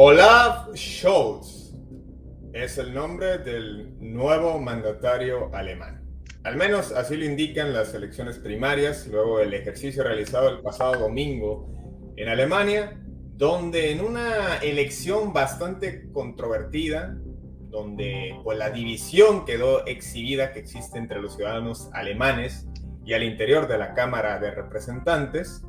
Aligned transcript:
Olaf 0.00 0.68
Scholz 0.76 1.74
es 2.52 2.78
el 2.78 2.94
nombre 2.94 3.38
del 3.38 3.96
nuevo 3.98 4.60
mandatario 4.60 5.52
alemán. 5.52 6.04
Al 6.44 6.54
menos 6.54 6.92
así 6.92 7.16
lo 7.16 7.24
indican 7.24 7.74
las 7.74 7.92
elecciones 7.94 8.38
primarias, 8.38 9.08
luego 9.08 9.40
del 9.40 9.52
ejercicio 9.54 10.04
realizado 10.04 10.50
el 10.50 10.60
pasado 10.60 11.00
domingo 11.00 11.68
en 12.16 12.28
Alemania, 12.28 12.96
donde 13.34 13.90
en 13.90 14.00
una 14.00 14.58
elección 14.58 15.32
bastante 15.32 16.08
controvertida, 16.12 17.18
donde 17.68 18.38
pues, 18.44 18.56
la 18.56 18.70
división 18.70 19.44
quedó 19.44 19.84
exhibida 19.84 20.52
que 20.52 20.60
existe 20.60 20.96
entre 21.00 21.20
los 21.20 21.34
ciudadanos 21.34 21.90
alemanes 21.92 22.68
y 23.04 23.14
al 23.14 23.24
interior 23.24 23.66
de 23.66 23.78
la 23.78 23.94
Cámara 23.94 24.38
de 24.38 24.52
Representantes, 24.52 25.64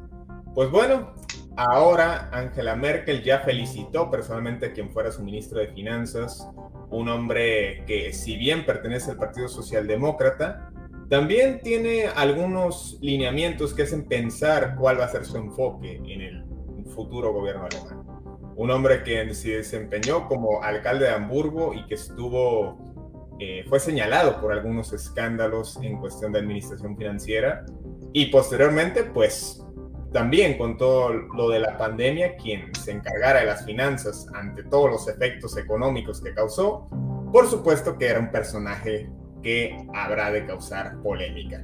pues 0.53 0.69
bueno, 0.69 1.15
Ahora 1.59 2.29
Angela 2.31 2.73
Merkel 2.77 3.21
ya 3.21 3.39
felicitó 3.39 4.09
personalmente 4.09 4.67
a 4.67 4.71
quien 4.71 4.91
fuera 4.91 5.11
su 5.11 5.21
ministro 5.21 5.59
de 5.59 5.67
Finanzas, 5.67 6.47
un 6.89 7.09
hombre 7.09 7.83
que 7.85 8.13
si 8.13 8.37
bien 8.37 8.65
pertenece 8.65 9.11
al 9.11 9.17
Partido 9.17 9.49
Socialdemócrata, 9.49 10.71
también 11.09 11.59
tiene 11.61 12.05
algunos 12.15 12.97
lineamientos 13.01 13.73
que 13.73 13.81
hacen 13.81 14.07
pensar 14.07 14.77
cuál 14.77 15.01
va 15.01 15.03
a 15.03 15.09
ser 15.09 15.25
su 15.25 15.35
enfoque 15.35 15.97
en 15.97 16.21
el 16.21 16.45
futuro 16.95 17.33
gobierno 17.33 17.65
alemán. 17.65 18.05
Un 18.55 18.71
hombre 18.71 19.03
que 19.03 19.33
se 19.33 19.57
desempeñó 19.57 20.29
como 20.29 20.63
alcalde 20.63 21.07
de 21.07 21.11
Hamburgo 21.11 21.73
y 21.73 21.85
que 21.87 21.95
estuvo, 21.95 22.77
eh, 23.37 23.65
fue 23.67 23.81
señalado 23.81 24.39
por 24.39 24.53
algunos 24.53 24.93
escándalos 24.93 25.77
en 25.81 25.99
cuestión 25.99 26.31
de 26.31 26.39
administración 26.39 26.95
financiera 26.95 27.65
y 28.13 28.27
posteriormente 28.27 29.03
pues 29.03 29.61
también 30.11 30.57
con 30.57 30.77
todo 30.77 31.11
lo 31.11 31.49
de 31.49 31.59
la 31.59 31.77
pandemia, 31.77 32.35
quien 32.37 32.73
se 32.75 32.91
encargara 32.91 33.41
de 33.41 33.45
las 33.45 33.65
finanzas 33.65 34.27
ante 34.33 34.63
todos 34.63 34.89
los 34.89 35.07
efectos 35.07 35.55
económicos 35.57 36.21
que 36.21 36.33
causó, 36.33 36.87
por 37.31 37.47
supuesto 37.47 37.97
que 37.97 38.07
era 38.07 38.19
un 38.19 38.31
personaje 38.31 39.09
que 39.43 39.87
habrá 39.93 40.31
de 40.31 40.45
causar 40.45 41.01
polémica. 41.01 41.61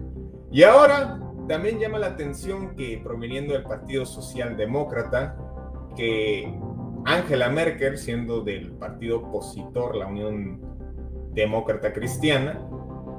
Y 0.51 0.63
ahora 0.63 1.19
también 1.47 1.79
llama 1.79 1.99
la 1.99 2.07
atención 2.07 2.75
que 2.75 2.99
proveniendo 3.03 3.53
del 3.53 3.63
Partido 3.63 4.05
Socialdemócrata, 4.05 5.37
que 5.95 6.53
Angela 7.05 7.49
Merkel, 7.49 7.97
siendo 7.97 8.41
del 8.41 8.71
partido 8.73 9.19
opositor, 9.19 9.95
la 9.95 10.07
Unión 10.07 10.61
Demócrata 11.33 11.93
Cristiana, 11.93 12.59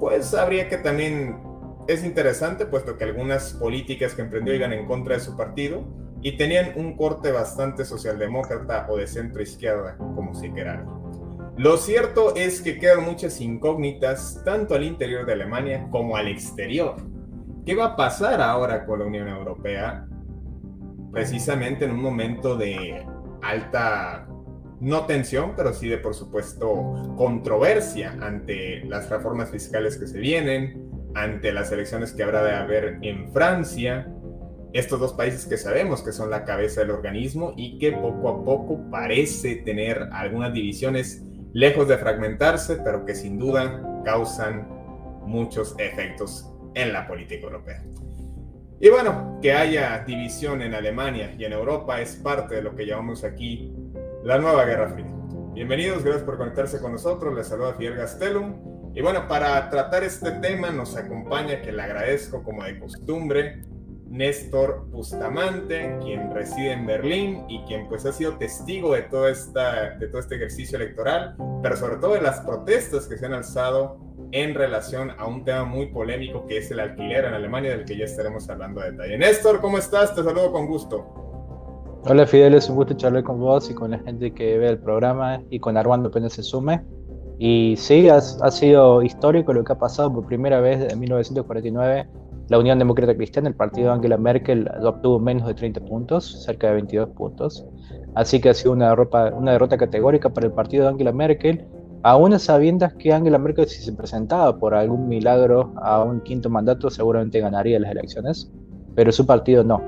pues 0.00 0.34
habría 0.34 0.68
que 0.68 0.78
también 0.78 1.40
es 1.88 2.04
interesante 2.04 2.66
puesto 2.66 2.96
que 2.96 3.04
algunas 3.04 3.52
políticas 3.54 4.14
que 4.14 4.22
emprendió 4.22 4.54
iban 4.54 4.72
en 4.72 4.86
contra 4.86 5.14
de 5.14 5.20
su 5.20 5.36
partido 5.36 5.84
y 6.22 6.36
tenían 6.36 6.72
un 6.76 6.96
corte 6.96 7.30
bastante 7.30 7.84
socialdemócrata 7.84 8.86
o 8.88 8.96
de 8.96 9.06
centro 9.06 9.42
izquierda, 9.42 9.96
como 9.96 10.34
si 10.34 10.50
quieran. 10.50 10.86
Lo 11.56 11.76
cierto 11.76 12.34
es 12.34 12.60
que 12.60 12.78
quedan 12.78 13.04
muchas 13.04 13.40
incógnitas 13.40 14.42
tanto 14.44 14.74
al 14.74 14.84
interior 14.84 15.24
de 15.24 15.34
Alemania 15.34 15.88
como 15.90 16.16
al 16.16 16.28
exterior. 16.28 16.96
¿Qué 17.64 17.74
va 17.74 17.86
a 17.86 17.96
pasar 17.96 18.40
ahora 18.40 18.84
con 18.84 18.98
la 18.98 19.06
Unión 19.06 19.28
Europea? 19.28 20.06
Precisamente 21.12 21.84
en 21.84 21.92
un 21.92 22.02
momento 22.02 22.56
de 22.56 23.06
alta, 23.42 24.28
no 24.80 25.06
tensión, 25.06 25.54
pero 25.56 25.72
sí 25.72 25.88
de 25.88 25.98
por 25.98 26.14
supuesto 26.14 27.14
controversia 27.16 28.16
ante 28.20 28.84
las 28.84 29.08
reformas 29.08 29.50
fiscales 29.50 29.96
que 29.96 30.06
se 30.06 30.18
vienen, 30.18 30.95
ante 31.16 31.50
las 31.50 31.72
elecciones 31.72 32.12
que 32.12 32.22
habrá 32.22 32.44
de 32.44 32.52
haber 32.52 32.98
en 33.00 33.32
Francia, 33.32 34.06
estos 34.74 35.00
dos 35.00 35.14
países 35.14 35.46
que 35.46 35.56
sabemos 35.56 36.02
que 36.02 36.12
son 36.12 36.28
la 36.28 36.44
cabeza 36.44 36.82
del 36.82 36.90
organismo 36.90 37.54
y 37.56 37.78
que 37.78 37.92
poco 37.92 38.28
a 38.28 38.44
poco 38.44 38.90
parece 38.90 39.56
tener 39.56 40.08
algunas 40.12 40.52
divisiones 40.52 41.24
lejos 41.54 41.88
de 41.88 41.96
fragmentarse, 41.96 42.76
pero 42.84 43.06
que 43.06 43.14
sin 43.14 43.38
duda 43.38 44.02
causan 44.04 44.68
muchos 45.24 45.74
efectos 45.78 46.52
en 46.74 46.92
la 46.92 47.08
política 47.08 47.46
europea. 47.46 47.82
Y 48.78 48.90
bueno, 48.90 49.38
que 49.40 49.54
haya 49.54 50.04
división 50.06 50.60
en 50.60 50.74
Alemania 50.74 51.34
y 51.38 51.46
en 51.46 51.54
Europa 51.54 51.98
es 52.02 52.14
parte 52.16 52.56
de 52.56 52.62
lo 52.62 52.76
que 52.76 52.84
llamamos 52.84 53.24
aquí 53.24 53.72
la 54.22 54.36
nueva 54.36 54.66
Guerra 54.66 54.90
Fría. 54.90 55.06
Bienvenidos, 55.54 56.04
gracias 56.04 56.24
por 56.24 56.36
conectarse 56.36 56.78
con 56.78 56.92
nosotros. 56.92 57.34
Les 57.34 57.46
saluda 57.46 57.72
Fidel 57.72 57.96
Gastelum 57.96 58.75
y 58.96 59.02
bueno, 59.02 59.28
para 59.28 59.68
tratar 59.68 60.04
este 60.04 60.30
tema 60.30 60.70
nos 60.70 60.96
acompaña, 60.96 61.60
que 61.60 61.70
le 61.70 61.82
agradezco 61.82 62.42
como 62.42 62.64
de 62.64 62.78
costumbre, 62.78 63.62
Néstor 64.08 64.86
Bustamante, 64.88 65.98
quien 66.00 66.32
reside 66.32 66.72
en 66.72 66.86
Berlín 66.86 67.44
y 67.46 67.60
quien 67.64 67.88
pues 67.88 68.06
ha 68.06 68.12
sido 68.12 68.38
testigo 68.38 68.94
de, 68.94 69.02
todo 69.02 69.28
esta, 69.28 69.90
de 69.98 70.08
todo 70.08 70.20
este 70.20 70.36
ejercicio 70.36 70.78
electoral, 70.78 71.36
pero 71.62 71.76
sobre 71.76 71.96
todo 71.96 72.14
de 72.14 72.22
las 72.22 72.40
protestas 72.40 73.06
que 73.06 73.18
se 73.18 73.26
han 73.26 73.34
alzado 73.34 73.98
en 74.32 74.54
relación 74.54 75.10
a 75.18 75.26
un 75.26 75.44
tema 75.44 75.64
muy 75.66 75.88
polémico 75.88 76.46
que 76.46 76.56
es 76.56 76.70
el 76.70 76.80
alquiler 76.80 77.26
en 77.26 77.34
Alemania, 77.34 77.72
del 77.72 77.84
que 77.84 77.98
ya 77.98 78.06
estaremos 78.06 78.48
hablando 78.48 78.80
a 78.80 78.86
detalle. 78.86 79.18
Néstor, 79.18 79.60
¿cómo 79.60 79.76
estás? 79.76 80.14
Te 80.14 80.24
saludo 80.24 80.52
con 80.52 80.66
gusto. 80.68 81.04
Hola 82.04 82.26
Fidel, 82.26 82.54
es 82.54 82.70
un 82.70 82.76
gusto 82.76 82.94
charlar 82.94 83.24
con 83.24 83.40
vos 83.40 83.70
y 83.70 83.74
con 83.74 83.90
la 83.90 83.98
gente 83.98 84.32
que 84.32 84.56
ve 84.56 84.68
el 84.68 84.78
programa 84.78 85.42
y 85.50 85.60
con 85.60 85.76
Armando 85.76 86.08
apenas 86.08 86.32
se 86.32 86.42
sume. 86.42 86.82
Y 87.38 87.74
sí, 87.76 88.08
ha, 88.08 88.20
sido 88.20 89.02
histórico 89.02 89.52
lo 89.52 89.62
que 89.62 89.72
ha 89.72 89.78
pasado 89.78 90.12
por 90.12 90.26
primera 90.26 90.60
vez 90.60 90.80
desde 90.80 90.96
1949. 90.96 92.06
La 92.48 92.58
Unión 92.58 92.78
Demócrata 92.78 93.14
Cristiana, 93.14 93.48
el 93.48 93.54
partido 93.54 93.88
de 93.88 93.94
Angela 93.94 94.16
Merkel, 94.16 94.70
obtuvo 94.82 95.18
menos 95.18 95.46
de 95.46 95.54
30 95.54 95.80
puntos, 95.80 96.44
cerca 96.44 96.68
de 96.68 96.74
22 96.74 97.08
puntos. 97.10 97.66
Así 98.14 98.40
que 98.40 98.50
ha 98.50 98.54
sido 98.54 98.72
una 98.72 98.90
derrota, 98.90 99.32
una 99.34 99.52
derrota 99.52 99.76
categórica 99.76 100.30
para 100.30 100.46
el 100.46 100.52
partido 100.52 100.84
de 100.84 100.90
Angela 100.90 101.12
Merkel, 101.12 101.66
aún 102.02 102.32
a 102.32 102.38
sabiendas 102.38 102.94
que 102.94 103.12
Angela 103.12 103.38
Merkel, 103.38 103.66
si 103.66 103.82
se 103.82 103.92
presentaba 103.92 104.56
por 104.58 104.74
algún 104.74 105.08
milagro 105.08 105.74
a 105.76 106.02
un 106.04 106.20
quinto 106.20 106.48
mandato, 106.48 106.88
seguramente 106.88 107.40
ganaría 107.40 107.80
las 107.80 107.90
elecciones, 107.90 108.50
pero 108.94 109.10
su 109.10 109.26
partido 109.26 109.64
no. 109.64 109.82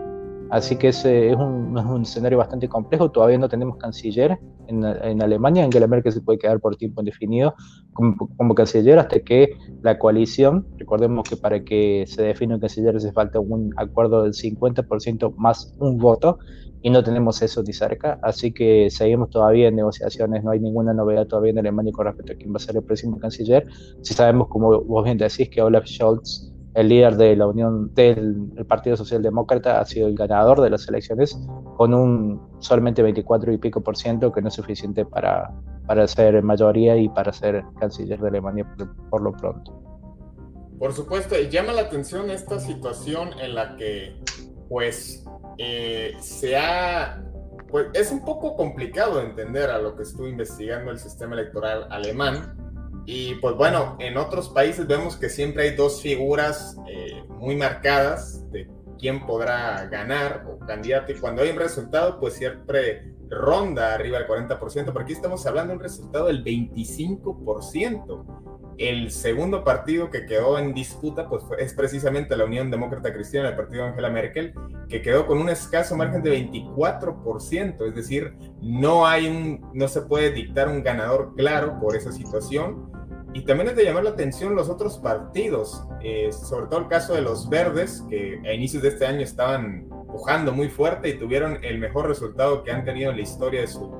Así 0.50 0.76
que 0.76 0.88
ese 0.88 1.30
es 1.30 1.36
un, 1.36 1.78
un, 1.78 2.02
escenario 2.02 2.38
bastante 2.38 2.68
complejo. 2.68 3.10
Todavía 3.10 3.38
no 3.38 3.48
tenemos 3.48 3.76
canciller 3.76 4.38
en, 4.68 4.84
en, 4.84 5.22
Alemania. 5.22 5.64
Angela 5.64 5.86
Merkel 5.86 6.12
se 6.12 6.20
puede 6.20 6.38
quedar 6.38 6.60
por 6.60 6.76
tiempo 6.76 7.00
indefinido 7.00 7.54
como, 7.92 8.16
como, 8.36 8.54
canciller 8.54 8.98
hasta 8.98 9.20
que 9.20 9.56
la 9.82 9.98
coalición, 9.98 10.66
recordemos 10.76 11.28
que 11.28 11.36
para 11.36 11.64
que 11.64 12.04
se 12.06 12.22
define 12.22 12.54
un 12.54 12.60
canciller 12.60 12.96
hace 12.96 13.12
falta 13.12 13.40
un 13.40 13.74
acuerdo 13.76 14.22
del 14.22 14.32
50% 14.32 15.34
más 15.36 15.74
un 15.78 15.98
voto 15.98 16.38
y 16.82 16.90
no 16.90 17.02
tenemos 17.02 17.42
eso 17.42 17.62
ni 17.62 17.72
cerca. 17.72 18.18
Así 18.22 18.52
que 18.52 18.90
seguimos 18.90 19.30
todavía 19.30 19.68
en 19.68 19.76
negociaciones. 19.76 20.44
No 20.44 20.50
hay 20.50 20.60
ninguna 20.60 20.92
novedad 20.92 21.26
todavía 21.26 21.50
en 21.50 21.58
Alemania 21.58 21.92
con 21.92 22.06
respecto 22.06 22.32
a 22.32 22.36
quién 22.36 22.52
va 22.52 22.56
a 22.56 22.60
ser 22.60 22.76
el 22.76 22.82
próximo 22.82 23.18
canciller. 23.18 23.66
Si 24.02 24.14
sabemos, 24.14 24.48
como 24.48 24.82
vos 24.84 25.04
bien 25.04 25.18
decís, 25.18 25.48
que 25.48 25.60
Olaf 25.60 25.86
Scholz 25.86 26.52
el 26.74 26.88
líder 26.88 27.16
de 27.16 27.36
la 27.36 27.46
Unión 27.46 27.94
del 27.94 28.64
Partido 28.68 28.96
Socialdemócrata 28.96 29.80
ha 29.80 29.84
sido 29.84 30.08
el 30.08 30.14
ganador 30.14 30.60
de 30.60 30.70
las 30.70 30.86
elecciones 30.88 31.38
con 31.76 31.94
un 31.94 32.40
solamente 32.60 33.02
24 33.02 33.52
y 33.52 33.58
pico 33.58 33.80
por 33.80 33.96
ciento, 33.96 34.32
que 34.32 34.42
no 34.42 34.48
es 34.48 34.54
suficiente 34.54 35.04
para, 35.04 35.52
para 35.86 36.06
ser 36.06 36.42
mayoría 36.42 36.96
y 36.96 37.08
para 37.08 37.32
ser 37.32 37.64
canciller 37.80 38.20
de 38.20 38.28
Alemania 38.28 38.66
por, 39.10 39.22
lo 39.22 39.32
pronto. 39.32 39.82
Por 40.78 40.92
supuesto, 40.92 41.38
y 41.38 41.48
llama 41.48 41.72
la 41.72 41.82
atención 41.82 42.30
esta 42.30 42.60
situación 42.60 43.30
en 43.40 43.54
la 43.54 43.76
que, 43.76 44.20
pues, 44.68 45.24
eh, 45.56 46.14
se 46.20 46.56
ha, 46.56 47.24
pues, 47.68 47.86
es 47.94 48.12
un 48.12 48.24
poco 48.24 48.54
complicado 48.54 49.20
entender 49.20 49.70
a 49.70 49.78
lo 49.78 49.96
que 49.96 50.02
estuvo 50.02 50.28
investigando 50.28 50.90
el 50.90 50.98
sistema 50.98 51.34
electoral 51.34 51.86
alemán. 51.90 52.67
Y 53.10 53.36
pues 53.36 53.54
bueno, 53.54 53.96
en 54.00 54.18
otros 54.18 54.50
países 54.50 54.86
vemos 54.86 55.16
que 55.16 55.30
siempre 55.30 55.62
hay 55.62 55.74
dos 55.74 56.02
figuras 56.02 56.76
eh, 56.86 57.24
muy 57.38 57.56
marcadas 57.56 58.44
de 58.52 58.68
quién 58.98 59.24
podrá 59.24 59.86
ganar 59.86 60.44
o 60.46 60.58
candidato. 60.58 61.12
Y 61.12 61.14
cuando 61.14 61.40
hay 61.40 61.48
un 61.48 61.56
resultado, 61.56 62.20
pues 62.20 62.34
siempre 62.34 63.14
ronda 63.30 63.94
arriba 63.94 64.18
del 64.18 64.28
40%, 64.28 64.58
porque 64.92 65.04
aquí 65.04 65.12
estamos 65.14 65.46
hablando 65.46 65.70
de 65.70 65.76
un 65.78 65.82
resultado 65.82 66.26
del 66.26 66.44
25%. 66.44 68.26
El 68.76 69.10
segundo 69.10 69.64
partido 69.64 70.10
que 70.10 70.26
quedó 70.26 70.58
en 70.58 70.74
disputa 70.74 71.30
pues, 71.30 71.44
es 71.58 71.72
precisamente 71.72 72.36
la 72.36 72.44
Unión 72.44 72.70
Demócrata 72.70 73.10
Cristiana, 73.14 73.48
el 73.48 73.56
partido 73.56 73.84
de 73.84 73.88
Angela 73.88 74.10
Merkel, 74.10 74.52
que 74.86 75.00
quedó 75.00 75.26
con 75.26 75.38
un 75.38 75.48
escaso 75.48 75.96
margen 75.96 76.22
de 76.22 76.38
24%, 76.52 77.88
es 77.88 77.94
decir, 77.94 78.34
no, 78.60 79.06
hay 79.06 79.28
un, 79.28 79.70
no 79.72 79.88
se 79.88 80.02
puede 80.02 80.30
dictar 80.30 80.68
un 80.68 80.82
ganador 80.82 81.34
claro 81.36 81.80
por 81.80 81.96
esa 81.96 82.12
situación. 82.12 82.97
Y 83.38 83.42
también 83.42 83.68
es 83.68 83.76
de 83.76 83.84
llamar 83.84 84.02
la 84.02 84.10
atención 84.10 84.56
los 84.56 84.68
otros 84.68 84.98
partidos, 84.98 85.86
eh, 86.02 86.30
sobre 86.32 86.66
todo 86.66 86.80
el 86.80 86.88
caso 86.88 87.14
de 87.14 87.22
los 87.22 87.48
verdes, 87.48 88.04
que 88.10 88.42
a 88.44 88.52
inicios 88.52 88.82
de 88.82 88.88
este 88.88 89.06
año 89.06 89.20
estaban 89.20 89.88
pujando 90.08 90.50
muy 90.50 90.68
fuerte 90.68 91.08
y 91.08 91.18
tuvieron 91.18 91.62
el 91.62 91.78
mejor 91.78 92.08
resultado 92.08 92.64
que 92.64 92.72
han 92.72 92.84
tenido 92.84 93.12
en 93.12 93.16
la 93.16 93.22
historia 93.22 93.60
de 93.60 93.68
su, 93.68 93.94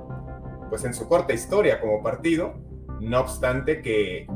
pues 0.69 0.85
en 0.85 0.93
su 0.93 1.09
corta 1.09 1.33
historia 1.35 1.81
como 1.81 2.03
partido. 2.03 2.55
No 3.01 3.21
obstante 3.21 3.81
que 3.81 4.27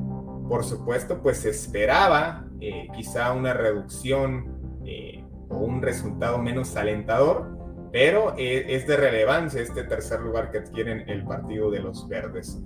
por 0.48 0.62
supuesto, 0.62 1.20
pues 1.20 1.38
se 1.38 1.50
esperaba 1.50 2.44
eh, 2.60 2.86
quizá 2.94 3.32
una 3.32 3.54
reducción 3.54 4.80
eh, 4.86 5.24
o 5.48 5.56
un 5.56 5.82
resultado 5.82 6.38
menos 6.38 6.76
alentador, 6.76 7.58
pero 7.90 8.34
es 8.38 8.86
de 8.86 8.96
relevancia 8.96 9.62
este 9.62 9.82
tercer 9.82 10.20
lugar 10.20 10.52
que 10.52 10.58
adquieren 10.58 11.08
el 11.08 11.24
Partido 11.24 11.72
de 11.72 11.80
los 11.80 12.08
Verdes. 12.08 12.62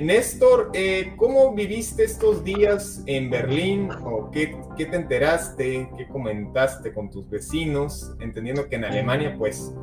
Néstor, 0.00 0.72
¿cómo 1.16 1.54
viviste 1.54 2.04
estos 2.04 2.42
días 2.42 3.02
en 3.06 3.28
Berlín? 3.28 3.90
¿O 4.04 4.30
qué, 4.30 4.56
qué, 4.76 4.86
te 4.86 4.96
enteraste? 4.96 5.90
¿Qué 5.96 6.08
comentaste 6.08 6.94
con 6.94 7.10
tus 7.10 7.28
vecinos? 7.28 8.14
Entendiendo 8.20 8.68
que 8.68 8.76
en 8.76 8.84
Alemania, 8.84 9.34
pues, 9.36 9.74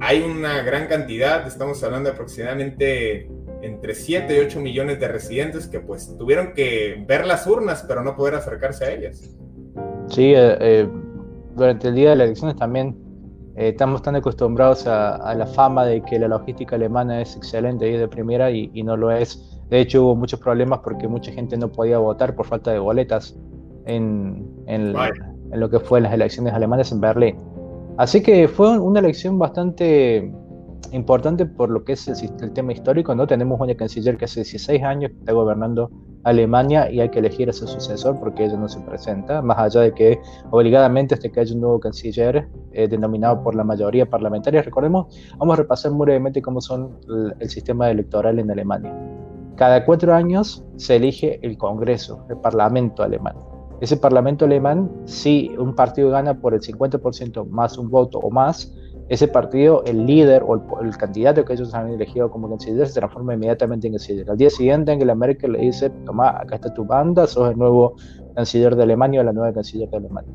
hay 0.00 0.22
una 0.22 0.62
gran 0.62 0.88
cantidad, 0.88 1.46
estamos 1.46 1.82
hablando 1.82 2.10
de 2.10 2.14
aproximadamente 2.14 3.30
entre 3.62 3.94
7 3.94 4.36
y 4.36 4.40
8 4.40 4.60
millones 4.60 5.00
de 5.00 5.08
residentes 5.08 5.66
que 5.66 5.80
pues 5.80 6.16
tuvieron 6.18 6.52
que 6.52 7.02
ver 7.06 7.26
las 7.26 7.46
urnas 7.46 7.84
pero 7.88 8.02
no 8.02 8.16
poder 8.16 8.34
acercarse 8.34 8.84
a 8.84 8.92
ellas. 8.92 9.36
Sí, 10.08 10.34
eh, 10.34 10.56
eh, 10.60 10.88
durante 11.54 11.88
el 11.88 11.94
día 11.94 12.10
de 12.10 12.16
las 12.16 12.26
elecciones 12.26 12.56
también 12.56 12.96
eh, 13.56 13.68
estamos 13.70 14.02
tan 14.02 14.16
acostumbrados 14.16 14.86
a, 14.86 15.34
la 15.34 15.46
fama 15.46 15.84
de 15.84 16.02
que 16.02 16.18
la 16.18 16.28
logística 16.28 16.76
alemana 16.76 17.20
es 17.20 17.36
excelente 17.36 17.88
y 17.88 17.96
de 17.96 18.08
primera 18.08 18.50
y, 18.50 18.82
no 18.82 18.96
lo 18.96 19.10
es. 19.10 19.60
De 19.70 19.80
hecho 19.80 20.04
hubo 20.04 20.16
muchos 20.16 20.40
problemas 20.40 20.80
porque 20.80 21.08
mucha 21.08 21.32
gente 21.32 21.56
no 21.56 21.68
podía 21.68 21.98
votar 21.98 22.34
por 22.34 22.46
falta 22.46 22.70
de 22.70 22.78
boletas 22.78 23.36
en, 23.86 24.46
en, 24.66 24.94
en 24.96 25.60
lo 25.60 25.70
que 25.70 25.80
fue 25.80 26.00
las 26.00 26.12
elecciones 26.12 26.52
alemanas 26.52 26.92
en 26.92 27.00
Berlín. 27.00 27.36
Así 27.96 28.22
que 28.22 28.46
fue 28.46 28.78
una 28.78 29.00
elección 29.00 29.38
bastante 29.38 30.30
importante 30.92 31.46
por 31.46 31.70
lo 31.70 31.84
que 31.84 31.92
es 31.92 32.08
el, 32.08 32.52
tema 32.52 32.72
histórico, 32.72 33.14
¿no? 33.14 33.26
Tenemos 33.26 33.60
una 33.60 33.74
canciller 33.74 34.16
que 34.16 34.26
hace 34.26 34.40
16 34.40 34.82
años 34.82 35.12
está 35.18 35.32
gobernando 35.32 35.90
Alemania 36.26 36.90
y 36.90 37.00
hay 37.00 37.08
que 37.08 37.20
elegir 37.20 37.48
a 37.48 37.52
su 37.52 37.68
sucesor 37.68 38.18
porque 38.18 38.44
ella 38.44 38.56
no 38.56 38.68
se 38.68 38.80
presenta, 38.80 39.42
más 39.42 39.58
allá 39.58 39.82
de 39.82 39.92
que 39.94 40.20
obligadamente 40.50 41.14
este 41.14 41.30
que 41.30 41.38
haya 41.38 41.54
un 41.54 41.60
nuevo 41.60 41.78
canciller 41.78 42.48
eh, 42.72 42.88
denominado 42.88 43.44
por 43.44 43.54
la 43.54 43.62
mayoría 43.62 44.10
parlamentaria. 44.10 44.60
Recordemos, 44.62 45.16
vamos 45.38 45.54
a 45.54 45.62
repasar 45.62 45.92
muy 45.92 46.06
brevemente 46.06 46.42
cómo 46.42 46.60
son 46.60 46.98
el, 47.38 47.48
sistema 47.48 47.90
electoral 47.90 48.40
en 48.40 48.50
Alemania. 48.50 48.92
Cada 49.54 49.84
cuatro 49.84 50.12
años 50.14 50.64
se 50.74 50.96
elige 50.96 51.38
el 51.46 51.56
Congreso, 51.56 52.26
el 52.28 52.38
Parlamento 52.38 53.04
alemán. 53.04 53.36
Ese 53.80 53.96
Parlamento 53.96 54.46
alemán, 54.46 54.90
si 55.04 55.54
un 55.58 55.76
partido 55.76 56.10
gana 56.10 56.40
por 56.40 56.54
el 56.54 56.60
50% 56.60 57.48
más 57.48 57.78
un 57.78 57.88
voto 57.88 58.18
o 58.18 58.30
más, 58.30 58.74
ese 59.08 59.28
partido, 59.28 59.84
el 59.84 60.04
líder 60.04 60.42
o 60.44 60.80
el, 60.80 60.96
candidato 60.96 61.44
que 61.44 61.52
ellos 61.52 61.72
han 61.74 61.90
elegido 61.90 62.30
como 62.30 62.48
canciller 62.48 62.88
se 62.88 62.94
transforma 62.98 63.34
inmediatamente 63.34 63.86
en 63.86 63.92
canciller. 63.92 64.28
Al 64.30 64.36
día 64.36 64.50
siguiente, 64.50 64.90
Angela 64.90 65.14
Merkel 65.14 65.52
le 65.52 65.60
dice, 65.60 65.90
toma, 66.04 66.30
acá 66.30 66.56
está 66.56 66.74
tu 66.74 66.84
banda, 66.84 67.26
sos 67.26 67.50
el 67.50 67.58
nuevo 67.58 67.94
canciller 68.34 68.74
de 68.74 68.82
Alemania 68.82 69.20
o 69.20 69.24
la 69.24 69.32
nueva 69.32 69.52
canciller 69.52 69.88
de 69.90 69.96
Alemania. 69.98 70.32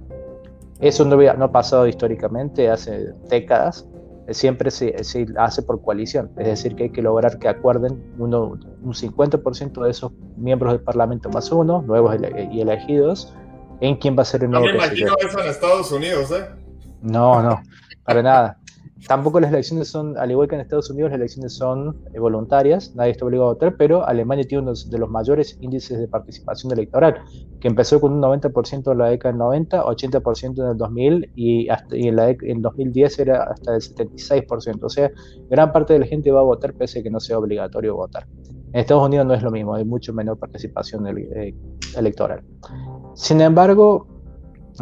Eso 0.79 1.03
no, 1.06 1.18
no 1.18 1.45
ha 1.45 1.51
pasado 1.51 1.85
históricamente, 1.85 2.69
hace 2.69 3.13
décadas, 3.29 3.85
siempre 4.29 4.71
se, 4.71 4.95
hace 5.38 5.62
por 5.63 5.81
coalición, 5.81 6.31
es 6.38 6.47
decir, 6.47 6.75
que 6.75 6.83
hay 6.83 6.89
que 6.91 7.01
lograr 7.01 7.38
que 7.39 7.47
acuerden 7.47 8.01
uno, 8.17 8.57
un 8.81 8.94
50% 8.94 9.83
de 9.83 9.91
esos 9.91 10.12
miembros 10.38 10.74
del 10.74 10.81
Parlamento 10.81 11.29
más 11.29 11.51
uno, 11.51 11.81
nuevos 11.81 12.15
y 12.51 12.62
elegidos, 12.62 13.33
en 13.81 13.97
quién 13.97 14.17
va 14.17 14.21
a 14.21 14.25
ser 14.25 14.44
el 14.44 14.51
nuevo 14.51 14.67
no 14.67 14.71
me 14.71 14.77
imagino 14.77 15.13
eso 15.19 15.39
en 15.39 15.50
Estados 15.50 15.91
Unidos, 15.91 16.31
¿eh? 16.31 16.45
No, 17.01 17.41
no, 17.41 17.62
para 18.06 18.21
nada. 18.21 18.60
Tampoco 19.07 19.39
las 19.39 19.51
elecciones 19.51 19.88
son, 19.88 20.18
al 20.18 20.30
igual 20.31 20.48
que 20.48 20.56
en 20.56 20.62
Estados 20.62 20.89
Unidos, 20.89 21.12
las 21.12 21.19
elecciones 21.19 21.53
son 21.53 21.98
eh, 22.13 22.19
voluntarias, 22.19 22.94
nadie 22.95 23.12
está 23.12 23.25
obligado 23.25 23.50
a 23.50 23.53
votar, 23.53 23.75
pero 23.75 24.07
Alemania 24.07 24.45
tiene 24.48 24.63
uno 24.63 24.74
de 24.74 24.98
los 24.98 25.09
mayores 25.09 25.57
índices 25.59 26.00
de 26.00 26.07
participación 26.07 26.71
electoral, 26.71 27.21
que 27.59 27.68
empezó 27.68 28.00
con 28.00 28.13
un 28.13 28.21
90% 28.21 28.92
en 28.92 28.98
la 28.98 29.09
década 29.09 29.31
del 29.31 29.39
90, 29.39 29.83
80% 29.86 30.63
en 30.63 30.69
el 30.71 30.77
2000 30.77 31.31
y, 31.36 31.69
hasta, 31.69 31.95
en, 31.95 32.15
la, 32.15 32.30
en 32.30 32.62
2010 32.62 33.19
era 33.19 33.44
hasta 33.44 33.75
el 33.75 33.81
76%. 33.81 34.83
O 34.83 34.89
sea, 34.89 35.12
gran 35.50 35.71
parte 35.71 35.94
de 35.94 36.00
la 36.00 36.06
gente 36.06 36.31
va 36.31 36.42
a 36.42 36.44
votar 36.44 36.74
pese 36.74 37.00
a 37.00 37.03
que 37.03 37.09
no 37.09 37.19
sea 37.19 37.39
obligatorio 37.39 37.95
votar. 37.95 38.27
En 38.74 38.80
Estados 38.80 39.06
Unidos 39.06 39.25
no 39.25 39.33
es 39.33 39.42
lo 39.42 39.51
mismo, 39.51 39.74
hay 39.74 39.83
mucho 39.83 40.13
menor 40.13 40.38
participación 40.38 41.06
eh, 41.07 41.53
electoral. 41.98 42.44
Sin 43.15 43.42
embargo, 43.42 44.07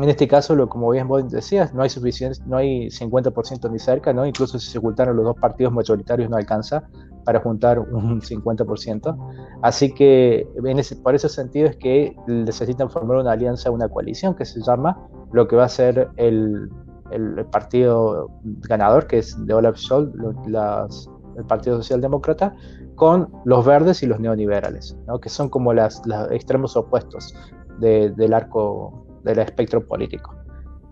en 0.04 0.10
este 0.10 0.28
caso, 0.28 0.56
lo, 0.56 0.70
como 0.70 0.90
bien 0.92 1.08
vos 1.08 1.30
decías, 1.30 1.74
no 1.74 1.82
hay 1.82 1.90
suficiente, 1.90 2.40
no 2.46 2.58
hay 2.58 2.88
50% 2.88 3.72
ni 3.72 3.80
cerca, 3.80 4.14
¿no? 4.14 4.26
Incluso 4.26 4.60
si 4.60 4.70
se 4.72 4.80
juntaron 4.80 5.16
los 5.16 5.26
dos 5.26 5.36
partidos 5.38 5.74
mayoritarios 5.74 6.30
no 6.30 6.38
alcanza 6.38 6.84
para 7.26 7.40
juntar 7.40 7.80
un 7.80 8.22
50%. 8.22 9.18
Así 9.62 9.94
que 9.94 10.48
en 10.64 10.80
ese, 10.80 10.96
por 10.96 11.16
ese 11.16 11.30
sentido 11.30 11.68
es 11.68 11.76
que 11.76 12.16
necesitan 12.28 12.90
formar 12.90 13.18
una 13.18 13.32
alianza, 13.32 13.72
una 13.72 13.90
coalición 13.90 14.36
que 14.36 14.46
se 14.46 14.62
llama 14.62 14.98
lo 15.32 15.48
que 15.48 15.56
va 15.56 15.66
a 15.66 15.70
ser 15.70 16.10
el, 16.18 16.70
el 17.12 17.46
partido 17.46 18.30
ganador, 18.44 19.08
que 19.08 19.20
es 19.20 19.46
de 19.46 19.54
Olaf 19.54 19.78
Scholz, 19.78 20.12
las, 20.48 21.10
el 21.38 21.46
Partido 21.46 21.78
Socialdemócrata, 21.78 22.56
con 22.96 23.30
los 23.46 23.66
verdes 23.66 24.04
y 24.04 24.08
los 24.08 24.20
neoliberales, 24.20 24.96
¿no? 25.08 25.20
que 25.20 25.30
son 25.30 25.50
como 25.50 25.74
los 25.74 26.02
extremos 26.32 26.76
opuestos 26.76 27.34
del 27.80 28.34
arco 28.34 29.09
del 29.24 29.40
espectro 29.40 29.86
político. 29.86 30.36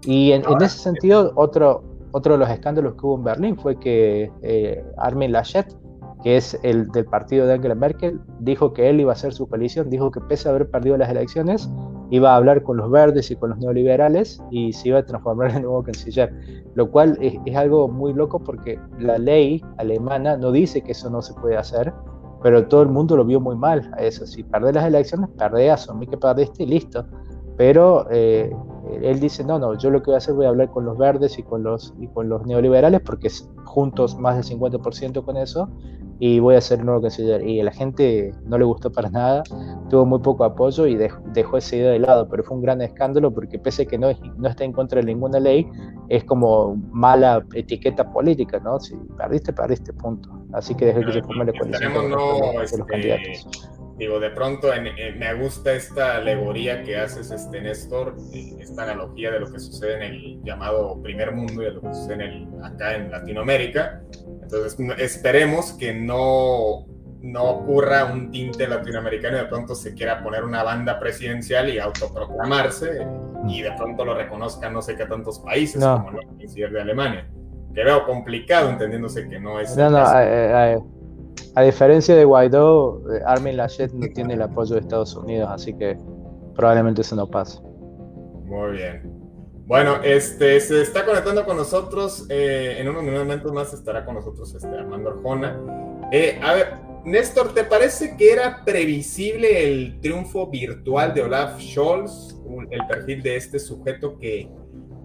Y 0.03 0.31
en, 0.31 0.43
ese 0.61 0.77
sentido, 0.77 1.33
otro, 1.35 1.83
otro 2.11 2.33
de 2.33 2.39
los 2.39 2.49
escándalos 2.49 2.93
que 2.93 3.05
hubo 3.05 3.15
en 3.17 3.23
Berlín 3.23 3.57
fue 3.57 3.77
que 3.77 4.31
eh, 4.41 4.83
Armin 4.97 5.31
Laschet, 5.31 5.75
que 6.23 6.37
es 6.37 6.57
el 6.63 6.87
del 6.91 7.05
partido 7.05 7.45
de 7.45 7.53
Angela 7.53 7.75
Merkel, 7.75 8.19
dijo 8.39 8.73
que 8.73 8.89
él 8.89 8.99
iba 8.99 9.11
a 9.11 9.15
hacer 9.15 9.33
su 9.33 9.47
coalición, 9.47 9.89
dijo 9.89 10.11
que 10.11 10.21
pese 10.21 10.47
a 10.47 10.51
haber 10.51 10.69
perdido 10.69 10.97
las 10.97 11.09
elecciones, 11.09 11.69
iba 12.09 12.31
a 12.31 12.37
hablar 12.37 12.63
con 12.63 12.77
los 12.77 12.89
verdes 12.89 13.29
y 13.31 13.35
con 13.35 13.49
los 13.49 13.59
neoliberales 13.59 14.41
y 14.49 14.71
se 14.71 14.89
iba 14.89 14.99
a 14.99 15.05
transformar 15.05 15.51
en 15.55 15.63
nuevo 15.63 15.83
canciller, 15.83 16.33
lo 16.75 16.89
cual 16.89 17.17
es, 17.21 17.35
es 17.45 17.55
algo 17.55 17.87
muy 17.87 18.13
loco 18.13 18.39
porque 18.39 18.79
la 18.99 19.17
ley 19.17 19.63
alemana 19.77 20.37
no 20.37 20.51
dice 20.51 20.81
que 20.81 20.93
eso 20.93 21.09
no 21.09 21.21
se 21.21 21.33
puede 21.35 21.57
hacer, 21.57 21.93
pero 22.43 22.67
todo 22.67 22.83
el 22.83 22.89
mundo 22.89 23.17
lo 23.17 23.25
vio 23.25 23.39
muy 23.39 23.55
mal 23.55 23.91
a 23.97 24.03
eso. 24.03 24.25
Si 24.25 24.43
perdés 24.43 24.75
las 24.75 24.85
elecciones, 24.85 25.29
perdés, 25.37 25.71
asumí 25.71 26.07
que 26.07 26.17
perdiste 26.17 26.63
y 26.63 26.67
listo 26.67 27.05
pero 27.57 28.07
eh, 28.11 28.55
él 29.01 29.19
dice, 29.19 29.43
no, 29.43 29.57
no, 29.59 29.75
yo 29.77 29.89
lo 29.89 30.01
que 30.01 30.11
voy 30.11 30.15
a 30.15 30.17
hacer 30.17 30.35
voy 30.35 30.45
a 30.45 30.49
hablar 30.49 30.69
con 30.69 30.85
los 30.85 30.97
verdes 30.97 31.37
y 31.39 31.43
con 31.43 31.63
los, 31.63 31.93
y 31.99 32.07
con 32.07 32.29
los 32.29 32.45
neoliberales, 32.45 33.01
porque 33.01 33.29
juntos 33.65 34.17
más 34.17 34.35
del 34.35 34.59
50% 34.59 35.25
con 35.25 35.37
eso, 35.37 35.67
y 36.19 36.39
voy 36.39 36.55
a 36.55 36.59
un 36.77 36.85
nuevo 36.85 37.01
canciller. 37.01 37.47
Y 37.47 37.59
a 37.59 37.63
la 37.63 37.71
gente 37.71 38.31
no 38.45 38.57
le 38.57 38.65
gustó 38.65 38.91
para 38.91 39.09
nada, 39.09 39.43
tuvo 39.89 40.05
muy 40.05 40.19
poco 40.19 40.43
apoyo 40.43 40.87
y 40.87 40.95
dejó, 40.95 41.57
esa 41.57 41.75
idea 41.75 41.91
de 41.91 41.99
lado, 41.99 42.27
pero 42.29 42.43
fue 42.43 42.57
un 42.57 42.63
gran 42.63 42.81
escándalo 42.81 43.33
porque 43.33 43.59
pese 43.59 43.83
a 43.83 43.85
que 43.85 43.97
no, 43.97 44.09
no 44.37 44.47
está 44.47 44.63
en 44.63 44.71
contra 44.71 44.99
de 44.99 45.07
ninguna 45.07 45.39
ley, 45.39 45.67
es 46.09 46.23
como 46.23 46.75
mala 46.91 47.43
etiqueta 47.53 48.11
política, 48.11 48.59
¿no? 48.59 48.79
Si 48.79 48.95
perdiste, 49.17 49.53
perdiste, 49.53 49.93
punto. 49.93 50.29
Así 50.53 50.75
que 50.75 50.85
dejé 50.85 51.05
que 51.05 51.13
se 51.13 51.23
forme 51.23 51.45
la 51.45 51.53
coalición 51.53 52.11
los 52.11 52.63
este, 52.63 52.83
candidatos 52.85 53.47
digo, 53.97 54.19
de 54.19 54.29
pronto 54.29 54.69
me 55.17 55.33
gusta 55.33 55.73
esta 55.73 56.17
alegoría 56.17 56.83
que 56.83 56.97
haces, 56.97 57.31
este 57.31 57.61
Néstor, 57.61 58.15
eh, 58.33 58.53
esta 58.59 58.83
analogía 58.83 59.31
de 59.31 59.39
lo 59.39 59.51
que 59.51 59.59
sucede 59.59 59.95
en 59.95 60.01
el 60.03 60.43
llamado 60.43 61.01
primer 61.01 61.33
mundo 61.33 61.61
y 61.61 61.65
de 61.65 61.71
lo 61.71 61.81
que 61.81 61.93
sucede 61.93 62.47
acá 62.63 62.95
en 62.95 63.11
Latinoamérica. 63.11 64.01
Entonces, 64.43 64.77
esperemos 64.99 65.73
que 65.73 65.93
no, 65.93 66.85
no 67.21 67.43
ocurra 67.43 68.05
un 68.05 68.31
tinte 68.31 68.67
latinoamericano 68.67 69.37
y 69.37 69.41
de 69.41 69.47
pronto 69.47 69.75
se 69.75 69.93
quiera 69.93 70.23
poner 70.23 70.43
una 70.43 70.63
banda 70.63 70.99
presidencial 70.99 71.69
y 71.69 71.79
autoproclamarse 71.79 73.05
y 73.47 73.61
de 73.61 73.71
pronto 73.73 74.05
lo 74.05 74.15
reconozcan 74.15 74.73
no 74.73 74.81
sé 74.81 74.95
qué 74.95 75.05
tantos 75.05 75.39
países 75.39 75.83
como 75.83 76.11
el 76.11 76.73
de 76.73 76.81
Alemania. 76.81 77.27
Que 77.73 77.83
veo 77.83 78.05
complicado 78.05 78.69
entendiéndose 78.69 79.27
que 79.27 79.39
no 79.39 79.59
es... 79.59 79.75
No, 79.77 79.89
no, 79.89 80.96
a, 81.55 81.61
diferencia 81.61 82.15
de 82.15 82.25
Guaidó, 82.25 83.03
eh, 83.11 83.21
Armin 83.25 83.57
Laschet 83.57 83.91
no 83.91 84.07
tiene 84.13 84.35
el 84.35 84.41
apoyo 84.41 84.75
de 84.75 84.81
Estados 84.81 85.15
Unidos, 85.15 85.49
así 85.51 85.73
que 85.73 85.97
probablemente 86.55 87.01
eso 87.01 87.15
no 87.15 87.27
pase. 87.29 87.59
Muy 88.45 88.71
bien. 88.71 89.17
Bueno, 89.67 90.01
este, 90.01 90.59
se 90.61 90.81
está 90.81 91.03
conectando 91.03 91.45
con 91.45 91.57
nosotros, 91.57 92.25
eh, 92.29 92.77
en 92.79 92.87
unos 92.87 93.03
momentos 93.03 93.51
más 93.51 93.73
estará 93.73 94.05
con 94.05 94.15
nosotros 94.15 94.55
este, 94.55 94.67
Armando 94.67 95.09
Arjona. 95.09 95.59
Eh, 96.11 96.39
a 96.41 96.53
ver, 96.53 96.73
Néstor, 97.03 97.53
¿te 97.53 97.65
parece 97.65 98.15
que 98.15 98.31
era 98.31 98.63
previsible 98.63 99.67
el 99.67 99.99
triunfo 99.99 100.47
virtual 100.47 101.13
de 101.13 101.23
Olaf 101.23 101.59
Scholz, 101.59 102.37
el 102.71 102.87
perfil 102.87 103.21
de 103.21 103.35
este 103.35 103.59
sujeto 103.59 104.17
que, 104.17 104.49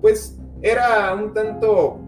pues, 0.01 0.39
era 0.63 1.13
un 1.13 1.35
tanto 1.35 1.99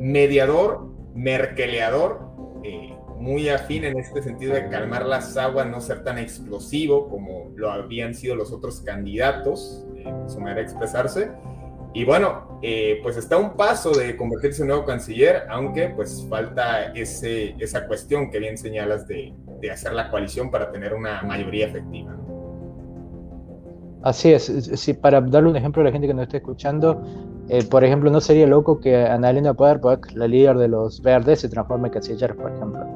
mediador, 0.00 0.86
merkeleador, 1.14 2.20
eh, 2.64 2.96
muy 3.18 3.48
afín 3.48 3.84
en 3.84 3.98
este 3.98 4.22
sentido 4.22 4.54
de 4.54 4.68
calmar 4.68 5.06
las 5.06 5.36
aguas, 5.36 5.66
no 5.66 5.80
ser 5.80 6.04
tan 6.04 6.18
explosivo 6.18 7.08
como 7.08 7.50
lo 7.56 7.70
habían 7.70 8.14
sido 8.14 8.36
los 8.36 8.52
otros 8.52 8.80
candidatos, 8.80 9.84
en 9.96 10.28
su 10.28 10.38
manera 10.38 10.56
de 10.56 10.62
expresarse? 10.62 11.30
Y 11.94 12.04
bueno, 12.04 12.60
eh, 12.62 13.00
pues 13.02 13.16
está 13.16 13.36
un 13.38 13.56
paso 13.56 13.90
de 13.90 14.16
convertirse 14.16 14.62
en 14.62 14.68
nuevo 14.68 14.84
canciller, 14.84 15.44
aunque 15.48 15.88
pues 15.88 16.26
falta 16.28 16.92
ese, 16.92 17.54
esa 17.58 17.86
cuestión 17.86 18.30
que 18.30 18.38
bien 18.38 18.58
señalas 18.58 19.08
de, 19.08 19.34
de 19.60 19.70
hacer 19.70 19.94
la 19.94 20.10
coalición 20.10 20.50
para 20.50 20.70
tener 20.70 20.94
una 20.94 21.22
mayoría 21.22 21.66
efectiva. 21.66 22.16
Así 24.02 24.32
es, 24.32 24.44
sí, 24.44 24.92
para 24.92 25.20
darle 25.20 25.50
un 25.50 25.56
ejemplo 25.56 25.82
a 25.82 25.86
la 25.86 25.90
gente 25.90 26.06
que 26.06 26.14
nos 26.14 26.24
está 26.24 26.36
escuchando, 26.36 27.02
eh, 27.48 27.64
por 27.64 27.82
ejemplo, 27.82 28.10
no 28.10 28.20
sería 28.20 28.46
loco 28.46 28.78
que 28.78 28.94
Annalena 28.94 29.54
Baerbock, 29.54 30.12
la 30.14 30.28
líder 30.28 30.56
de 30.58 30.68
los 30.68 31.02
verdes, 31.02 31.40
se 31.40 31.48
transforme 31.48 31.88
en 31.88 31.94
canciller, 31.94 32.36
por 32.36 32.52
ejemplo. 32.52 32.86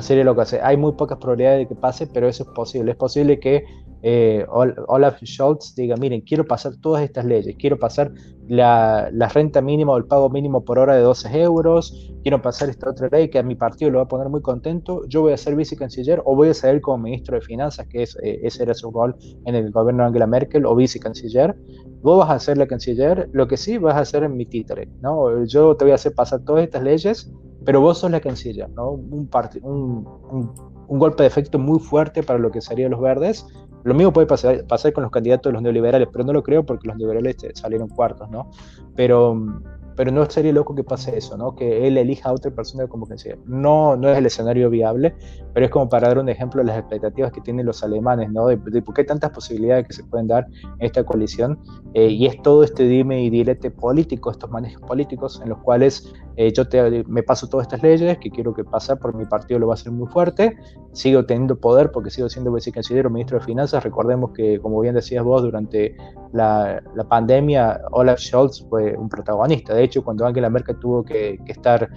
Sería 0.00 0.24
loco. 0.24 0.42
Hay 0.62 0.76
muy 0.76 0.92
pocas 0.92 1.18
probabilidades 1.18 1.60
de 1.60 1.74
que 1.74 1.80
pase, 1.80 2.06
pero 2.06 2.28
eso 2.28 2.44
es 2.44 2.48
posible. 2.50 2.92
Es 2.92 2.96
posible 2.96 3.40
que 3.40 3.64
eh, 4.02 4.46
Olaf 4.48 5.20
Scholz 5.24 5.74
diga, 5.74 5.96
miren, 5.96 6.20
quiero 6.20 6.46
pasar 6.46 6.76
todas 6.80 7.02
estas 7.02 7.24
leyes, 7.24 7.56
quiero 7.58 7.78
pasar 7.78 8.12
la, 8.46 9.10
renta 9.34 9.60
mínima 9.60 9.92
o 9.92 9.96
el 9.96 10.04
pago 10.04 10.30
mínimo 10.30 10.64
por 10.64 10.78
hora 10.78 10.94
de 10.94 11.02
12 11.02 11.40
euros, 11.42 12.12
quiero 12.22 12.40
pasar 12.40 12.68
esta 12.68 12.90
otra 12.90 13.08
ley 13.10 13.28
que 13.28 13.40
a 13.40 13.42
mi 13.42 13.56
partido 13.56 13.90
lo 13.90 13.98
va 13.98 14.04
a 14.04 14.08
poner 14.08 14.28
muy 14.28 14.40
contento, 14.40 15.02
yo 15.08 15.22
voy 15.22 15.32
a 15.32 15.36
ser 15.36 15.56
vicecanciller 15.56 16.22
o 16.24 16.36
voy 16.36 16.50
a 16.50 16.54
salir 16.54 16.80
como 16.80 16.98
ministro 16.98 17.34
de 17.34 17.40
Finanzas, 17.40 17.88
que 17.88 18.04
es, 18.04 18.16
eh, 18.22 18.38
ese 18.42 18.62
era 18.62 18.74
su 18.74 18.90
rol 18.90 19.16
en 19.44 19.54
el 19.56 19.70
gobierno 19.72 20.04
de 20.04 20.08
Angela 20.08 20.26
Merkel, 20.28 20.64
o 20.64 20.76
vicecanciller, 20.76 21.56
vos 22.02 22.18
vas 22.18 22.30
a 22.30 22.38
ser 22.38 22.58
la 22.58 22.66
canciller, 22.66 23.28
lo 23.32 23.48
que 23.48 23.56
sí 23.56 23.78
vas 23.78 24.14
a 24.14 24.18
en 24.18 24.36
mi 24.36 24.46
títere, 24.46 24.88
¿no? 25.00 25.44
Yo 25.44 25.76
te 25.76 25.84
voy 25.84 25.92
a 25.92 25.96
hacer 25.96 26.14
pasar 26.14 26.40
todas 26.40 26.64
estas 26.64 26.82
leyes, 26.82 27.32
pero 27.64 27.80
vos 27.80 27.98
sos 27.98 28.10
la 28.10 28.20
canciller, 28.20 28.68
¿no? 28.70 28.90
Un, 28.90 29.28
un, 29.62 30.08
un, 30.30 30.54
un 30.86 30.98
golpe 30.98 31.22
de 31.22 31.26
efecto 31.26 31.58
muy 31.58 31.78
fuerte 31.78 32.22
para 32.22 32.38
lo 32.38 32.50
que 32.50 32.60
serían 32.60 32.90
los 32.90 33.00
verdes, 33.00 33.46
lo 33.84 33.94
mismo 33.94 34.12
puede 34.12 34.26
pasar, 34.26 34.64
pasar, 34.66 34.92
con 34.92 35.02
los 35.02 35.10
candidatos 35.10 35.50
de 35.50 35.54
los 35.54 35.62
neoliberales, 35.62 36.08
pero 36.12 36.24
no 36.24 36.32
lo 36.32 36.42
creo 36.42 36.64
porque 36.64 36.88
los 36.88 36.96
neoliberales 36.96 37.36
salieron 37.54 37.88
cuartos, 37.88 38.28
¿no? 38.30 38.50
Pero 38.96 39.62
pero 39.98 40.12
no 40.12 40.30
sería 40.30 40.52
loco 40.52 40.76
que 40.76 40.84
pase 40.84 41.18
eso, 41.18 41.36
¿no? 41.36 41.56
Que 41.56 41.88
él 41.88 41.98
elija 41.98 42.28
a 42.28 42.32
otra 42.32 42.52
persona 42.52 42.86
como 42.86 43.04
que. 43.08 43.16
No, 43.46 43.96
no 43.96 44.08
es 44.08 44.16
el 44.16 44.26
escenario 44.26 44.70
viable, 44.70 45.12
pero 45.52 45.66
es 45.66 45.72
como 45.72 45.88
para 45.88 46.06
dar 46.06 46.20
un 46.20 46.28
ejemplo 46.28 46.60
de 46.62 46.68
las 46.68 46.78
expectativas 46.78 47.32
que 47.32 47.40
tienen 47.40 47.66
los 47.66 47.82
alemanes, 47.82 48.30
¿no? 48.30 48.46
De, 48.46 48.58
por 48.58 48.94
qué 48.94 49.02
tantas 49.02 49.30
posibilidades 49.30 49.88
que 49.88 49.94
se 49.94 50.04
pueden 50.04 50.28
dar 50.28 50.46
en 50.78 50.86
esta 50.86 51.02
coalición. 51.02 51.58
Eh, 51.94 52.10
y 52.10 52.26
es 52.26 52.40
todo 52.42 52.62
este 52.62 52.84
dime 52.84 53.24
y 53.24 53.28
dilete 53.28 53.72
político, 53.72 54.30
estos 54.30 54.48
manejos 54.52 54.80
políticos 54.82 55.40
en 55.42 55.48
los 55.48 55.58
cuales 55.58 56.12
eh, 56.36 56.52
yo 56.52 56.68
te, 56.68 57.02
me 57.08 57.24
paso 57.24 57.48
todas 57.48 57.66
estas 57.66 57.82
leyes 57.82 58.18
que 58.18 58.30
quiero 58.30 58.54
que 58.54 58.62
pase 58.62 58.94
por 58.94 59.12
mi 59.12 59.24
partido 59.24 59.58
lo 59.58 59.66
va 59.66 59.74
a 59.74 59.76
ser 59.76 59.90
muy 59.90 60.06
fuerte, 60.06 60.56
sigo 60.92 61.26
teniendo 61.26 61.58
poder 61.58 61.90
porque 61.90 62.10
sigo 62.10 62.28
siendo 62.28 62.52
vicecanciller 62.52 63.10
ministro 63.10 63.40
de 63.40 63.44
Finanzas. 63.44 63.82
Recordemos 63.82 64.30
que, 64.32 64.60
como 64.60 64.80
bien 64.80 64.94
decías 64.94 65.24
vos, 65.24 65.42
durante 65.42 65.96
la, 66.32 66.80
la 66.94 67.04
pandemia, 67.08 67.80
Olaf 67.90 68.20
Scholz 68.20 68.64
fue 68.68 68.96
un 68.96 69.08
protagonista. 69.08 69.74
De 69.74 69.87
hecho, 69.88 70.04
cuando 70.04 70.26
Angela 70.26 70.50
Merkel 70.50 70.78
tuvo 70.78 71.04
que, 71.04 71.38
estar 71.46 71.88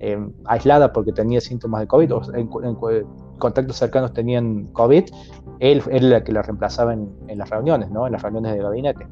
eh, 0.00 0.18
aislada 0.46 0.92
porque 0.92 1.12
tenía 1.12 1.40
síntomas 1.40 1.82
de 1.82 1.86
COVID 1.86 2.14
o 2.14 2.22
en, 2.34 2.48
contactos 3.38 3.76
cercanos 3.76 4.12
tenían 4.12 4.66
COVID, 4.72 5.04
él, 5.60 5.82
era 5.90 6.16
el 6.18 6.22
que 6.22 6.32
la 6.32 6.42
reemplazaba 6.42 6.94
en, 6.94 7.10
las 7.28 7.50
reuniones, 7.50 7.90
¿no? 7.90 8.06
en 8.06 8.12
las 8.12 8.22
reuniones 8.22 8.52
de 8.54 8.62
gabinete. 8.62 9.06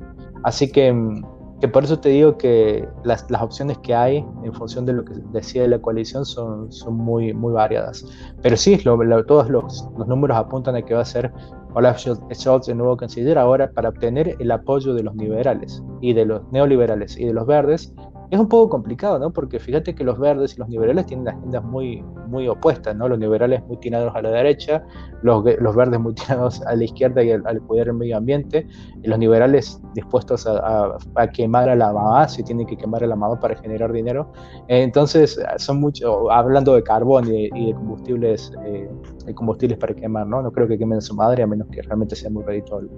Así 0.45 0.71
que, 0.71 0.95
que 1.61 1.68
por 1.68 1.85
eso 1.85 1.99
te 1.99 2.11
digo 2.11 2.38
que 2.38 2.88
las, 3.04 3.30
las, 3.30 3.42
opciones 3.42 3.78
que 3.78 3.95
hay 3.95 4.25
en 4.45 4.52
función 4.52 4.87
de 4.87 4.92
lo 4.92 5.04
que 5.04 5.14
decía 5.33 5.66
la 5.66 5.80
coalición 5.80 6.25
son, 6.25 6.71
son 6.71 6.95
muy, 6.95 7.35
muy 7.35 7.52
variadas. 7.52 8.04
Pero 8.42 8.57
sí, 8.57 8.78
todos 8.78 9.50
los, 9.50 9.88
los 9.99 10.07
números 10.07 10.37
apuntan 10.37 10.76
a 10.76 10.83
que 10.83 10.95
va 10.95 11.00
a 11.00 11.07
ser 11.07 11.33
Olaf 11.75 11.99
Scholz 12.33 12.68
el 12.68 12.78
nuevo 12.78 12.97
canciller 12.97 13.38
ahora 13.38 13.71
para 13.71 13.90
obtener 13.90 14.37
el 14.38 14.50
apoyo 14.50 14.95
de 14.95 15.02
los 15.02 15.14
liberales 15.16 15.83
y 16.00 16.12
de 16.12 16.25
los 16.25 16.42
neoliberales 16.50 17.16
y 17.18 17.26
de 17.26 17.33
los 17.33 17.47
verdes 17.47 17.95
es 18.30 18.38
un 18.38 18.49
poco 18.49 18.68
complicado, 18.68 19.18
¿no? 19.18 19.30
Porque 19.30 19.58
fíjate 19.58 19.94
que 19.94 20.04
los 20.04 20.18
verdes 20.18 20.54
y 20.54 20.58
los 20.58 20.68
liberales 20.68 21.06
tienen 21.06 21.28
agendas 21.28 21.64
muy, 21.64 22.02
muy 22.28 22.47
opuestas, 22.47 22.94
¿no? 22.94 23.08
Los 23.08 23.18
liberales 23.18 23.64
muy 23.66 23.78
tirados 23.78 24.14
a 24.14 24.20
la 24.20 24.30
derecha, 24.30 24.85
los, 25.23 25.44
los 25.61 25.76
verdes 25.76 25.99
muy 25.99 26.14
tirados 26.14 26.61
a 26.66 26.76
la 26.76 26.85
izquierda 26.85 27.23
y 27.23 27.30
al, 27.30 27.61
cuidar 27.62 27.88
el 27.88 27.94
medio 27.94 28.18
ambiente, 28.18 28.66
y 29.02 29.08
los 29.08 29.18
liberales 29.18 29.80
dispuestos 29.94 30.47
a, 30.47 30.97
a, 31.14 31.26
quemar 31.28 31.70
a 31.70 31.75
la 31.75 31.92
mamá, 31.92 32.28
si 32.28 32.42
tienen 32.42 32.66
que 32.66 32.76
quemar 32.76 33.02
a 33.02 33.06
la 33.06 33.16
mamá 33.16 33.40
para 33.40 33.56
generar 33.56 33.92
dinero. 33.92 34.30
entonces, 34.68 35.40
son 35.56 35.80
mucho, 35.80 36.30
hablando 36.30 36.75
de 36.75 36.82
carbón 36.82 37.28
y, 37.28 37.49
de 37.49 37.75
combustibles, 37.75 38.52
eh, 38.64 38.90
combustibles 39.35 39.78
para 39.78 39.94
quemar, 39.94 40.26
¿no? 40.26 40.42
No 40.42 40.52
creo 40.52 40.68
que 40.68 40.76
quemen 40.76 40.99
a 40.99 41.00
su 41.00 41.14
madre 41.14 41.42
a 41.42 41.47
menos 41.47 41.68
que 41.68 41.80
realmente 41.82 42.14
sea 42.14 42.30
muy 42.30 42.42
redituable. 42.44 42.90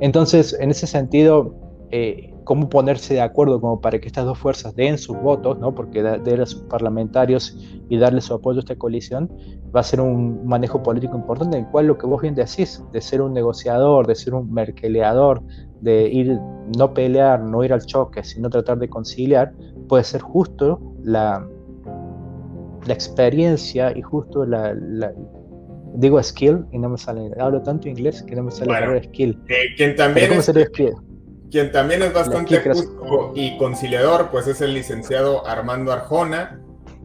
Entonces, 0.00 0.56
en 0.58 0.70
ese 0.70 0.86
sentido, 0.86 1.54
eh, 1.90 2.31
cómo 2.44 2.68
ponerse 2.68 3.14
de 3.14 3.20
acuerdo 3.20 3.60
como 3.60 3.80
para 3.80 3.98
que 4.00 4.06
estas 4.06 4.24
dos 4.24 4.38
fuerzas 4.38 4.74
den 4.74 4.98
sus 4.98 5.16
votos, 5.16 5.58
¿no? 5.58 5.74
porque 5.74 6.02
dar 6.02 6.40
a 6.40 6.46
sus 6.46 6.62
parlamentarios 6.62 7.56
y 7.88 7.98
darle 7.98 8.20
su 8.20 8.34
apoyo 8.34 8.58
a 8.58 8.60
esta 8.60 8.76
coalición 8.76 9.30
va 9.74 9.80
a 9.80 9.82
ser 9.82 10.00
un 10.00 10.46
manejo 10.46 10.82
político 10.82 11.16
importante 11.16 11.56
en 11.56 11.64
el 11.64 11.70
cual 11.70 11.86
lo 11.86 11.98
que 11.98 12.06
vos 12.06 12.22
bien 12.22 12.34
decís, 12.34 12.82
de 12.92 13.00
ser 13.00 13.22
un 13.22 13.32
negociador, 13.32 14.06
de 14.06 14.14
ser 14.14 14.34
un 14.34 14.52
merkeleador, 14.52 15.42
de 15.80 16.08
ir, 16.08 16.38
no 16.76 16.94
pelear, 16.94 17.40
no 17.40 17.64
ir 17.64 17.72
al 17.72 17.84
choque, 17.84 18.22
sino 18.24 18.50
tratar 18.50 18.78
de 18.78 18.88
conciliar, 18.88 19.52
puede 19.88 20.04
ser 20.04 20.20
justo 20.20 20.80
la, 21.02 21.46
la 22.86 22.92
experiencia 22.92 23.96
y 23.96 24.02
justo 24.02 24.44
la, 24.44 24.74
digo 25.94 26.22
skill 26.22 26.64
y 26.72 26.78
no 26.78 26.88
me 26.88 26.98
sale, 26.98 27.30
hablo 27.38 27.62
tanto 27.62 27.88
inglés 27.88 28.22
que 28.22 28.34
no 28.34 28.44
me 28.44 28.50
sale 28.50 28.72
la 28.72 28.80
palabra 28.80 29.02
skill. 29.02 29.38
Eh, 29.48 29.74
quien 29.76 29.96
también 29.96 30.32
es, 30.32 30.46
skill? 30.46 30.92
Quien 31.52 31.70
también 31.70 32.02
es 32.02 32.14
bastante 32.14 32.60
justo 32.60 33.32
y 33.34 33.58
conciliador, 33.58 34.30
pues 34.30 34.46
es 34.46 34.62
el 34.62 34.72
licenciado 34.72 35.46
Armando 35.46 35.92
Arjona. 35.92 36.58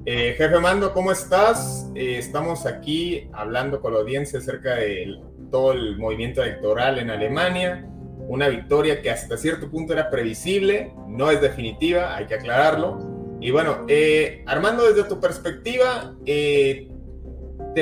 Eh, 0.05 0.35
jefe 0.37 0.57
Mando, 0.59 0.93
¿cómo 0.93 1.11
estás? 1.11 1.91
Eh, 1.95 2.17
estamos 2.17 2.65
aquí 2.65 3.29
hablando 3.33 3.81
con 3.81 3.91
la 3.91 3.99
audiencia 3.99 4.39
acerca 4.39 4.75
de 4.75 5.19
todo 5.51 5.73
el 5.73 5.97
movimiento 5.97 6.41
electoral 6.41 6.97
en 6.97 7.09
Alemania. 7.09 7.85
Una 8.19 8.47
victoria 8.47 9.01
que 9.01 9.11
hasta 9.11 9.35
cierto 9.35 9.69
punto 9.69 9.91
era 9.91 10.09
previsible, 10.09 10.93
no 11.09 11.29
es 11.29 11.41
definitiva, 11.41 12.15
hay 12.15 12.25
que 12.27 12.35
aclararlo. 12.35 13.37
Y 13.41 13.51
bueno, 13.51 13.83
eh, 13.89 14.45
Armando, 14.45 14.87
desde 14.87 15.09
tu 15.09 15.19
perspectiva, 15.19 16.15
¿te, 16.23 16.87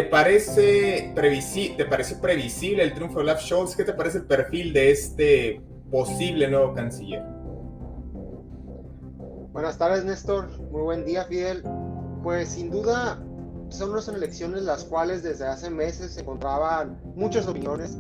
parece 0.10 1.13
¿te 1.13 1.86
pareció 1.86 2.19
previsible 2.19 2.81
el 2.81 2.95
triunfo 2.95 3.19
de 3.19 3.22
Olaf 3.22 3.43
Scholz? 3.43 3.75
¿Qué 3.75 3.84
te 3.84 3.93
parece 3.93 4.17
el 4.17 4.25
perfil 4.25 4.74
de 4.74 4.89
este 4.89 5.62
posible 5.92 6.48
nuevo 6.48 6.74
canciller. 6.74 7.24
Buenas 9.51 9.77
tardes, 9.77 10.04
Néstor. 10.04 10.50
Muy 10.72 10.82
buen 10.82 11.06
día, 11.06 11.24
Fidel. 11.25 11.63
Pues 12.24 12.50
sin 12.50 12.70
duda 12.70 13.20
son 13.70 13.92
unas 13.92 14.08
elecciones 14.08 14.63
las 14.63 14.84
cuales 14.84 15.24
desde 15.24 15.48
hace 15.48 15.70
meses 15.70 16.12
se 16.12 16.22
encontraban 16.22 17.00
muchas 17.15 17.48
opiniones 17.48 17.98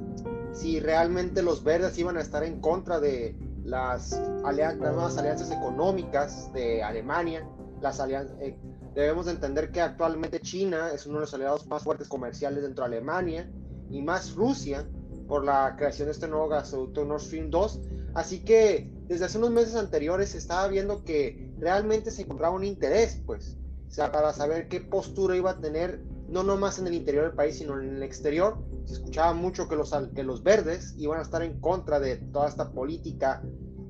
si 0.51 0.79
realmente 0.79 1.41
los 1.41 1.63
verdes 1.63 1.97
iban 1.97 2.17
a 2.17 2.21
estar 2.21 2.43
en 2.43 2.61
contra 2.61 2.99
de 2.99 3.37
las, 3.63 4.19
nuevas 4.41 5.17
alianzas 5.17 5.51
económicas 5.51 6.51
de 6.53 6.81
Alemania. 6.81 7.47
Las 7.81 7.99
eh, 7.99 8.57
debemos 8.93 9.27
entender 9.27 9.71
que 9.71 9.81
actualmente 9.81 10.39
China 10.39 10.91
es 10.93 11.05
uno 11.05 11.15
de 11.15 11.21
los 11.21 11.33
aliados 11.33 11.67
más 11.67 11.83
fuertes 11.83 12.07
comerciales 12.07 12.63
dentro 12.63 12.87
de 12.87 12.95
Alemania 12.95 13.51
y 13.89 14.01
más 14.01 14.33
Rusia 14.33 14.87
por 15.27 15.43
la 15.43 15.75
creación 15.77 16.07
de 16.07 16.13
este 16.13 16.27
nuevo 16.27 16.47
gasoducto 16.47 17.05
Nord 17.05 17.21
Stream 17.21 17.49
2. 17.49 17.81
Así 18.13 18.43
que 18.43 18.89
desde 19.07 19.25
hace 19.25 19.37
unos 19.37 19.51
meses 19.51 19.75
anteriores 19.75 20.29
se 20.29 20.37
estaba 20.37 20.67
viendo 20.67 21.03
que 21.03 21.53
realmente 21.59 22.11
se 22.11 22.23
encontraba 22.23 22.55
un 22.55 22.63
interés, 22.63 23.21
pues, 23.25 23.57
o 23.87 23.91
sea, 23.91 24.11
para 24.11 24.33
saber 24.33 24.67
qué 24.67 24.81
postura 24.81 25.35
iba 25.35 25.51
a 25.51 25.59
tener 25.59 26.01
no 26.27 26.43
nomás 26.43 26.79
en 26.79 26.87
el 26.87 26.95
interior 26.95 27.25
del 27.25 27.33
país, 27.33 27.57
sino 27.57 27.79
en 27.79 27.97
el 27.97 28.03
exterior. 28.03 28.57
Se 28.85 28.93
escuchaba 28.93 29.33
mucho 29.33 29.67
que 29.67 29.75
los, 29.75 29.93
que 30.15 30.23
los 30.23 30.43
verdes 30.43 30.95
iban 30.97 31.19
a 31.19 31.21
estar 31.21 31.41
en 31.43 31.59
contra 31.59 31.99
de 31.99 32.17
toda 32.17 32.47
esta 32.47 32.71
política 32.71 33.43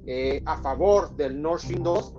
eh, 0.06 0.42
a 0.46 0.58
favor 0.62 1.15
del 1.15 1.42
Nord 1.42 1.62
Stream 1.62 1.84
2, 1.84 2.13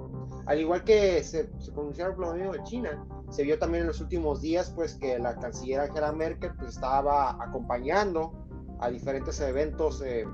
al 0.46 0.60
igual 0.60 0.84
que 0.84 1.22
se, 1.22 1.50
se 1.58 1.72
pronunciaron 1.72 2.16
por 2.16 2.28
lo 2.28 2.34
mismo 2.34 2.52
de 2.52 2.62
China. 2.64 3.06
Se 3.30 3.42
vio 3.42 3.58
también 3.58 3.82
en 3.82 3.88
los 3.88 4.00
últimos 4.00 4.40
días 4.40 4.72
pues 4.74 4.94
que 4.94 5.18
la 5.18 5.36
canciller 5.36 5.80
Angela 5.80 6.12
Merkel 6.12 6.52
pues, 6.56 6.74
estaba 6.74 7.42
acompañando 7.42 8.45
a 8.80 8.90
diferentes 8.90 9.40
eventos 9.40 10.02
eh, 10.02 10.26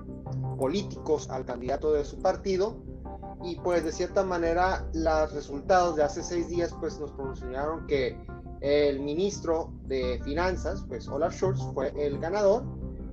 políticos 0.59 1.29
al 1.31 1.45
candidato 1.45 1.93
de 1.93 2.05
su 2.05 2.21
partido. 2.21 2.77
Y 3.45 3.57
pues 3.57 3.85
de 3.85 3.93
cierta 3.93 4.23
manera 4.23 4.87
los 4.95 5.33
resultados 5.33 5.97
de 5.97 6.05
hace 6.05 6.23
seis 6.23 6.49
días 6.49 6.75
pues 6.79 6.99
nos 7.01 7.11
pronunciaron 7.13 7.87
que 7.87 8.17
el 8.61 9.01
ministro 9.01 9.73
de 9.87 10.21
finanzas 10.25 10.85
pues 10.89 11.09
Olaf 11.09 11.35
Scholz 11.35 11.61
fue 11.75 11.93
el 11.97 12.19
ganador. 12.19 12.65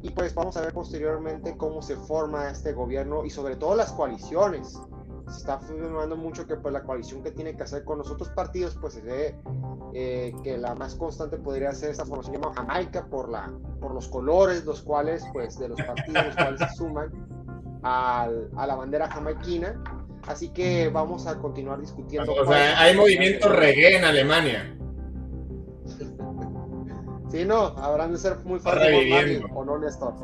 Y 0.02 0.12
pues 0.12 0.34
vamos 0.34 0.56
a 0.56 0.62
ver 0.62 0.74
posteriormente 0.74 1.58
cómo 1.58 1.82
se 1.82 1.96
forma 1.98 2.50
este 2.50 2.72
gobierno 2.72 3.26
y 3.26 3.30
sobre 3.30 3.58
todo 3.58 3.76
las 3.76 3.92
coaliciones 3.92 4.80
se 5.30 5.38
está 5.38 5.60
formando 5.60 6.18
mucho 6.18 6.48
que 6.48 6.56
pues 6.56 6.74
la 6.74 6.84
coalición 6.84 7.24
que 7.24 7.32
tiene 7.32 7.56
que 7.56 7.64
hacer 7.64 7.84
con 7.84 8.00
los 8.00 8.10
otros 8.10 8.30
partidos 8.30 8.78
pues 8.80 8.94
se 8.94 9.02
ve 9.02 9.36
eh, 9.94 10.34
que 10.44 10.58
la 10.58 10.76
más 10.76 10.96
constante 10.96 11.38
podría 11.38 11.72
ser 11.74 11.92
esta 11.92 12.06
formación 12.06 12.36
llamada 12.36 12.56
Jamaica 12.56 13.06
por 13.08 13.30
la 13.30 13.52
por 13.80 13.94
los 13.94 14.08
colores 14.08 14.66
los 14.66 14.82
cuales 14.82 15.24
pues 15.34 15.58
de 15.60 15.70
los 15.70 15.82
partidos 15.82 16.26
los 16.26 16.36
cuales 16.36 16.60
se 16.60 16.76
suman 16.76 17.80
al, 17.84 18.50
a 18.58 18.68
la 18.68 18.76
bandera 18.76 19.10
jamaiquina. 19.10 19.82
Así 20.28 20.50
que 20.50 20.90
vamos 20.90 21.26
a 21.28 21.38
continuar 21.38 21.80
discutiendo 21.80 22.34
o 22.34 22.46
sea 22.46 22.80
hay 22.80 22.96
movimiento 22.96 23.50
reggae 23.50 23.98
en 23.98 24.06
Alemania. 24.06 24.76
Sí 27.32 27.46
no 27.46 27.68
habrán 27.78 28.12
de 28.12 28.18
ser 28.18 28.38
muy 28.44 28.60
fáciles 28.60 29.44
o 29.54 29.64
no 29.64 29.78
Néstor 29.78 30.16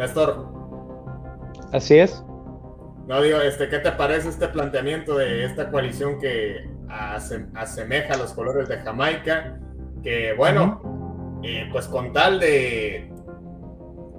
Néstor. 0.00 0.46
Así 1.72 1.98
es. 1.98 2.24
No 3.06 3.20
digo, 3.20 3.38
este, 3.38 3.68
¿qué 3.68 3.80
te 3.80 3.92
parece 3.92 4.30
este 4.30 4.48
planteamiento 4.48 5.18
de 5.18 5.44
esta 5.44 5.70
coalición 5.70 6.18
que 6.18 6.70
asemeja 7.54 8.16
los 8.16 8.32
colores 8.32 8.68
de 8.68 8.78
Jamaica? 8.78 9.58
Que 10.02 10.32
bueno, 10.36 11.38
eh, 11.42 11.68
pues 11.70 11.86
con 11.86 12.14
tal 12.14 12.40
de 12.40 13.12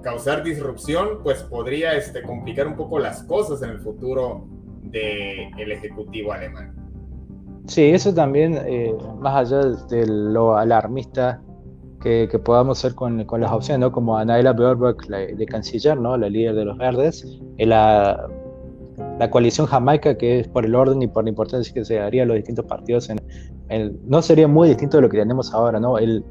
causar 0.04 0.44
disrupción, 0.44 1.20
pues 1.24 1.42
podría 1.42 1.94
este, 1.94 2.22
complicar 2.22 2.68
un 2.68 2.76
poco 2.76 3.00
las 3.00 3.24
cosas 3.24 3.60
en 3.62 3.70
el 3.70 3.80
futuro 3.80 4.46
del 4.82 5.72
Ejecutivo 5.72 6.32
alemán. 6.32 6.76
Sí, 7.66 7.90
eso 7.90 8.14
también, 8.14 8.56
eh, 8.66 8.94
más 9.18 9.52
allá 9.52 9.68
de 9.88 10.06
lo 10.06 10.56
alarmista 10.56 11.40
que, 12.02 12.28
podamos 12.44 12.78
hacer 12.78 12.94
con, 12.94 13.24
con, 13.24 13.40
las 13.40 13.52
opciones, 13.52 13.80
¿no? 13.80 13.92
Como 13.92 14.18
Anaela 14.18 14.52
Baerbock, 14.52 15.06
de 15.06 15.46
canciller, 15.46 15.98
¿no? 15.98 16.16
La 16.16 16.28
líder 16.28 16.54
de 16.54 16.64
los 16.64 16.76
verdes, 16.76 17.40
la, 17.58 18.28
la 19.18 19.30
coalición 19.30 19.66
jamaica, 19.66 20.16
que 20.18 20.40
es 20.40 20.48
por 20.48 20.64
el 20.64 20.74
orden 20.74 21.00
y 21.02 21.06
por 21.06 21.24
la 21.24 21.30
importancia 21.30 21.72
que 21.72 21.84
se 21.84 21.94
daría 21.94 22.24
a 22.24 22.26
los 22.26 22.36
distintos 22.36 22.66
partidos, 22.66 23.08
en, 23.08 23.20
no 24.06 24.20
sería 24.20 24.48
muy 24.48 24.68
distinto 24.68 24.98
de 24.98 25.02
lo 25.02 25.08
que 25.08 25.18
tenemos 25.18 25.54
ahora, 25.54 25.80
¿no? 25.80 25.98
El, 25.98 26.24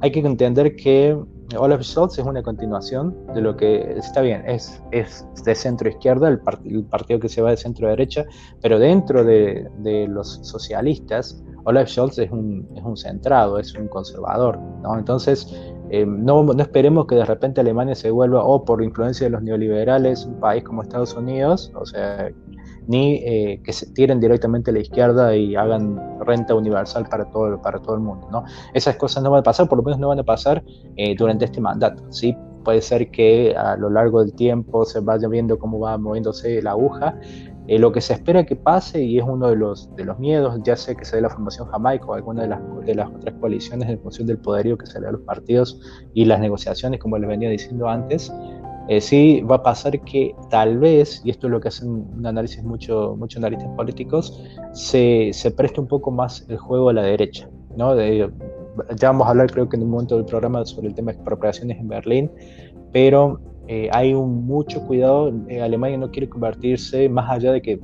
hay 0.00 0.12
que 0.12 0.20
entender 0.20 0.76
que 0.76 1.18
Olaf 1.56 1.82
Scholz 1.82 2.18
es 2.18 2.24
una 2.24 2.42
continuación 2.42 3.16
de 3.34 3.40
lo 3.40 3.56
que 3.56 3.92
está 3.96 4.20
bien, 4.20 4.42
es, 4.46 4.82
es 4.90 5.24
de 5.44 5.54
centro 5.54 5.88
izquierda, 5.88 6.28
el, 6.28 6.40
el 6.64 6.84
partido 6.84 7.20
que 7.20 7.28
se 7.28 7.40
va 7.40 7.50
de 7.50 7.56
centro 7.56 7.88
derecha, 7.88 8.24
pero 8.60 8.78
dentro 8.78 9.24
de, 9.24 9.68
de 9.78 10.08
los 10.08 10.40
socialistas 10.42 11.42
Olaf 11.66 11.88
Scholz 11.88 12.18
es 12.18 12.30
un, 12.30 12.68
es 12.76 12.84
un 12.84 12.96
centrado, 12.96 13.58
es 13.58 13.74
un 13.74 13.88
conservador, 13.88 14.56
¿no? 14.82 14.96
Entonces, 14.96 15.52
eh, 15.90 16.06
no, 16.06 16.44
no, 16.44 16.62
esperemos 16.62 17.06
que 17.06 17.16
de 17.16 17.24
repente 17.24 17.60
Alemania 17.60 17.96
se 17.96 18.12
vuelva, 18.12 18.44
o 18.44 18.64
por 18.64 18.84
influencia 18.84 19.26
de 19.26 19.30
los 19.30 19.42
neoliberales, 19.42 20.26
un 20.26 20.38
país 20.38 20.62
como 20.62 20.82
Estados 20.82 21.14
Unidos, 21.14 21.72
o 21.74 21.84
sea, 21.84 22.30
ni 22.86 23.16
eh, 23.16 23.60
que 23.64 23.72
se 23.72 23.86
tiren 23.92 24.20
directamente 24.20 24.70
a 24.70 24.74
la 24.74 24.80
izquierda 24.80 25.34
y 25.36 25.56
hagan 25.56 25.98
renta 26.20 26.54
universal 26.54 27.06
para 27.08 27.24
todo, 27.30 27.60
para 27.60 27.80
todo 27.80 27.94
el 27.94 28.00
mundo, 28.00 28.28
¿no? 28.30 28.44
Esas 28.74 28.96
cosas 28.96 29.22
no 29.22 29.30
van 29.30 29.40
a 29.40 29.42
pasar, 29.42 29.68
por 29.68 29.78
lo 29.78 29.84
menos 29.84 29.98
no 29.98 30.08
van 30.08 30.20
a 30.20 30.24
pasar 30.24 30.62
eh, 30.96 31.14
durante 31.16 31.44
este 31.44 31.60
mandato, 31.60 32.02
¿sí? 32.10 32.36
Puede 32.64 32.82
ser 32.82 33.10
que 33.10 33.54
a 33.56 33.76
lo 33.76 33.90
largo 33.90 34.22
del 34.22 34.34
tiempo 34.34 34.84
se 34.84 35.00
vaya 35.00 35.28
viendo 35.28 35.58
cómo 35.58 35.78
va 35.78 35.96
moviéndose 35.98 36.60
la 36.62 36.72
aguja, 36.72 37.16
eh, 37.68 37.78
lo 37.80 37.90
que 37.90 38.00
se 38.00 38.12
espera 38.12 38.44
que 38.46 38.54
pase, 38.54 39.02
y 39.02 39.18
es 39.18 39.24
uno 39.26 39.48
de 39.48 39.56
los, 39.56 39.94
de 39.96 40.04
los 40.04 40.18
miedos, 40.20 40.60
ya 40.64 40.76
sea 40.76 40.94
que 40.94 41.04
se 41.04 41.16
dé 41.16 41.22
la 41.22 41.30
formación 41.30 41.68
jamaica 41.68 42.06
o 42.06 42.14
alguna 42.14 42.42
de 42.42 42.48
las, 42.48 42.60
de 42.84 42.94
las 42.94 43.08
otras 43.08 43.34
coaliciones 43.40 43.88
en 43.88 44.00
función 44.00 44.28
del 44.28 44.38
poderío 44.38 44.78
que 44.78 44.86
se 44.86 45.00
le 45.00 45.04
da 45.04 45.08
a 45.08 45.12
los 45.12 45.22
partidos 45.22 45.80
y 46.14 46.24
las 46.24 46.38
negociaciones, 46.38 47.00
como 47.00 47.18
les 47.18 47.28
venía 47.28 47.50
diciendo 47.50 47.88
antes, 47.88 48.32
eh, 48.88 49.00
sí 49.00 49.40
va 49.40 49.56
a 49.56 49.62
pasar 49.62 50.00
que 50.02 50.34
tal 50.50 50.78
vez, 50.78 51.20
y 51.24 51.30
esto 51.30 51.46
es 51.46 51.50
lo 51.50 51.60
que 51.60 51.68
hacen 51.68 51.88
un 52.16 52.26
análisis 52.26 52.62
mucho, 52.62 53.16
muchos 53.18 53.38
analistas 53.38 53.68
políticos, 53.76 54.42
se, 54.72 55.30
se 55.32 55.50
preste 55.50 55.80
un 55.80 55.88
poco 55.88 56.10
más 56.10 56.44
el 56.48 56.58
juego 56.58 56.90
a 56.90 56.92
la 56.92 57.02
derecha. 57.02 57.48
¿no? 57.76 57.94
De, 57.94 58.30
ya 58.96 59.08
vamos 59.08 59.26
a 59.26 59.30
hablar 59.30 59.50
creo 59.50 59.68
que 59.68 59.76
en 59.76 59.82
un 59.82 59.90
momento 59.90 60.16
del 60.16 60.24
programa 60.24 60.64
sobre 60.64 60.88
el 60.88 60.94
tema 60.94 61.12
de 61.12 61.18
expropiaciones 61.18 61.78
en 61.78 61.88
Berlín, 61.88 62.30
pero 62.92 63.40
eh, 63.68 63.88
hay 63.92 64.14
un 64.14 64.46
mucho 64.46 64.86
cuidado. 64.86 65.32
Eh, 65.48 65.60
Alemania 65.60 65.98
no 65.98 66.10
quiere 66.10 66.28
convertirse, 66.28 67.08
más 67.08 67.30
allá 67.30 67.52
de 67.52 67.62
que, 67.62 67.78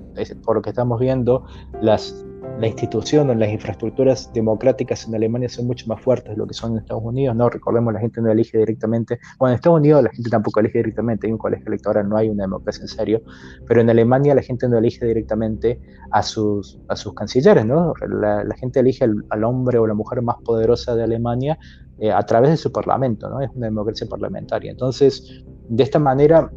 por 0.44 0.56
lo 0.56 0.62
que 0.62 0.70
estamos 0.70 1.00
viendo, 1.00 1.44
las, 1.80 2.24
la 2.58 2.66
institución 2.66 3.28
o 3.30 3.34
las 3.34 3.50
infraestructuras 3.50 4.32
democráticas 4.32 5.06
en 5.06 5.14
Alemania 5.14 5.48
son 5.48 5.66
mucho 5.66 5.86
más 5.88 6.00
fuertes 6.00 6.32
de 6.32 6.36
lo 6.36 6.46
que 6.46 6.54
son 6.54 6.72
en 6.72 6.78
Estados 6.78 7.02
Unidos. 7.04 7.34
No 7.34 7.48
recordemos, 7.48 7.92
la 7.92 8.00
gente 8.00 8.20
no 8.20 8.30
elige 8.30 8.58
directamente. 8.58 9.18
Bueno, 9.38 9.52
en 9.52 9.56
Estados 9.56 9.78
Unidos 9.78 10.02
la 10.02 10.10
gente 10.10 10.30
tampoco 10.30 10.60
elige 10.60 10.78
directamente. 10.78 11.26
Hay 11.26 11.32
un 11.32 11.38
colegio 11.38 11.66
electoral, 11.66 12.08
no 12.08 12.16
hay 12.16 12.28
una 12.28 12.44
democracia 12.44 12.82
en 12.82 12.88
serio. 12.88 13.22
Pero 13.66 13.80
en 13.80 13.90
Alemania 13.90 14.34
la 14.34 14.42
gente 14.42 14.68
no 14.68 14.78
elige 14.78 15.04
directamente 15.04 15.80
a 16.10 16.22
sus, 16.22 16.78
a 16.88 16.96
sus 16.96 17.14
cancilleres, 17.14 17.66
¿no? 17.66 17.94
La, 18.06 18.44
gente 18.56 18.80
elige 18.80 19.04
al, 19.04 19.44
hombre 19.44 19.78
o 19.78 19.86
la 19.86 19.94
mujer 19.94 20.22
más 20.22 20.36
poderosa 20.44 20.94
de 20.94 21.02
Alemania 21.02 21.58
eh, 21.98 22.12
a 22.12 22.22
través 22.22 22.50
de 22.50 22.56
su 22.56 22.70
parlamento, 22.70 23.28
¿no? 23.28 23.40
Es 23.40 23.50
una 23.54 23.66
democracia 23.66 24.06
parlamentaria. 24.08 24.70
Entonces, 24.70 25.44
de 25.68 25.82
esta 25.82 25.98
manera 25.98 26.50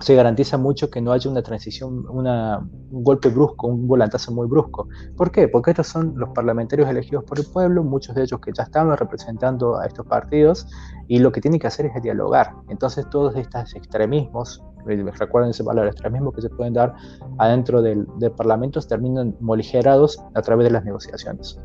se 0.00 0.14
garantiza 0.14 0.58
mucho 0.58 0.90
que 0.90 1.00
no 1.00 1.12
haya 1.12 1.30
una 1.30 1.42
transición, 1.42 2.06
una, 2.08 2.58
un 2.58 3.04
golpe 3.04 3.28
brusco, 3.28 3.66
un 3.66 3.86
volantazo 3.86 4.32
muy 4.32 4.46
brusco. 4.46 4.88
¿Por 5.16 5.30
qué? 5.30 5.48
Porque 5.48 5.70
estos 5.70 5.88
son 5.88 6.14
los 6.16 6.30
parlamentarios 6.30 6.88
elegidos 6.88 7.24
por 7.24 7.38
el 7.38 7.46
pueblo, 7.46 7.84
muchos 7.84 8.14
de 8.14 8.22
ellos 8.22 8.40
que 8.40 8.52
ya 8.52 8.64
estaban 8.64 8.96
representando 8.96 9.78
a 9.78 9.86
estos 9.86 10.06
partidos, 10.06 10.66
y 11.08 11.18
lo 11.18 11.32
que 11.32 11.40
tienen 11.40 11.60
que 11.60 11.66
hacer 11.66 11.86
es 11.86 12.02
dialogar. 12.02 12.54
Entonces 12.68 13.08
todos 13.10 13.36
estos 13.36 13.74
extremismos, 13.74 14.62
eh, 14.88 15.04
recuerden 15.18 15.50
esa 15.50 15.64
palabra, 15.64 15.90
extremismos 15.90 16.34
que 16.34 16.42
se 16.42 16.50
pueden 16.50 16.72
dar 16.72 16.94
adentro 17.38 17.82
del, 17.82 18.06
del 18.18 18.32
Parlamento, 18.32 18.80
terminan 18.80 19.36
moligerados 19.40 20.18
a 20.34 20.42
través 20.42 20.64
de 20.64 20.70
las 20.70 20.84
negociaciones. 20.84 21.58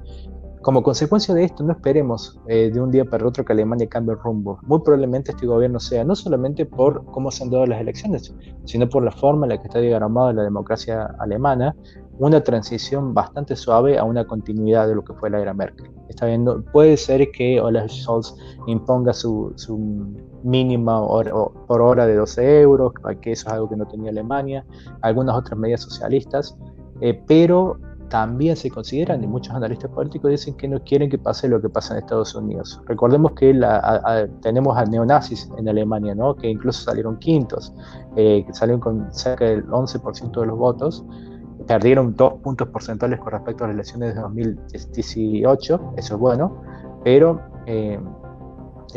Como 0.68 0.84
consecuencia 0.84 1.34
de 1.34 1.46
esto, 1.46 1.64
no 1.64 1.72
esperemos 1.72 2.38
eh, 2.46 2.70
de 2.74 2.82
un 2.82 2.92
día 2.92 3.06
para 3.06 3.26
otro 3.26 3.46
que 3.46 3.54
Alemania 3.54 3.88
cambie 3.88 4.16
el 4.16 4.20
rumbo. 4.20 4.60
Muy 4.64 4.82
probablemente 4.82 5.32
este 5.32 5.48
gobierno 5.48 5.80
sea 5.80 6.04
no 6.04 6.14
solamente 6.14 6.66
por 6.66 7.06
cómo 7.06 7.32
se 7.32 7.46
han 7.46 7.52
dado 7.52 7.66
las 7.66 7.80
elecciones, 7.80 8.36
sino 8.66 8.90
por 8.90 9.02
la 9.02 9.12
forma 9.12 9.46
en 9.46 9.52
la 9.52 9.62
que 9.62 9.68
está 9.68 9.80
diagramada 9.80 10.34
la 10.34 10.44
democracia 10.44 11.16
alemana, 11.20 11.74
una 12.20 12.44
transición 12.44 13.14
bastante 13.14 13.56
suave 13.56 13.98
a 13.98 14.04
una 14.04 14.28
continuidad 14.28 14.90
de 14.90 14.96
lo 14.96 15.06
que 15.06 15.14
fue 15.14 15.30
la 15.30 15.40
era 15.40 15.54
Merkel. 15.54 15.90
Está 16.10 16.26
viendo, 16.26 16.62
puede 16.66 16.98
ser 16.98 17.32
que 17.32 17.62
Olaf 17.62 17.90
Scholz 17.90 18.36
imponga 18.66 19.14
su, 19.14 19.54
su 19.56 19.78
mínima 20.44 21.00
por 21.66 21.82
hora 21.82 22.06
de 22.06 22.16
12 22.16 22.60
euros, 22.60 22.92
que 23.22 23.32
eso 23.32 23.48
es 23.48 23.54
algo 23.54 23.70
que 23.70 23.78
no 23.78 23.88
tenía 23.88 24.12
Alemania, 24.12 24.66
algunas 25.02 25.38
otras 25.38 25.58
medidas 25.58 25.84
socialistas, 25.84 26.58
eh, 27.00 27.24
pero 27.26 27.80
también 28.10 28.56
se 28.56 28.70
consideran, 28.70 29.24
y 29.24 29.28
muchos 29.28 29.54
analistas 29.54 29.92
políticos 29.92 30.32
dicen 30.32 30.56
que 30.56 30.68
no 30.68 30.82
quieren 30.84 31.10
que 31.10 31.18
pase 31.18 31.48
lo 31.48 31.62
que 31.62 31.70
pasa 31.70 31.94
en 31.94 32.00
Estados 32.04 32.36
Unidos. 32.36 32.82
Recordemos 32.86 33.34
que 33.34 33.60
tenemos 34.42 34.78
a 34.78 34.86
neonazis 34.86 35.50
en 35.58 35.68
Alemania, 35.68 36.16
¿no? 36.16 36.36
que 36.36 36.50
incluso 36.50 36.84
salieron 36.84 37.18
quintos, 37.18 37.74
eh, 38.16 38.44
que 38.46 38.54
salieron 38.54 38.80
con 38.80 39.14
cerca 39.14 39.46
del 39.46 39.66
11% 39.68 40.40
de 40.40 40.46
los 40.46 40.58
votos, 40.58 41.06
perdieron 41.68 42.16
dos 42.16 42.36
puntos 42.36 42.70
porcentuales 42.70 43.20
con 43.20 43.32
respecto 43.32 43.66
a 43.66 43.68
las 43.68 43.76
elecciones 43.76 44.16
de 44.16 44.22
2018, 44.22 45.94
eso 45.98 46.14
es 46.14 46.20
bueno, 46.20 46.62
pero 47.04 47.42
eh, 47.66 48.00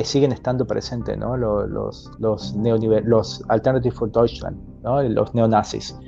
siguen 0.05 0.33
estando 0.33 0.66
presentes 0.66 1.18
¿no? 1.18 1.37
los, 1.37 1.68
los, 1.68 2.11
los, 2.18 2.55
los 2.55 3.44
Alternative 3.49 3.94
for 3.94 4.11
Deutschland, 4.11 4.57
¿no? 4.83 5.03
los 5.03 5.35
neonazis. 5.35 5.99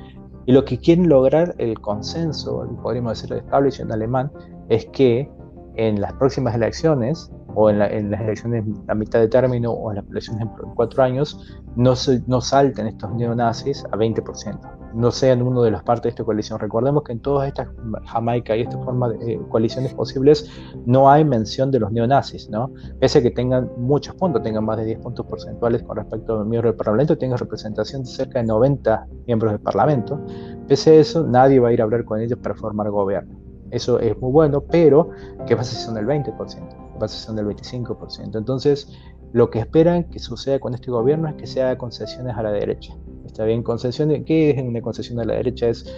Y 0.46 0.52
lo 0.52 0.64
que 0.64 0.78
quieren 0.78 1.08
lograr 1.08 1.54
el 1.58 1.80
consenso, 1.80 2.66
podríamos 2.82 3.20
decir 3.20 3.32
el 3.36 3.44
establishment 3.44 3.92
alemán, 3.92 4.30
es 4.68 4.86
que 4.86 5.30
en 5.76 6.00
las 6.00 6.12
próximas 6.14 6.54
elecciones 6.54 7.30
o 7.54 7.70
en, 7.70 7.78
las 8.10 8.20
elecciones 8.20 8.64
a 8.88 8.94
mitad 8.94 9.20
de 9.20 9.28
término 9.28 9.70
o 9.72 9.90
en 9.90 9.96
las 9.96 10.06
elecciones 10.08 10.42
en 10.42 10.74
cuatro 10.74 11.02
años, 11.02 11.60
no, 11.76 11.94
no 12.26 12.40
salten 12.40 12.86
estos 12.86 13.12
neonazis 13.14 13.84
a 13.86 13.96
20%, 13.96 14.60
no 14.94 15.10
sean 15.10 15.42
uno 15.42 15.62
de 15.62 15.70
las 15.70 15.82
partes 15.82 16.04
de 16.04 16.08
esta 16.10 16.24
coalición. 16.24 16.58
Recordemos 16.58 17.02
que 17.02 17.12
en 17.12 17.20
todas 17.20 17.48
estas 17.48 17.68
Jamaica 18.06 18.56
y 18.56 18.62
esta 18.62 18.78
forma 18.78 19.08
de 19.10 19.34
eh, 19.34 19.40
coaliciones 19.48 19.94
posibles 19.94 20.50
no 20.86 21.10
hay 21.10 21.24
mención 21.24 21.70
de 21.70 21.80
los 21.80 21.92
neonazis, 21.92 22.50
¿no? 22.50 22.70
Pese 23.00 23.18
a 23.18 23.22
que 23.22 23.30
tengan 23.30 23.70
muchos 23.76 24.14
puntos, 24.14 24.42
tengan 24.42 24.64
más 24.64 24.78
de 24.78 24.84
10 24.84 25.00
puntos 25.00 25.26
porcentuales 25.26 25.82
con 25.82 25.96
respecto 25.96 26.40
a 26.40 26.44
miembros 26.44 26.72
del 26.72 26.76
Parlamento, 26.76 27.16
tengan 27.16 27.38
representación 27.38 28.02
de 28.02 28.10
cerca 28.10 28.40
de 28.40 28.46
90 28.46 29.06
miembros 29.26 29.52
del 29.52 29.60
Parlamento, 29.60 30.20
pese 30.68 30.90
a 30.90 30.94
eso, 30.94 31.26
nadie 31.26 31.60
va 31.60 31.68
a 31.68 31.72
ir 31.72 31.80
a 31.80 31.84
hablar 31.84 32.04
con 32.04 32.20
ellos 32.20 32.38
para 32.38 32.54
formar 32.54 32.90
gobierno. 32.90 33.38
Eso 33.70 33.98
es 33.98 34.18
muy 34.20 34.30
bueno, 34.30 34.60
pero 34.60 35.10
¿qué 35.46 35.56
pasa 35.56 35.74
si 35.74 35.82
son 35.82 35.94
del 35.94 36.06
20%? 36.06 36.81
¿Qué 37.02 37.06
pasa 37.06 37.18
si 37.18 37.24
son 37.24 37.34
del 37.34 37.46
25%? 37.46 38.38
Entonces, 38.38 38.86
lo 39.32 39.50
que 39.50 39.58
esperan 39.58 40.04
que 40.04 40.20
suceda 40.20 40.60
con 40.60 40.72
este 40.72 40.92
gobierno 40.92 41.28
es 41.28 41.34
que 41.34 41.48
se 41.48 41.60
haga 41.60 41.76
concesiones 41.76 42.36
a 42.36 42.44
la 42.44 42.52
derecha. 42.52 42.94
Está 43.26 43.44
bien, 43.44 43.64
concesiones. 43.64 44.22
¿Qué 44.24 44.50
es 44.50 44.62
una 44.62 44.80
concesión 44.80 45.18
a 45.18 45.24
la 45.24 45.34
derecha? 45.34 45.66
Es 45.66 45.92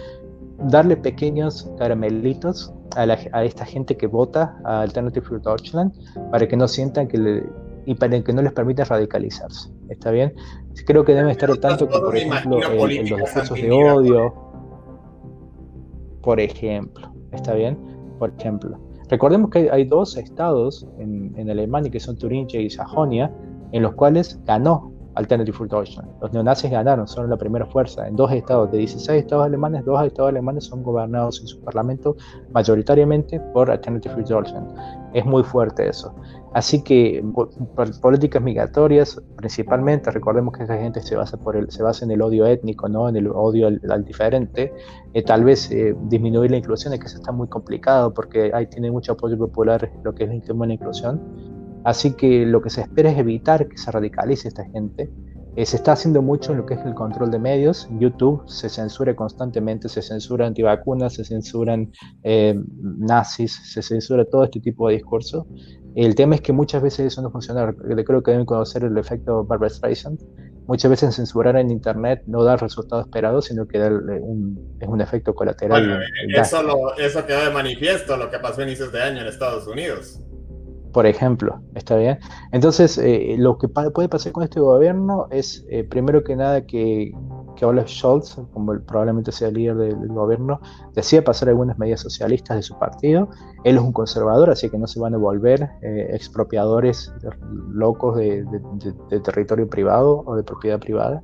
darle 0.57 0.97
pequeños 0.97 1.69
caramelitos 1.77 2.73
a, 2.95 3.01
a 3.03 3.45
esta 3.45 3.65
gente 3.65 3.95
que 3.95 4.07
vota 4.07 4.57
a 4.63 4.81
Alternative 4.81 5.23
for 5.23 5.39
Deutschland 5.39 5.93
para 6.31 6.47
que 6.47 6.57
no 6.57 6.67
sientan 6.67 7.07
que 7.07 7.19
le, 7.19 7.43
y 7.85 7.93
para 7.93 8.19
que 8.23 8.33
no 8.33 8.41
les 8.41 8.53
permita 8.53 8.83
radicalizarse. 8.83 9.69
¿Está 9.89 10.09
bien? 10.09 10.33
Creo 10.87 11.05
que 11.05 11.13
deben 11.13 11.29
estar 11.29 11.55
tanto 11.57 11.87
que, 11.87 11.99
por 11.99 12.17
ejemplo, 12.17 12.63
en 12.63 12.77
los 12.79 12.89
discursos 12.89 13.51
de 13.51 13.71
odio, 13.71 14.33
por 16.23 16.39
ejemplo, 16.39 17.13
¿Está 17.31 17.53
bien? 17.53 17.77
Por 18.17 18.33
ejemplo. 18.39 18.84
Recordemos 19.09 19.51
que 19.51 19.69
hay 19.71 19.85
dos 19.85 20.17
estados 20.17 20.87
en, 20.97 21.49
Alemania, 21.49 21.91
que 21.91 21.99
son 21.99 22.17
Turingia 22.17 22.59
y 22.59 22.69
Sajonia, 22.69 23.31
en 23.71 23.83
los 23.83 23.93
cuales 23.93 24.39
ganó 24.45 24.94
Alternative 25.15 25.55
for 25.55 25.67
Deutschland. 25.67 26.09
Los 26.21 26.31
neonazis 26.33 26.71
ganaron, 26.71 27.07
son 27.07 27.29
la 27.29 27.37
primera 27.37 27.65
fuerza. 27.65 28.07
En 28.07 28.15
dos 28.15 28.31
estados, 28.31 28.71
de 28.71 28.79
16 28.79 29.23
estados 29.23 29.45
alemanes, 29.45 29.85
dos 29.85 30.03
estados 30.05 30.29
alemanes 30.29 30.65
son 30.65 30.83
gobernados 30.83 31.39
en 31.41 31.47
su 31.47 31.59
parlamento 31.61 32.15
mayoritariamente 32.51 33.39
por 33.53 33.71
Alternative 33.71 34.13
for 34.13 34.25
Deutschland. 34.25 34.67
Es 35.13 35.25
muy 35.25 35.43
fuerte 35.43 35.87
eso. 35.87 36.13
Así 36.53 36.81
que 36.81 37.23
políticas 38.01 38.41
migratorias, 38.41 39.21
principalmente, 39.35 40.09
recordemos 40.11 40.57
que 40.57 40.63
esa 40.63 40.77
gente 40.77 41.01
se 41.01 41.15
basa, 41.15 41.37
por 41.37 41.57
el, 41.57 41.69
se 41.69 41.83
basa 41.83 42.05
en 42.05 42.11
el 42.11 42.21
odio 42.21 42.45
étnico, 42.45 42.87
¿no? 42.87 43.09
en 43.09 43.17
el 43.17 43.27
odio 43.27 43.67
al, 43.67 44.05
diferente. 44.05 44.73
Eh, 45.13 45.23
tal 45.23 45.43
vez 45.43 45.69
eh, 45.71 45.95
disminuir 46.03 46.51
la 46.51 46.57
inclusión, 46.57 46.93
es 46.93 46.99
que 46.99 47.07
eso 47.07 47.17
está 47.17 47.31
muy 47.31 47.47
complicado 47.47 48.13
porque 48.13 48.51
ahí 48.53 48.67
tiene 48.67 48.89
mucho 48.89 49.13
apoyo 49.13 49.37
popular 49.37 49.91
lo 50.03 50.15
que 50.15 50.23
es 50.25 50.29
el 50.29 50.41
tema 50.43 50.65
de 50.65 50.69
la 50.69 50.73
inclusión 50.75 51.55
Así 51.85 52.13
que 52.13 52.47
lo 52.47 52.63
que 52.63 52.71
se 52.71 52.81
espera 52.81 53.11
es 53.11 53.17
evitar 53.19 53.67
que 53.67 53.77
se 53.77 53.91
radicalice 53.91 54.47
esta 54.47 54.65
gente. 54.65 55.07
Eh, 55.55 55.67
se 55.67 55.77
está 55.77 55.91
haciendo 55.91 56.23
mucho 56.23 56.51
en 56.51 56.57
lo 56.57 56.65
que 56.65 56.73
es 56.73 56.79
el 56.83 56.95
control 56.95 57.29
de 57.29 57.37
medios. 57.37 57.87
YouTube 57.99 58.41
se 58.47 58.69
censura 58.69 59.15
constantemente, 59.15 59.87
se 59.87 60.01
censura 60.01 60.47
antivacunas, 60.47 61.13
se 61.13 61.23
censuran 61.23 61.91
eh, 62.23 62.59
nazis, 62.81 63.71
se 63.71 63.83
censura 63.83 64.25
todo 64.25 64.45
este 64.45 64.59
tipo 64.59 64.89
de 64.89 64.95
discurso. 64.95 65.45
El 65.95 66.15
tema 66.15 66.33
es 66.35 66.41
que 66.41 66.51
muchas 66.51 66.81
veces 66.81 67.05
eso 67.05 67.21
no 67.21 67.29
funciona. 67.29 67.71
Creo 67.73 68.23
que 68.23 68.31
deben 68.31 68.47
conocer 68.47 68.83
el 68.83 68.97
efecto 68.97 69.45
Barbara 69.45 69.69
Streisand. 69.69 70.19
Muchas 70.65 70.89
veces 70.89 71.15
censurar 71.15 71.55
en 71.55 71.69
Internet 71.69 72.23
no 72.25 72.43
da 72.43 72.53
el 72.53 72.59
resultado 72.59 73.03
esperado, 73.03 73.43
sino 73.43 73.67
que 73.67 73.77
un, 73.77 74.75
es 74.81 74.87
un 74.87 75.01
efecto 75.01 75.35
colateral. 75.35 76.01
eso, 76.35 76.95
eso 76.97 77.25
quedó 77.27 77.45
de 77.45 77.51
manifiesto 77.51 78.17
lo 78.17 78.31
que 78.31 78.39
pasó 78.39 78.61
a 78.61 78.63
inicios 78.63 78.91
de 78.91 79.03
año 79.03 79.21
en 79.21 79.27
Estados 79.27 79.67
Unidos 79.67 80.19
por 80.95 81.05
ejemplo, 81.07 81.59
¿está 81.73 81.97
bien? 81.97 82.19
Entonces, 82.53 82.97
eh, 82.97 83.35
lo 83.37 83.57
que 83.57 83.67
puede 83.67 84.07
pasar 84.07 84.31
con 84.31 84.43
este 84.43 84.61
gobierno 84.61 85.27
es, 85.29 85.65
eh, 85.69 85.83
primero 85.83 86.23
que 86.23 86.37
nada, 86.37 86.65
que, 86.65 87.11
que 87.57 87.65
Olaf 87.65 87.89
Scholz, 87.89 88.37
como 88.53 88.79
probablemente 88.79 89.33
sea 89.33 89.49
el 89.49 89.55
líder 89.55 89.75
del, 89.75 90.07
gobierno, 90.07 90.61
decida 90.93 91.21
pasar 91.21 91.49
algunas 91.49 91.77
medidas 91.77 91.99
socialistas 91.99 92.55
de 92.55 92.63
su 92.63 92.79
partido. 92.79 93.27
Él 93.65 93.75
es 93.75 93.81
un 93.81 93.91
conservador, 93.91 94.49
así 94.49 94.69
que 94.69 94.77
no 94.77 94.87
se 94.87 95.01
van 95.01 95.13
a 95.13 95.17
volver 95.17 95.69
eh, 95.81 96.11
expropiadores 96.13 97.13
locos 97.73 98.15
de, 98.15 98.45
territorio 99.21 99.69
privado 99.69 100.23
o 100.25 100.37
de 100.37 100.43
propiedad 100.43 100.79
privada, 100.79 101.21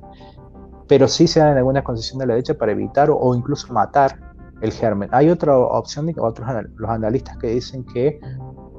pero 0.86 1.08
sí 1.08 1.26
se 1.26 1.40
dan 1.40 1.56
algunas 1.56 1.82
concesiones 1.82 2.20
de 2.20 2.26
la 2.26 2.34
derecha 2.34 2.52
para 2.52 2.72
evitar 2.72 3.08
o, 3.10 3.34
incluso 3.34 3.72
matar 3.72 4.20
el 4.60 4.70
germen. 4.70 5.08
Hay 5.12 5.30
otra 5.30 5.56
opción, 5.56 6.12
otros 6.18 6.46
los 6.76 6.90
analistas 6.90 7.38
que 7.38 7.46
dicen 7.46 7.86
que 7.86 8.20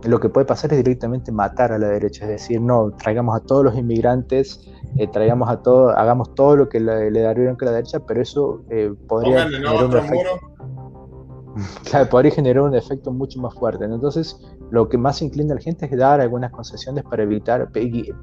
lo 0.04 0.20
que 0.20 0.30
puede 0.30 0.46
pasar 0.46 0.72
es 0.74 0.78
directamente 0.78 1.32
matar 1.32 1.72
a 1.72 1.78
la 1.78 1.88
derecha, 1.88 2.26
es 2.26 2.32
decir, 2.32 2.62
no, 2.62 2.92
traigamos 2.92 3.36
a 3.36 3.40
todos 3.40 3.64
los 3.64 3.76
inmigrantes, 3.76 4.60
eh, 4.98 5.08
traigamos 5.08 5.50
a 5.50 5.62
todos, 5.62 5.94
hagamos 5.96 6.36
todo 6.36 6.56
lo 6.56 6.70
que 6.70 6.80
le, 6.80 7.10
le 7.12 7.22
darían 7.22 7.58
a 7.60 7.66
la 7.66 7.72
derecha, 7.72 8.00
pero 8.06 8.22
eso 8.22 8.64
eh, 8.70 8.94
podría 9.08 9.46
generar 9.46 9.86
un 9.86 9.98
efecto, 9.98 10.40
claro, 11.90 12.10
podría 12.10 12.32
generar 12.32 12.64
un 12.64 12.76
efecto 12.76 13.12
mucho 13.12 13.40
más 13.40 13.54
fuerte. 13.54 13.86
Entonces, 13.86 14.40
lo 14.72 14.90
que 14.90 14.98
más 14.98 15.22
inclina 15.22 15.54
a 15.54 15.56
la 15.56 15.62
gente 15.62 15.86
es 15.86 15.98
dar 15.98 16.20
algunas 16.22 16.52
concesiones 16.52 17.04
para 17.04 17.24
evitar, 17.24 17.70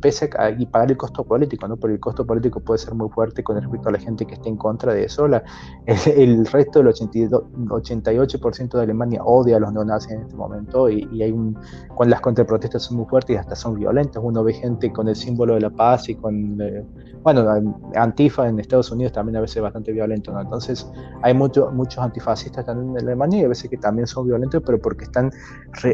pese 0.00 0.30
a, 0.38 0.50
y 0.50 0.66
pagar 0.66 0.90
el 0.90 0.96
costo 0.96 1.24
político, 1.24 1.68
¿no? 1.68 1.76
Porque 1.76 1.94
el 1.94 2.00
costo 2.00 2.26
político 2.26 2.60
puede 2.60 2.78
ser 2.78 2.94
muy 2.94 3.08
fuerte 3.08 3.42
con 3.42 3.60
respecto 3.60 3.88
a 3.88 3.92
la 3.92 3.98
gente 3.98 4.26
que 4.26 4.34
esté 4.34 4.48
en 4.48 4.56
contra 4.56 4.92
de 4.92 5.04
eso. 5.04 5.26
el, 5.26 6.46
resto 6.46 6.80
del 6.80 6.88
82, 6.88 7.42
88% 7.68 8.70
de 8.70 8.82
Alemania 8.82 9.22
odia 9.24 9.56
a 9.56 9.60
los 9.60 9.72
neonazis 9.72 10.12
en 10.12 10.22
este 10.22 10.36
momento 10.36 10.88
y, 10.88 11.22
hay 11.22 11.32
un, 11.32 11.56
cuando 11.94 12.10
las 12.10 12.20
contraprotestas 12.20 12.82
son 12.82 12.98
muy 12.98 13.06
fuertes 13.06 13.34
y 13.34 13.38
hasta 13.38 13.54
son 13.54 13.74
violentas. 13.74 14.22
Uno 14.24 14.42
ve 14.42 14.52
gente 14.52 14.92
con 14.92 15.08
el 15.08 15.16
símbolo 15.16 15.54
de 15.54 15.60
la 15.60 15.70
paz 15.70 16.08
y 16.08 16.14
con, 16.14 16.60
eh, 16.60 16.84
bueno, 17.22 17.46
Antifa 17.94 18.48
en 18.48 18.58
Estados 18.58 18.90
Unidos 18.90 19.12
también 19.12 19.36
a 19.36 19.40
veces 19.40 19.62
bastante 19.62 19.92
violento, 19.92 20.32
¿no? 20.32 20.40
Entonces, 20.40 20.90
hay 21.22 21.34
muchos 21.34 21.72
muchos 21.72 22.02
antifascistas 22.02 22.64
también 22.64 22.90
en 22.90 22.98
Alemania 22.98 23.42
y 23.42 23.44
a 23.44 23.48
veces 23.48 23.70
que 23.70 23.76
también 23.76 24.06
son 24.06 24.26
violentos, 24.26 24.62
pero 24.64 24.80
porque 24.80 25.04
están 25.04 25.30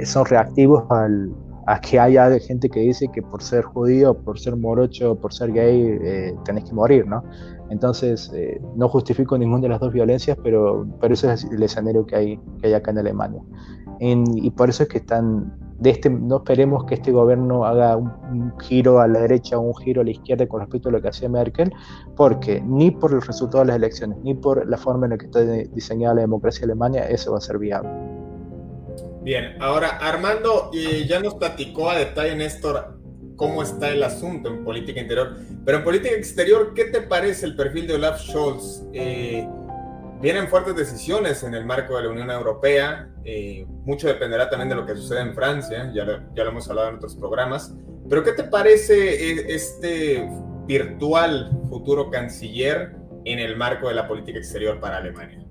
son 0.04 0.24
reactivos 0.36 0.82
activos 0.82 0.84
al, 0.90 1.32
a 1.66 1.80
que 1.80 1.98
haya 1.98 2.30
gente 2.38 2.70
que 2.70 2.80
dice 2.80 3.08
que 3.12 3.22
por 3.22 3.42
ser 3.42 3.64
judío, 3.64 4.14
por 4.14 4.38
ser 4.38 4.56
morocho, 4.56 5.16
por 5.16 5.34
ser 5.34 5.52
gay, 5.52 5.98
eh, 6.00 6.34
tenés 6.44 6.64
que 6.64 6.72
morir, 6.72 7.06
¿no? 7.06 7.24
Entonces, 7.70 8.30
eh, 8.34 8.60
no 8.76 8.88
justifico 8.88 9.36
ninguna 9.36 9.62
de 9.62 9.68
las 9.70 9.80
dos 9.80 9.92
violencias, 9.92 10.38
pero, 10.42 10.86
pero 11.00 11.14
es 11.14 11.24
el 11.24 11.62
escenario 11.62 12.06
que 12.06 12.16
hay, 12.16 12.40
que 12.60 12.68
hay 12.68 12.74
acá 12.74 12.92
en 12.92 12.98
Alemania. 12.98 13.42
y 13.98 14.50
por 14.50 14.68
eso 14.68 14.84
es 14.84 14.88
que 14.88 14.98
están, 14.98 15.58
de 15.80 15.90
este, 15.90 16.08
no 16.08 16.36
esperemos 16.36 16.84
que 16.84 16.94
este 16.94 17.10
gobierno 17.10 17.64
haga 17.64 17.96
un, 17.96 18.52
giro 18.60 19.00
a 19.00 19.08
la 19.08 19.20
derecha 19.20 19.58
o 19.58 19.62
un 19.62 19.74
giro 19.74 20.02
a 20.02 20.04
la 20.04 20.10
izquierda 20.10 20.46
con 20.46 20.60
respecto 20.60 20.90
a 20.90 20.92
lo 20.92 21.02
que 21.02 21.08
hacía 21.08 21.28
Merkel, 21.28 21.72
porque 22.14 22.60
ni 22.60 22.92
por 22.92 23.12
el 23.12 23.22
resultado 23.22 23.64
de 23.64 23.68
las 23.68 23.76
elecciones, 23.76 24.18
ni 24.22 24.34
por 24.34 24.68
la 24.68 24.76
forma 24.76 25.06
en 25.06 25.10
la 25.10 25.18
que 25.18 25.26
está 25.26 25.40
diseñada 25.42 26.14
la 26.14 26.20
democracia 26.20 26.64
alemana, 26.64 27.00
eso 27.00 27.32
va 27.32 27.38
a 27.38 27.40
ser 27.40 27.58
viable. 27.58 27.90
Bien, 29.26 29.56
ahora 29.58 29.88
Armando 29.88 30.70
ya 30.72 31.18
nos 31.18 31.34
platicó 31.34 31.90
a 31.90 31.98
detalle, 31.98 32.36
Néstor, 32.36 32.96
cómo 33.34 33.60
está 33.60 33.88
el 33.88 34.04
asunto 34.04 34.48
en 34.48 34.62
política 34.62 35.00
interior, 35.00 35.34
pero 35.64 35.78
en 35.78 35.82
política 35.82 36.14
exterior, 36.14 36.74
¿qué 36.74 36.84
te 36.84 37.00
parece 37.00 37.46
el 37.46 37.56
perfil 37.56 37.88
de 37.88 37.94
Olaf 37.94 38.20
Scholz? 38.20 38.84
Eh, 38.92 39.44
vienen 40.22 40.46
fuertes 40.46 40.76
decisiones 40.76 41.42
en 41.42 41.54
el 41.54 41.66
marco 41.66 41.96
de 41.96 42.04
la 42.04 42.10
Unión 42.10 42.30
Europea, 42.30 43.10
eh, 43.24 43.66
mucho 43.84 44.06
dependerá 44.06 44.48
también 44.48 44.68
de 44.68 44.76
lo 44.76 44.86
que 44.86 44.94
sucede 44.94 45.22
en 45.22 45.34
Francia, 45.34 45.90
ya 45.92 46.04
lo, 46.04 46.32
ya 46.32 46.44
lo 46.44 46.50
hemos 46.50 46.70
hablado 46.70 46.90
en 46.90 46.94
otros 46.94 47.16
programas, 47.16 47.74
pero 48.08 48.22
¿qué 48.22 48.30
te 48.30 48.44
parece 48.44 49.32
eh, 49.32 49.46
este 49.48 50.24
virtual 50.68 51.50
futuro 51.68 52.10
canciller 52.12 52.94
en 53.24 53.40
el 53.40 53.56
marco 53.56 53.88
de 53.88 53.94
la 53.94 54.06
política 54.06 54.38
exterior 54.38 54.78
para 54.78 54.98
Alemania? 54.98 55.45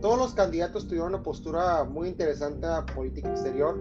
Todos 0.00 0.18
los 0.18 0.34
candidatos 0.34 0.86
tuvieron 0.86 1.08
una 1.14 1.22
postura 1.22 1.84
muy 1.84 2.08
interesante 2.08 2.66
a 2.66 2.86
política 2.86 3.30
exterior. 3.30 3.78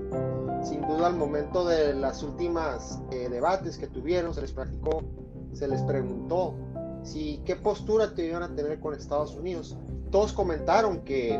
Sin 0.63 0.81
duda, 0.81 1.07
al 1.07 1.15
momento 1.15 1.65
de 1.65 1.93
las 1.93 2.23
últimas 2.23 2.99
eh, 3.11 3.29
debates 3.29 3.77
que 3.77 3.87
tuvieron, 3.87 4.33
se 4.33 4.41
les 4.41 4.51
practicó, 4.51 5.03
se 5.53 5.67
les 5.67 5.81
preguntó 5.83 6.55
si 7.03 7.41
qué 7.45 7.55
postura 7.55 8.13
tenían 8.13 8.43
a 8.43 8.55
tener 8.55 8.79
con 8.79 8.93
Estados 8.93 9.35
Unidos. 9.35 9.77
Todos 10.11 10.33
comentaron 10.33 11.01
que 11.01 11.39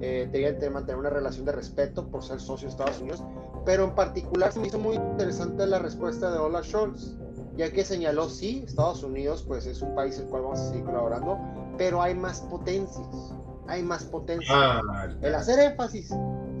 eh, 0.00 0.28
tenían 0.32 0.58
que 0.58 0.70
mantener 0.70 0.98
una 0.98 1.10
relación 1.10 1.44
de 1.44 1.52
respeto 1.52 2.08
por 2.08 2.24
ser 2.24 2.40
socio 2.40 2.66
de 2.66 2.72
Estados 2.72 3.00
Unidos, 3.00 3.22
pero 3.64 3.84
en 3.84 3.94
particular 3.94 4.52
se 4.52 4.60
me 4.60 4.68
hizo 4.68 4.78
muy 4.78 4.96
interesante 4.96 5.66
la 5.66 5.78
respuesta 5.78 6.30
de 6.30 6.38
Olaf 6.38 6.66
Scholz, 6.66 7.16
ya 7.56 7.70
que 7.70 7.84
señaló, 7.84 8.28
sí, 8.28 8.64
Estados 8.66 9.02
Unidos 9.02 9.44
pues 9.46 9.66
es 9.66 9.82
un 9.82 9.94
país 9.94 10.18
el 10.18 10.26
cual 10.26 10.42
vamos 10.42 10.60
a 10.60 10.68
seguir 10.68 10.84
colaborando, 10.84 11.38
pero 11.76 12.02
hay 12.02 12.14
más 12.14 12.40
potencias 12.40 13.34
hay 13.68 13.82
más 13.82 14.04
potencia. 14.04 14.54
Ah, 14.54 15.08
el 15.22 15.34
hacer 15.34 15.58
énfasis, 15.58 16.10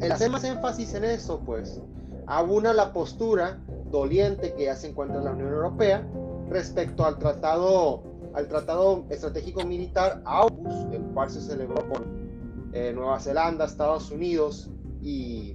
el 0.00 0.12
hacer 0.12 0.30
más 0.30 0.44
énfasis 0.44 0.94
en 0.94 1.04
eso, 1.04 1.40
pues, 1.44 1.80
abuna 2.26 2.72
la 2.72 2.92
postura 2.92 3.60
doliente 3.90 4.54
que 4.54 4.64
ya 4.64 4.76
se 4.76 4.88
encuentra 4.88 5.18
en 5.18 5.24
la 5.24 5.32
Unión 5.32 5.52
Europea 5.52 6.06
respecto 6.48 7.04
al 7.04 7.18
tratado, 7.18 8.02
al 8.34 8.48
tratado 8.48 9.04
estratégico 9.10 9.64
militar 9.64 10.22
AUKUS, 10.24 10.86
el 10.92 11.02
cual 11.14 11.30
se 11.30 11.40
celebró 11.40 11.88
con 11.88 12.24
eh, 12.72 12.92
Nueva 12.92 13.20
Zelanda, 13.20 13.64
Estados 13.64 14.10
Unidos 14.10 14.70
y, 15.00 15.54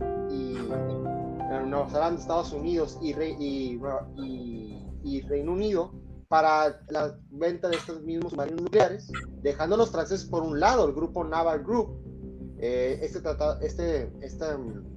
Nueva 1.65 1.89
Zelanda, 1.89 2.19
Estados 2.21 2.53
Unidos 2.53 2.97
y, 3.01 3.11
y, 3.13 3.79
y, 5.03 5.21
Reino 5.21 5.51
Unido 5.51 5.91
para 6.29 6.79
la 6.89 7.17
venta 7.31 7.67
de 7.67 7.75
estos 7.75 8.01
mismos 8.03 8.31
submarinos 8.31 8.61
nucleares, 8.61 9.11
dejando 9.41 9.75
a 9.75 9.79
los 9.79 9.89
franceses 9.89 10.27
por 10.27 10.43
un 10.43 10.59
lado, 10.59 10.87
el 10.87 10.93
grupo 10.93 11.23
Naval 11.23 11.63
Group, 11.63 11.89
eh, 12.59 12.99
este, 13.01 13.19
este, 13.61 14.11
este 14.21 14.45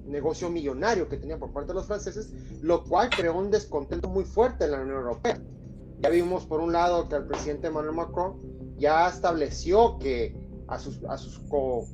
negocio 0.05 0.49
millonario 0.51 1.09
que 1.09 1.17
tenían 1.17 1.39
por 1.39 1.51
parte 1.51 1.69
de 1.69 1.73
los 1.73 1.87
franceses, 1.87 2.31
lo 2.61 2.83
cual 2.83 3.09
creó 3.09 3.35
un 3.35 3.49
descontento 3.49 4.07
muy 4.09 4.25
fuerte 4.25 4.65
en 4.65 4.71
la 4.71 4.81
Unión 4.81 4.97
Europea. 4.97 5.41
Ya 6.01 6.09
vimos 6.09 6.45
por 6.45 6.59
un 6.59 6.71
lado 6.71 7.09
que 7.09 7.15
el 7.15 7.25
presidente 7.25 7.67
Emmanuel 7.67 7.95
Macron 7.95 8.39
ya 8.77 9.07
estableció 9.07 9.97
que 9.97 10.37
a 10.67 10.77
sus, 10.77 11.03
a 11.05 11.17
sus 11.17 11.39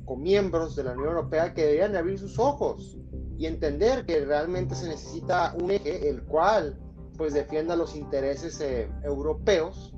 comiembros 0.04 0.76
de 0.76 0.84
la 0.84 0.92
Unión 0.92 1.08
Europea 1.08 1.54
que 1.54 1.62
deberían 1.62 1.96
abrir 1.96 2.18
sus 2.18 2.38
ojos 2.38 2.98
y 3.38 3.46
entender 3.46 4.04
que 4.04 4.22
realmente 4.22 4.74
se 4.74 4.86
necesita 4.86 5.54
un 5.58 5.70
eje 5.70 6.10
el 6.10 6.24
cual 6.24 6.78
pues 7.20 7.34
defienda 7.34 7.76
los 7.76 7.96
intereses 7.96 8.58
eh, 8.62 8.90
europeos 9.02 9.94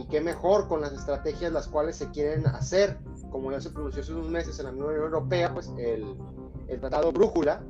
y 0.00 0.06
qué 0.06 0.20
mejor 0.20 0.66
con 0.66 0.80
las 0.80 0.92
estrategias 0.92 1.52
las 1.52 1.68
cuales 1.68 1.94
se 1.94 2.10
quieren 2.10 2.44
hacer, 2.48 2.98
como 3.30 3.52
ya 3.52 3.60
se 3.60 3.70
pronunció 3.70 4.02
hace 4.02 4.12
unos 4.12 4.28
meses 4.30 4.58
en 4.58 4.66
la 4.66 4.72
Unión 4.72 4.96
Europea, 4.96 5.54
pues 5.54 5.72
el, 5.78 6.16
el 6.66 6.80
Tratado 6.80 7.12
Brújula, 7.12 7.62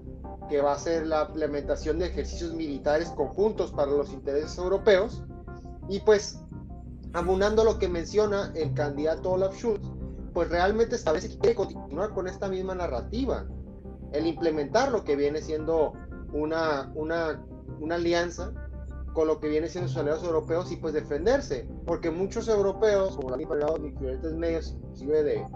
que 0.48 0.62
va 0.62 0.72
a 0.72 0.78
ser 0.78 1.06
la 1.06 1.26
implementación 1.28 1.98
de 1.98 2.06
ejercicios 2.06 2.54
militares 2.54 3.10
conjuntos 3.10 3.70
para 3.70 3.90
los 3.90 4.14
intereses 4.14 4.56
europeos, 4.56 5.22
y 5.90 6.00
pues 6.00 6.40
abunando 7.12 7.64
lo 7.64 7.78
que 7.78 7.88
menciona 7.88 8.50
el 8.54 8.72
candidato 8.72 9.32
Olaf 9.32 9.56
Schulz, 9.56 9.86
pues 10.32 10.48
realmente 10.48 10.96
establece 10.96 11.28
que 11.28 11.38
quiere 11.38 11.54
continuar 11.54 12.14
con 12.14 12.28
esta 12.28 12.48
misma 12.48 12.74
narrativa, 12.74 13.44
el 14.12 14.26
implementar 14.26 14.90
lo 14.90 15.04
que 15.04 15.16
viene 15.16 15.42
siendo 15.42 15.92
una, 16.32 16.90
una, 16.94 17.44
una 17.78 17.96
alianza 17.96 18.54
con 19.16 19.28
lo 19.28 19.40
que 19.40 19.48
viene 19.48 19.66
siendo 19.66 19.90
aliados 19.98 20.22
europeos 20.24 20.70
y 20.70 20.76
pues 20.76 20.92
defenderse, 20.92 21.66
porque 21.86 22.10
muchos 22.10 22.48
europeos, 22.48 23.16
como 23.16 23.32
han 23.32 23.38
diferentes 23.38 24.34
medios, 24.34 24.76
inclusive 24.76 25.22
de 25.22 25.46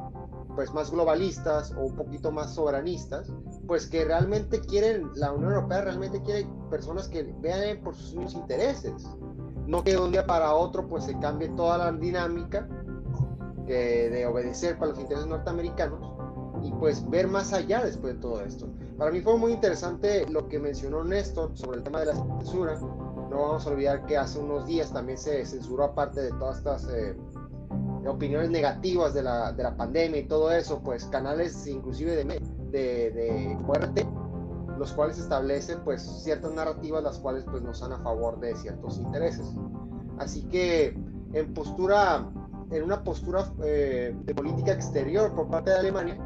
pues 0.57 0.73
más 0.73 0.91
globalistas 0.91 1.71
o 1.73 1.83
un 1.83 1.95
poquito 1.95 2.33
más 2.33 2.55
soberanistas, 2.55 3.31
pues 3.67 3.87
que 3.87 4.07
realmente 4.07 4.63
quieren, 4.63 5.11
la 5.15 5.33
Unión 5.33 5.53
Europea 5.53 5.83
realmente 5.83 6.23
quiere 6.23 6.49
personas 6.71 7.07
que 7.09 7.35
vean 7.43 7.83
por 7.85 7.95
sus 7.95 8.15
mismos 8.15 8.33
intereses, 8.33 9.07
no 9.67 9.85
que 9.85 9.91
de 9.91 9.99
un 9.99 10.13
día 10.13 10.27
para 10.27 10.55
otro 10.55 10.89
pues 10.89 11.05
se 11.05 11.19
cambie 11.19 11.51
toda 11.51 11.77
la 11.77 11.93
dinámica 11.93 12.67
de 13.67 14.27
obedecer 14.27 14.79
para 14.79 14.93
los 14.93 15.01
intereses 15.01 15.27
norteamericanos 15.27 16.11
y 16.63 16.73
pues 16.73 17.09
ver 17.09 17.29
más 17.29 17.53
allá 17.53 17.85
después 17.85 18.15
de 18.15 18.21
todo 18.21 18.41
esto. 18.41 18.69
Para 18.97 19.11
mí 19.11 19.21
fue 19.21 19.37
muy 19.39 19.53
interesante 19.53 20.27
lo 20.29 20.49
que 20.49 20.59
mencionó 20.59 21.05
Néstor 21.05 21.57
sobre 21.57 21.79
el 21.79 21.85
tema 21.85 22.01
de 22.01 22.07
la 22.07 22.15
censura. 22.15 22.79
No 23.31 23.43
vamos 23.43 23.67
a 23.67 23.71
olvidar 23.71 24.05
que 24.07 24.17
hace 24.17 24.39
unos 24.41 24.67
días 24.67 24.93
también 24.93 25.17
se 25.17 25.45
censuró 25.47 25.85
aparte 25.85 26.21
de 26.21 26.31
todas 26.31 26.59
estas 26.59 26.89
eh, 26.93 27.17
opiniones 28.07 28.51
negativas 28.51 29.15
de 29.15 29.23
la, 29.23 29.53
de 29.53 29.63
la, 29.63 29.77
pandemia 29.77 30.21
y 30.21 30.27
todo 30.27 30.51
eso, 30.51 30.81
pues 30.83 31.05
canales 31.07 31.67
inclusive 31.67 32.17
de, 32.17 32.25
de, 32.25 33.11
de 33.13 33.57
muerte, 33.61 34.07
los 34.79 34.93
cuales 34.93 35.19
establecen 35.19 35.81
pues 35.85 36.03
ciertas 36.03 36.53
narrativas 36.53 37.05
las 37.05 37.19
cuales 37.19 37.45
pues 37.45 37.63
nos 37.63 37.81
dan 37.81 37.93
a 37.93 37.99
favor 38.01 38.41
de 38.41 38.57
ciertos 38.57 38.99
intereses. 38.99 39.47
Así 40.19 40.43
que 40.49 40.99
en 41.33 41.55
postura 41.55 42.27
en 42.71 42.85
una 42.85 43.03
postura 43.03 43.53
eh, 43.65 44.15
de 44.25 44.35
política 44.35 44.73
exterior 44.73 45.35
por 45.35 45.49
parte 45.49 45.71
de 45.71 45.79
Alemania, 45.79 46.17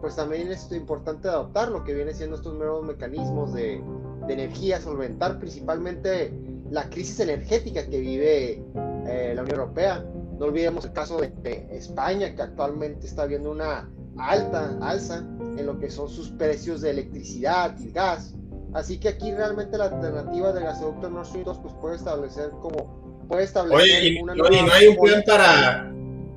pues 0.00 0.16
también 0.16 0.50
es 0.50 0.70
importante 0.72 1.28
adoptar 1.28 1.70
lo 1.70 1.84
que 1.84 1.94
viene 1.94 2.12
siendo 2.12 2.36
estos 2.36 2.54
nuevos 2.54 2.84
mecanismos 2.84 3.52
de, 3.52 3.82
de 4.26 4.34
energía, 4.34 4.80
solventar 4.80 5.38
principalmente 5.38 6.32
la 6.70 6.88
crisis 6.88 7.20
energética 7.20 7.86
que 7.86 8.00
vive 8.00 8.62
eh, 9.06 9.32
la 9.34 9.42
Unión 9.42 9.60
Europea. 9.60 10.04
No 10.38 10.46
olvidemos 10.46 10.84
el 10.84 10.92
caso 10.92 11.18
de, 11.18 11.68
España, 11.70 12.34
que 12.34 12.42
actualmente 12.42 13.06
está 13.06 13.26
viendo 13.26 13.50
una 13.50 13.88
alta 14.18 14.76
alza 14.80 15.18
en 15.56 15.66
lo 15.66 15.78
que 15.78 15.90
son 15.90 16.08
sus 16.08 16.30
precios 16.30 16.80
de 16.80 16.90
electricidad 16.90 17.78
y 17.78 17.90
gas. 17.92 18.34
Así 18.72 18.98
que 18.98 19.08
aquí 19.08 19.32
realmente 19.32 19.78
la 19.78 19.84
alternativa 19.84 20.52
del 20.52 20.64
gasoducto 20.64 21.08
Nord 21.08 21.26
Stream 21.26 21.44
pues 21.44 21.74
puede 21.80 21.96
establecer 21.96 22.50
como 22.60 23.24
puede 23.28 23.44
establecer 23.44 23.80
Oye, 23.80 24.08
y, 24.08 24.22
no 24.22 24.72
hay 24.72 24.88
un 24.88 24.96
plan 24.96 25.22
para 25.24 25.84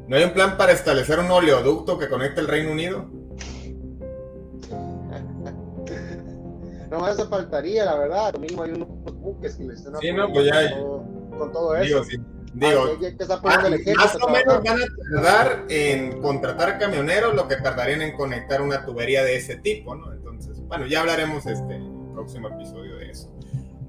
no 0.07 0.15
hay 0.15 0.23
un 0.23 0.31
plan 0.31 0.55
para 0.55 0.71
establecer 0.71 1.19
un 1.19 1.29
oleoducto 1.29 1.97
que 1.97 2.07
conecte 2.07 2.39
el 2.39 2.47
Reino 2.47 2.71
Unido. 2.71 3.09
No 6.89 6.99
más 6.99 7.17
eso 7.17 7.29
faltaría, 7.29 7.85
la 7.85 7.97
verdad. 7.97 8.33
Lo 8.33 8.39
mismo 8.39 8.63
hay 8.63 8.71
unos 8.71 8.87
buques 9.15 9.55
que 9.55 9.63
le 9.65 9.73
están 9.73 9.95
sí, 9.99 10.11
no, 10.11 10.31
pues 10.31 10.45
ya, 10.45 10.79
con, 11.37 11.51
todo, 11.51 11.75
eso. 11.75 12.03
Digo, 12.53 12.85
ah, 12.85 13.69
más 13.95 14.15
o 14.15 14.29
menos 14.29 14.63
van 14.63 14.81
a 14.81 14.85
tardar 15.11 15.65
en 15.69 16.21
contratar 16.21 16.79
camioneros 16.79 17.35
lo 17.35 17.47
que 17.47 17.57
tardarían 17.57 18.01
en 18.01 18.15
conectar 18.15 18.61
una 18.61 18.83
tubería 18.85 19.23
de 19.23 19.35
ese 19.35 19.57
tipo, 19.57 19.93
¿no? 19.95 20.11
Entonces, 20.11 20.59
bueno, 20.67 20.87
ya 20.87 21.01
hablaremos 21.01 21.45
este 21.45 21.75
en 21.75 21.83
el 21.83 22.13
próximo 22.13 22.47
episodio 22.47 22.95
de 22.97 23.11
eso. 23.11 23.31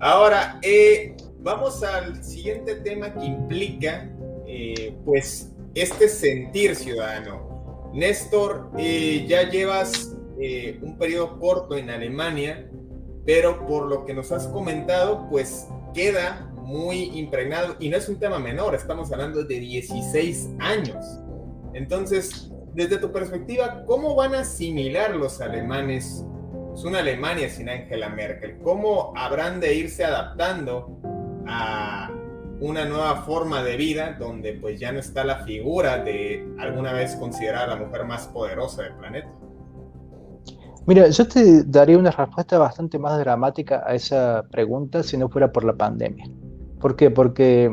Ahora, 0.01 0.59
eh, 0.63 1.17
Vamos 1.41 1.85
al 1.85 2.25
siguiente 2.25 2.75
tema 2.75 3.15
que 3.15 3.25
implica, 3.25 4.11
eh, 4.47 4.95
pues, 5.05 5.53
este 5.75 6.09
sentir 6.09 6.75
ciudadano. 6.75 7.91
Néstor, 7.95 8.71
eh, 8.77 9.25
ya 9.29 9.49
llevas 9.49 10.17
eh, 10.41 10.79
un 10.83 10.99
periodo 10.99 11.39
corto 11.39 11.77
en 11.77 11.91
Alemania, 11.91 12.69
pero 13.29 13.67
por 13.67 13.88
lo 13.88 14.07
que 14.07 14.14
nos 14.14 14.33
has 14.33 14.47
comentado, 14.47 15.29
pues 15.29 15.69
queda 15.93 16.51
muy 16.62 17.11
impregnado 17.19 17.77
y 17.79 17.91
no 17.91 17.99
es 17.99 18.09
un 18.09 18.19
tema 18.19 18.38
menor, 18.38 18.75
estamos 18.75 19.12
hablando 19.12 19.45
de 19.45 19.61
16 19.61 20.53
años. 20.61 21.05
Entonces, 21.75 22.51
desde 22.73 22.97
tu 22.97 23.12
perspectiva, 23.12 23.85
¿cómo 23.85 24.14
van 24.14 24.35
a 24.35 24.41
asimilar 24.41 25.14
los 25.14 25.43
alemanes? 25.43 26.25
Es 26.73 26.85
una 26.85 27.01
Alemania 27.01 27.51
sin 27.51 27.69
Angela 27.69 28.09
Merkel. 28.09 28.61
¿Cómo 28.64 29.12
habrán 29.14 29.61
de 29.61 29.75
irse 29.75 30.07
adaptando 30.07 30.99
a 31.47 32.11
una 32.61 32.87
nueva 32.87 33.25
forma 33.25 33.62
de 33.62 33.77
vida 33.77 34.17
donde 34.19 34.55
pues 34.55 34.81
ya 34.81 34.91
no 34.91 35.01
está 35.01 35.23
la 35.23 35.45
figura 35.45 35.99
de 35.99 36.49
alguna 36.59 36.95
vez 36.95 37.14
considerada 37.17 37.67
la 37.67 37.77
mujer 37.77 38.07
más 38.07 38.27
poderosa 38.29 38.85
del 38.85 38.95
planeta. 38.95 39.29
Mira, 40.88 41.07
yo 41.11 41.29
te 41.29 41.64
daría 41.64 41.98
una 41.98 42.11
respuesta 42.11 42.57
bastante 42.57 42.98
más 42.98 43.18
dramática 43.18 43.85
a 43.87 43.94
esa 43.94 44.42
pregunta 44.51 45.03
si 45.03 45.18
no 45.18 45.29
fuera 45.29 45.53
por 45.53 45.64
la 45.64 45.74
pandemia. 45.74 46.24
¿Por 46.81 46.96
qué? 46.96 47.11
Porque 47.11 47.70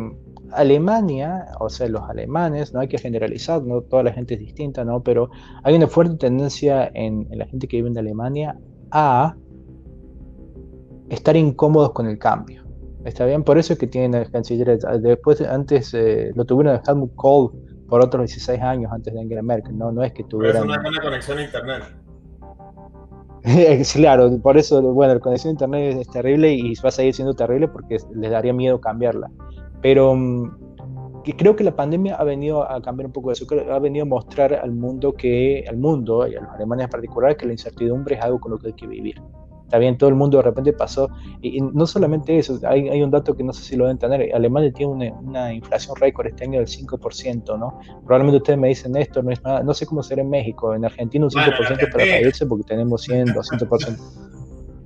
Alemania, 0.51 1.45
o 1.61 1.69
sea, 1.69 1.87
los 1.87 2.01
alemanes, 2.09 2.73
no 2.73 2.81
hay 2.81 2.89
que 2.89 2.97
generalizar, 2.97 3.63
no 3.63 3.83
toda 3.83 4.03
la 4.03 4.11
gente 4.11 4.33
es 4.33 4.41
distinta, 4.41 4.83
¿no? 4.83 5.01
Pero 5.01 5.29
hay 5.63 5.75
una 5.75 5.87
fuerte 5.87 6.17
tendencia 6.17 6.91
en, 6.93 7.25
en 7.31 7.39
la 7.39 7.45
gente 7.45 7.69
que 7.69 7.77
vive 7.77 7.87
en 7.87 7.97
Alemania 7.97 8.59
a 8.91 9.37
estar 11.07 11.37
incómodos 11.37 11.93
con 11.93 12.07
el 12.07 12.19
cambio. 12.19 12.65
Está 13.05 13.25
bien, 13.25 13.45
por 13.45 13.57
eso 13.57 13.71
es 13.71 13.79
que 13.79 13.87
tienen 13.87 14.13
el 14.13 14.29
canciller. 14.29 14.77
Después, 14.99 15.39
antes 15.39 15.93
eh, 15.93 16.33
lo 16.35 16.43
tuvieron 16.43 16.81
Helmut 16.85 17.15
Kohl 17.15 17.53
por 17.87 18.01
otros 18.01 18.23
16 18.23 18.61
años 18.61 18.91
antes 18.91 19.13
de 19.13 19.21
Angela 19.21 19.41
Merkel, 19.41 19.77
¿no? 19.77 19.89
No 19.93 20.03
es 20.03 20.11
que 20.11 20.25
tuvieran. 20.25 20.63
Por 20.63 20.71
eso 20.71 20.73
una 20.73 20.81
buena 20.81 21.01
conexión 21.01 21.37
a 21.37 21.43
internet. 21.45 22.04
claro, 23.93 24.39
por 24.41 24.57
eso, 24.57 24.81
bueno, 24.81 25.13
la 25.13 25.19
conexión 25.19 25.49
a 25.49 25.53
internet 25.53 25.97
es 26.01 26.07
terrible 26.09 26.51
y 26.53 26.73
va 26.83 26.89
a 26.89 26.91
seguir 26.91 27.13
siendo 27.13 27.35
terrible 27.35 27.67
porque 27.67 27.97
les 28.15 28.31
daría 28.31 28.53
miedo 28.53 28.81
cambiarla. 28.81 29.29
Pero 29.81 30.15
mm, 30.15 30.51
creo 31.37 31.55
que 31.55 31.63
la 31.63 31.75
pandemia 31.75 32.15
ha 32.15 32.23
venido 32.23 32.69
a 32.69 32.81
cambiar 32.81 33.07
un 33.07 33.13
poco 33.13 33.31
eso, 33.31 33.45
ha 33.71 33.79
venido 33.79 34.03
a 34.03 34.07
mostrar 34.07 34.53
al 34.53 34.71
mundo 34.71 35.13
que, 35.13 35.63
al 35.67 35.77
mundo 35.77 36.27
y 36.27 36.35
a 36.35 36.41
los 36.41 36.51
alemanes 36.53 36.85
en 36.85 36.89
particular, 36.89 37.37
que 37.37 37.45
la 37.45 37.51
incertidumbre 37.51 38.15
es 38.15 38.21
algo 38.21 38.39
con 38.39 38.51
lo 38.51 38.57
que 38.57 38.67
hay 38.67 38.73
que 38.73 38.87
vivir. 38.87 39.21
Está 39.65 39.79
bien, 39.79 39.97
todo 39.97 40.09
el 40.09 40.15
mundo 40.15 40.37
de 40.37 40.43
repente 40.43 40.73
pasó, 40.73 41.09
y, 41.41 41.59
no 41.59 41.87
solamente 41.87 42.37
eso, 42.37 42.59
hay, 42.67 42.87
hay, 42.87 43.01
un 43.01 43.09
dato 43.09 43.35
que 43.35 43.43
no 43.43 43.51
sé 43.51 43.63
si 43.63 43.75
lo 43.75 43.85
deben 43.85 43.97
tener, 43.97 44.33
Alemania 44.33 44.71
tiene 44.71 45.11
una, 45.11 45.53
inflación 45.53 45.95
récord 45.95 46.27
este 46.27 46.43
año 46.43 46.59
del 46.59 46.67
5%, 46.67 47.57
¿no? 47.57 47.79
Probablemente 48.05 48.37
ustedes 48.37 48.59
me 48.59 48.67
dicen 48.67 48.95
esto, 48.95 49.23
no 49.23 49.31
es 49.31 49.43
nada, 49.43 49.63
no 49.63 49.73
sé 49.73 49.87
cómo 49.87 50.03
será 50.03 50.21
en 50.21 50.29
México, 50.29 50.75
en 50.75 50.85
Argentina 50.85 51.25
un 51.25 51.31
5% 51.31 51.91
para 51.91 52.05
países 52.05 52.47
porque 52.47 52.63
tenemos 52.63 53.01
100, 53.01 53.29
200%. 53.29 53.97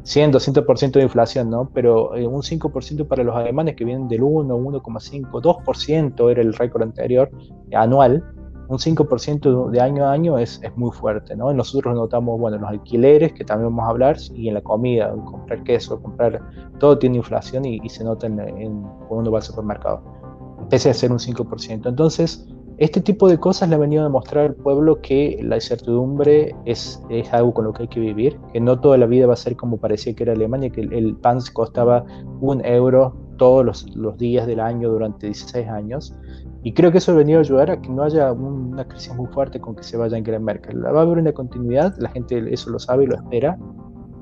100, 0.03 0.33
200% 0.33 0.91
de 0.93 1.03
inflación, 1.03 1.49
¿no? 1.49 1.69
Pero 1.73 2.15
eh, 2.15 2.25
un 2.25 2.41
5% 2.41 3.05
para 3.05 3.23
los 3.23 3.35
alemanes 3.35 3.75
que 3.75 3.83
vienen 3.83 4.07
del 4.07 4.23
1, 4.23 4.57
1,5, 4.57 5.29
2% 5.29 6.31
era 6.31 6.41
el 6.41 6.53
récord 6.53 6.83
anterior 6.83 7.29
anual, 7.73 8.23
un 8.69 8.77
5% 8.77 9.71
de 9.71 9.81
año 9.81 10.05
a 10.05 10.11
año 10.11 10.37
es, 10.37 10.59
es, 10.63 10.77
muy 10.77 10.91
fuerte, 10.91 11.35
¿no? 11.35 11.51
Nosotros 11.51 11.95
notamos, 11.95 12.39
bueno, 12.39 12.57
en 12.57 12.61
los 12.61 12.69
alquileres, 12.69 13.33
que 13.33 13.43
también 13.43 13.75
vamos 13.75 13.87
a 13.87 13.89
hablar, 13.89 14.17
y 14.35 14.47
en 14.47 14.53
la 14.53 14.61
comida, 14.61 15.11
en 15.11 15.21
comprar 15.21 15.63
queso, 15.63 15.99
comprar, 15.99 16.39
todo 16.77 16.97
tiene 16.99 17.17
inflación 17.17 17.65
y, 17.65 17.89
se 17.89 18.03
nota 18.03 18.27
en, 18.27 18.35
cuando 18.37 19.07
uno 19.09 19.31
va 19.31 19.39
al 19.39 19.43
supermercado, 19.43 20.03
pese 20.69 20.91
a 20.91 20.93
ser 20.93 21.11
un 21.11 21.17
5%. 21.17 21.87
Entonces, 21.87 22.47
Este 22.77 23.01
tipo 23.01 23.27
de 23.27 23.37
cosas 23.37 23.67
le 23.67 23.75
ha 23.75 23.77
venido 23.77 24.03
a 24.03 24.05
demostrar 24.05 24.45
al 24.45 24.55
pueblo 24.55 25.01
que 25.01 25.37
la 25.43 25.55
incertidumbre 25.55 26.55
es, 26.63 27.03
es, 27.09 27.33
algo 27.33 27.53
con 27.53 27.65
lo 27.65 27.73
que 27.73 27.81
hay 27.83 27.89
que 27.89 27.99
vivir, 27.99 28.39
que 28.53 28.61
no 28.61 28.79
toda 28.79 28.97
la 28.97 29.05
vida 29.05 29.27
va 29.27 29.33
a 29.33 29.35
ser 29.35 29.57
como 29.57 29.75
parecía 29.75 30.13
que 30.13 30.23
era 30.23 30.31
Alemania, 30.31 30.69
que 30.69 30.79
el, 30.79 30.93
el 30.93 31.17
pan 31.17 31.39
costaba 31.51 32.05
un 32.39 32.63
euro 32.63 33.17
todos 33.39 33.65
los, 33.65 33.95
los, 33.95 34.17
días 34.17 34.47
del 34.47 34.59
año 34.59 34.89
durante 34.89 35.25
16 35.25 35.67
años. 35.67 36.15
Y 36.63 36.73
creo 36.73 36.91
que 36.91 36.97
eso 36.97 37.13
ha 37.13 37.15
venido 37.15 37.39
a 37.39 37.41
ayudar 37.41 37.71
a 37.71 37.81
que 37.81 37.89
no 37.89 38.03
haya 38.03 38.31
una 38.33 38.85
crisis 38.85 39.13
muy 39.15 39.27
fuerte 39.27 39.59
con 39.61 39.75
que 39.75 39.83
se 39.83 39.95
vaya 39.95 40.17
Angela 40.17 40.39
Merkel. 40.39 40.83
Va 40.83 40.99
a 40.99 41.01
haber 41.01 41.17
una 41.17 41.31
continuidad, 41.31 41.95
la 41.99 42.09
gente 42.09 42.53
eso 42.53 42.69
lo 42.69 42.79
sabe 42.79 43.05
y 43.05 43.07
lo 43.07 43.15
espera. 43.15 43.57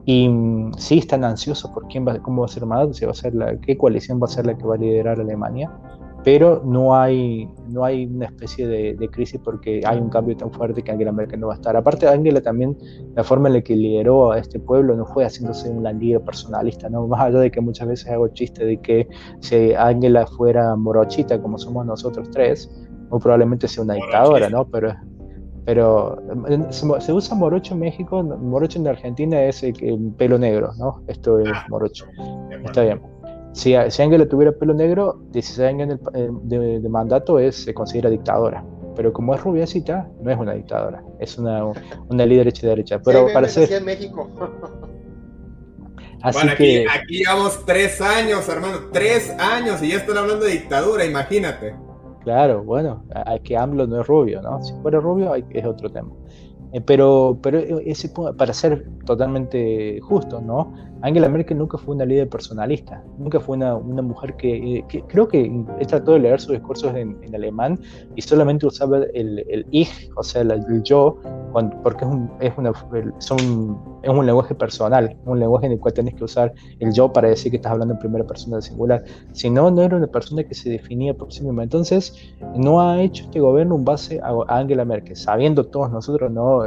Y 0.06 0.30
mm, 0.30 0.74
sí 0.78 1.00
están 1.00 1.24
ansiosos 1.24 1.70
por 1.72 1.88
quién 1.88 2.08
va, 2.08 2.18
cómo 2.20 2.42
va 2.42 2.46
a 2.46 2.50
ser 2.50 2.66
más, 2.66 2.96
si 2.96 3.06
va 3.06 3.12
a 3.12 3.16
ser 3.16 3.34
la, 3.34 3.58
qué 3.58 3.76
coalición 3.76 4.22
va 4.22 4.26
a 4.26 4.30
ser 4.30 4.46
la 4.46 4.58
que 4.58 4.66
va 4.66 4.76
a 4.76 4.78
liderar 4.78 5.20
Alemania 5.20 5.72
pero 6.28 6.62
no 6.66 6.94
hay, 6.94 7.50
no 7.70 7.86
hay 7.86 8.06
una 8.06 8.26
especie 8.26 8.68
de, 8.68 8.96
de, 8.96 9.08
crisis 9.08 9.40
porque 9.42 9.82
hay 9.86 9.98
un 9.98 10.10
cambio 10.10 10.36
tan 10.36 10.52
fuerte 10.52 10.82
que 10.82 10.92
Angela 10.92 11.14
Merkel 11.14 11.40
no 11.40 11.48
va 11.48 11.54
a 11.54 11.56
estar. 11.56 11.78
Aparte, 11.78 12.06
Angela 12.06 12.42
también, 12.42 12.78
la 13.16 13.24
forma 13.24 13.48
en 13.48 13.54
la 13.54 13.62
que 13.62 13.78
lideró 13.78 14.34
a 14.34 14.38
este 14.38 14.60
pueblo 14.60 14.98
no 14.98 15.06
fue 15.06 15.24
haciéndose 15.24 15.70
una 15.70 15.94
líder 15.94 16.20
personalista, 16.20 16.90
¿no? 16.90 17.08
más 17.08 17.22
allá 17.22 17.40
de 17.40 17.50
que 17.50 17.62
muchas 17.62 17.88
veces 17.88 18.10
hago 18.10 18.28
chiste 18.28 18.66
de 18.66 18.76
que 18.82 19.08
si 19.40 19.74
Angela 19.74 20.28
fuera 20.28 20.76
morochita 20.76 21.42
como 21.42 21.58
somos 21.58 21.86
nosotros 21.86 22.30
tres, 22.30 22.70
o 23.10 23.20
probablemente 23.20 23.70
sea 23.70 23.86
una 23.86 23.94
dictadora, 23.94 24.50
¿no? 24.50 24.68
Pero, 24.68 24.96
pero 25.64 26.22
se, 26.72 27.14
usa 27.14 27.38
morocho 27.38 27.74
en 27.74 27.80
México, 27.80 28.22
morocho 28.22 28.80
en 28.80 28.88
Argentina 28.90 29.44
es 29.44 29.64
el, 29.64 29.82
el 29.82 30.12
pelo 30.18 30.38
negro, 30.38 30.74
¿no? 30.78 31.04
Esto 31.08 31.40
es 31.40 31.48
ah, 31.54 31.66
morocho. 31.70 32.06
Está 32.66 32.82
bien. 32.82 33.17
Si, 33.58 33.74
si 33.90 34.02
Angela 34.04 34.28
tuviera 34.28 34.52
pelo 34.52 34.76
negro, 34.76 35.20
16 35.32 35.68
años 35.68 36.00
eh, 36.14 36.30
de, 36.44 36.80
de, 36.80 36.90
mandato 36.90 37.40
es, 37.40 37.56
se 37.56 37.74
considera 37.74 38.08
dictadora. 38.08 38.64
Pero 38.96 39.12
como 39.12 39.34
es 39.34 39.42
rubiacita, 39.42 40.08
no 40.22 40.30
es 40.30 40.38
una 40.38 40.54
dictadora, 40.54 41.04
es 41.20 41.40
una, 41.40 41.66
una 42.08 42.26
líder 42.28 42.50
hecha 42.50 42.68
derecha. 42.68 43.02
Pero 43.04 43.28
sí, 43.28 43.34
para 43.34 43.50
ser... 43.50 43.74
en 43.74 43.86
México. 43.86 44.30
Así 46.22 46.38
bueno, 46.38 46.52
aquí, 46.52 46.64
que... 46.64 46.86
aquí 46.88 47.18
llevamos 47.18 47.66
tres 47.66 48.00
años, 48.00 48.48
hermano, 48.48 48.78
tres 48.94 49.32
años 49.40 49.82
y 49.82 49.90
ya 49.90 49.98
están 49.98 50.18
hablando 50.18 50.46
de 50.46 50.52
dictadura, 50.52 51.04
imagínate. 51.04 51.76
Claro, 52.24 52.64
bueno, 52.64 53.06
hay 53.26 53.40
que 53.40 53.58
AMLO 53.58 53.88
no 53.88 54.02
es 54.02 54.08
rubio, 54.08 54.40
¿no? 54.44 54.62
Si 54.62 54.72
fuera 54.84 55.00
rubio 55.00 55.34
es 55.34 55.66
otro 55.66 55.92
tema. 55.92 56.12
Eh, 56.74 56.82
pero, 56.82 57.40
pero 57.42 57.58
ese, 57.60 58.10
para 58.10 58.54
ser 58.54 58.86
totalmente 59.06 60.00
justo, 60.02 60.42
¿no? 60.42 60.74
Angela 61.02 61.30
Merkel 61.30 61.58
nunca 61.58 61.78
fue 61.78 61.96
una 61.96 62.06
líder 62.06 62.30
personalista, 62.30 63.04
nunca 63.18 63.40
fue 63.40 63.58
una, 63.58 63.76
una 63.76 64.02
mujer 64.02 64.36
que, 64.36 64.84
que, 64.90 65.02
creo 65.04 65.28
que 65.28 65.52
he 65.80 65.86
tratado 65.86 66.14
de 66.14 66.20
leer 66.20 66.40
sus 66.40 66.54
discursos 66.54 66.96
en, 66.96 67.18
en 67.22 67.36
alemán 67.36 67.80
y 68.16 68.22
solamente 68.22 68.66
usaba 68.66 69.00
el, 69.14 69.46
el 69.48 69.66
ich, 69.72 70.10
o 70.16 70.24
sea, 70.24 70.42
el, 70.42 70.52
el 70.52 70.84
yo, 70.84 71.18
cuando, 71.52 71.82
porque 71.84 72.06
es 72.06 72.12
un, 72.12 72.32
es, 72.40 72.54
una, 72.58 72.72
es 72.72 73.32
un 74.10 74.26
lenguaje 74.26 74.56
personal, 74.56 75.16
un 75.26 75.40
lenguaje 75.40 75.68
en 75.68 75.74
el 75.74 75.80
cual 75.80 75.94
tienes 75.94 76.16
que 76.16 76.24
usar 76.24 76.54
el 76.80 76.94
yo 76.94 77.12
para 77.12 77.30
decir 77.30 77.52
que 77.52 77.58
estás 77.58 77.72
hablando 77.72 77.94
en 77.94 78.00
primera 78.00 78.26
persona 78.26 78.58
del 78.58 78.64
singular. 78.64 79.04
Si 79.34 79.50
no, 79.50 79.70
no 79.70 79.82
era 79.82 79.98
una 79.98 80.08
persona 80.08 80.44
que 80.44 80.54
se 80.54 80.70
definía 80.70 81.14
por 81.14 81.32
sí 81.32 81.44
misma. 81.44 81.64
Entonces, 81.64 82.14
no 82.56 82.82
ha 82.82 83.02
hecho 83.02 83.24
este 83.26 83.40
gobierno 83.40 83.76
un 83.76 83.86
base 83.86 84.20
a, 84.22 84.34
Angela 84.48 84.86
Merkel, 84.86 85.16
sabiendo 85.16 85.66
todos 85.66 85.92
nosotros, 85.92 86.32
¿no? 86.32 86.62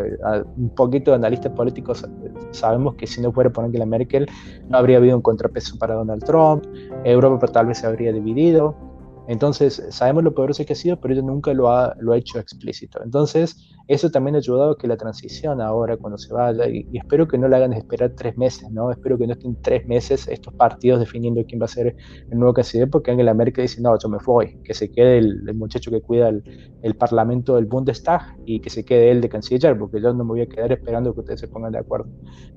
un 0.56 0.70
poquito 0.70 1.10
de 1.10 1.16
analistas 1.16 1.52
políticos 1.52 2.04
sabemos 2.52 2.94
que 2.94 3.06
si 3.06 3.20
no 3.20 3.32
fuera 3.32 3.50
por 3.50 3.64
Angela 3.64 3.86
Merkel, 3.86 4.19
no 4.68 4.78
habría 4.78 4.98
habido 4.98 5.16
un 5.16 5.22
contrapeso 5.22 5.76
para 5.78 5.94
Donald 5.94 6.24
Trump, 6.24 6.64
Europa 7.04 7.46
tal 7.48 7.66
vez 7.66 7.78
se 7.78 7.86
habría 7.86 8.12
dividido. 8.12 8.89
Entonces, 9.30 9.80
sabemos 9.90 10.24
lo 10.24 10.34
poderoso 10.34 10.64
que 10.66 10.72
ha 10.72 10.76
sido, 10.76 10.98
pero 10.98 11.14
ella 11.14 11.22
nunca 11.22 11.54
lo 11.54 11.70
ha, 11.70 11.94
lo 12.00 12.12
ha 12.12 12.16
hecho 12.16 12.40
explícito. 12.40 13.00
Entonces, 13.04 13.56
eso 13.86 14.10
también 14.10 14.34
ha 14.34 14.38
ayudado 14.38 14.72
a 14.72 14.76
que 14.76 14.88
la 14.88 14.96
transición 14.96 15.60
ahora, 15.60 15.96
cuando 15.96 16.18
se 16.18 16.34
vaya, 16.34 16.68
y, 16.68 16.88
y, 16.90 16.98
espero 16.98 17.28
que 17.28 17.38
no 17.38 17.46
la 17.46 17.58
hagan 17.58 17.72
esperar 17.72 18.10
tres 18.16 18.36
meses, 18.36 18.68
¿no? 18.72 18.90
Espero 18.90 19.16
que 19.16 19.28
no 19.28 19.34
estén 19.34 19.54
tres 19.62 19.86
meses 19.86 20.26
estos 20.26 20.52
partidos 20.54 20.98
definiendo 20.98 21.44
quién 21.46 21.60
va 21.60 21.66
a 21.66 21.68
ser 21.68 21.94
el 22.28 22.38
nuevo 22.40 22.54
canciller, 22.54 22.90
porque 22.90 23.12
Angela 23.12 23.32
Merkel 23.32 23.62
dice, 23.62 23.80
no, 23.80 23.96
yo 23.96 24.08
me 24.08 24.18
voy, 24.18 24.58
que 24.64 24.74
se 24.74 24.90
quede 24.90 25.18
el, 25.18 25.48
el 25.48 25.54
muchacho 25.54 25.92
que 25.92 26.00
cuida 26.00 26.28
el, 26.30 26.42
el, 26.82 26.96
parlamento 26.96 27.54
del 27.54 27.66
Bundestag 27.66 28.36
y 28.46 28.58
que 28.58 28.68
se 28.68 28.84
quede 28.84 29.12
él 29.12 29.20
de 29.20 29.28
canciller, 29.28 29.78
porque 29.78 30.00
yo 30.00 30.12
no 30.12 30.24
me 30.24 30.30
voy 30.30 30.40
a 30.40 30.46
quedar 30.46 30.72
esperando 30.72 31.14
que 31.14 31.20
ustedes 31.20 31.38
se 31.38 31.46
pongan 31.46 31.70
de 31.70 31.78
acuerdo. 31.78 32.08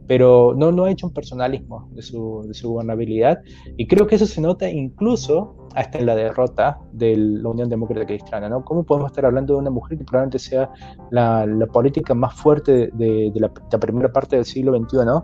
Pero 0.07 0.55
no, 0.57 0.71
no 0.71 0.85
ha 0.85 0.91
hecho 0.91 1.05
un 1.05 1.13
personalismo 1.13 1.87
de 1.93 2.01
su, 2.01 2.45
de 2.47 2.55
su 2.55 2.71
gobernabilidad, 2.71 3.41
y 3.77 3.85
creo 3.85 4.07
que 4.07 4.15
eso 4.15 4.25
se 4.25 4.41
nota 4.41 4.67
incluso 4.67 5.62
hasta 5.75 5.99
en 5.99 6.05
la 6.05 6.15
derrota 6.15 6.79
de 6.91 7.15
la 7.17 7.49
Unión 7.49 7.69
Demócrata 7.69 8.05
Cristiana, 8.05 8.49
¿no? 8.49 8.63
¿Cómo 8.63 8.83
podemos 8.83 9.11
estar 9.11 9.25
hablando 9.25 9.53
de 9.55 9.59
una 9.59 9.69
mujer 9.69 9.97
que 9.97 10.03
probablemente 10.03 10.39
sea 10.39 10.69
la, 11.11 11.45
la 11.45 11.65
política 11.67 12.13
más 12.13 12.33
fuerte 12.33 12.89
de, 12.93 13.31
de, 13.33 13.39
la, 13.39 13.47
de, 13.47 13.61
la, 13.71 13.79
primera 13.79 14.11
parte 14.11 14.35
del 14.35 14.45
siglo 14.45 14.77
XXI, 14.77 14.97
¿no? 15.05 15.23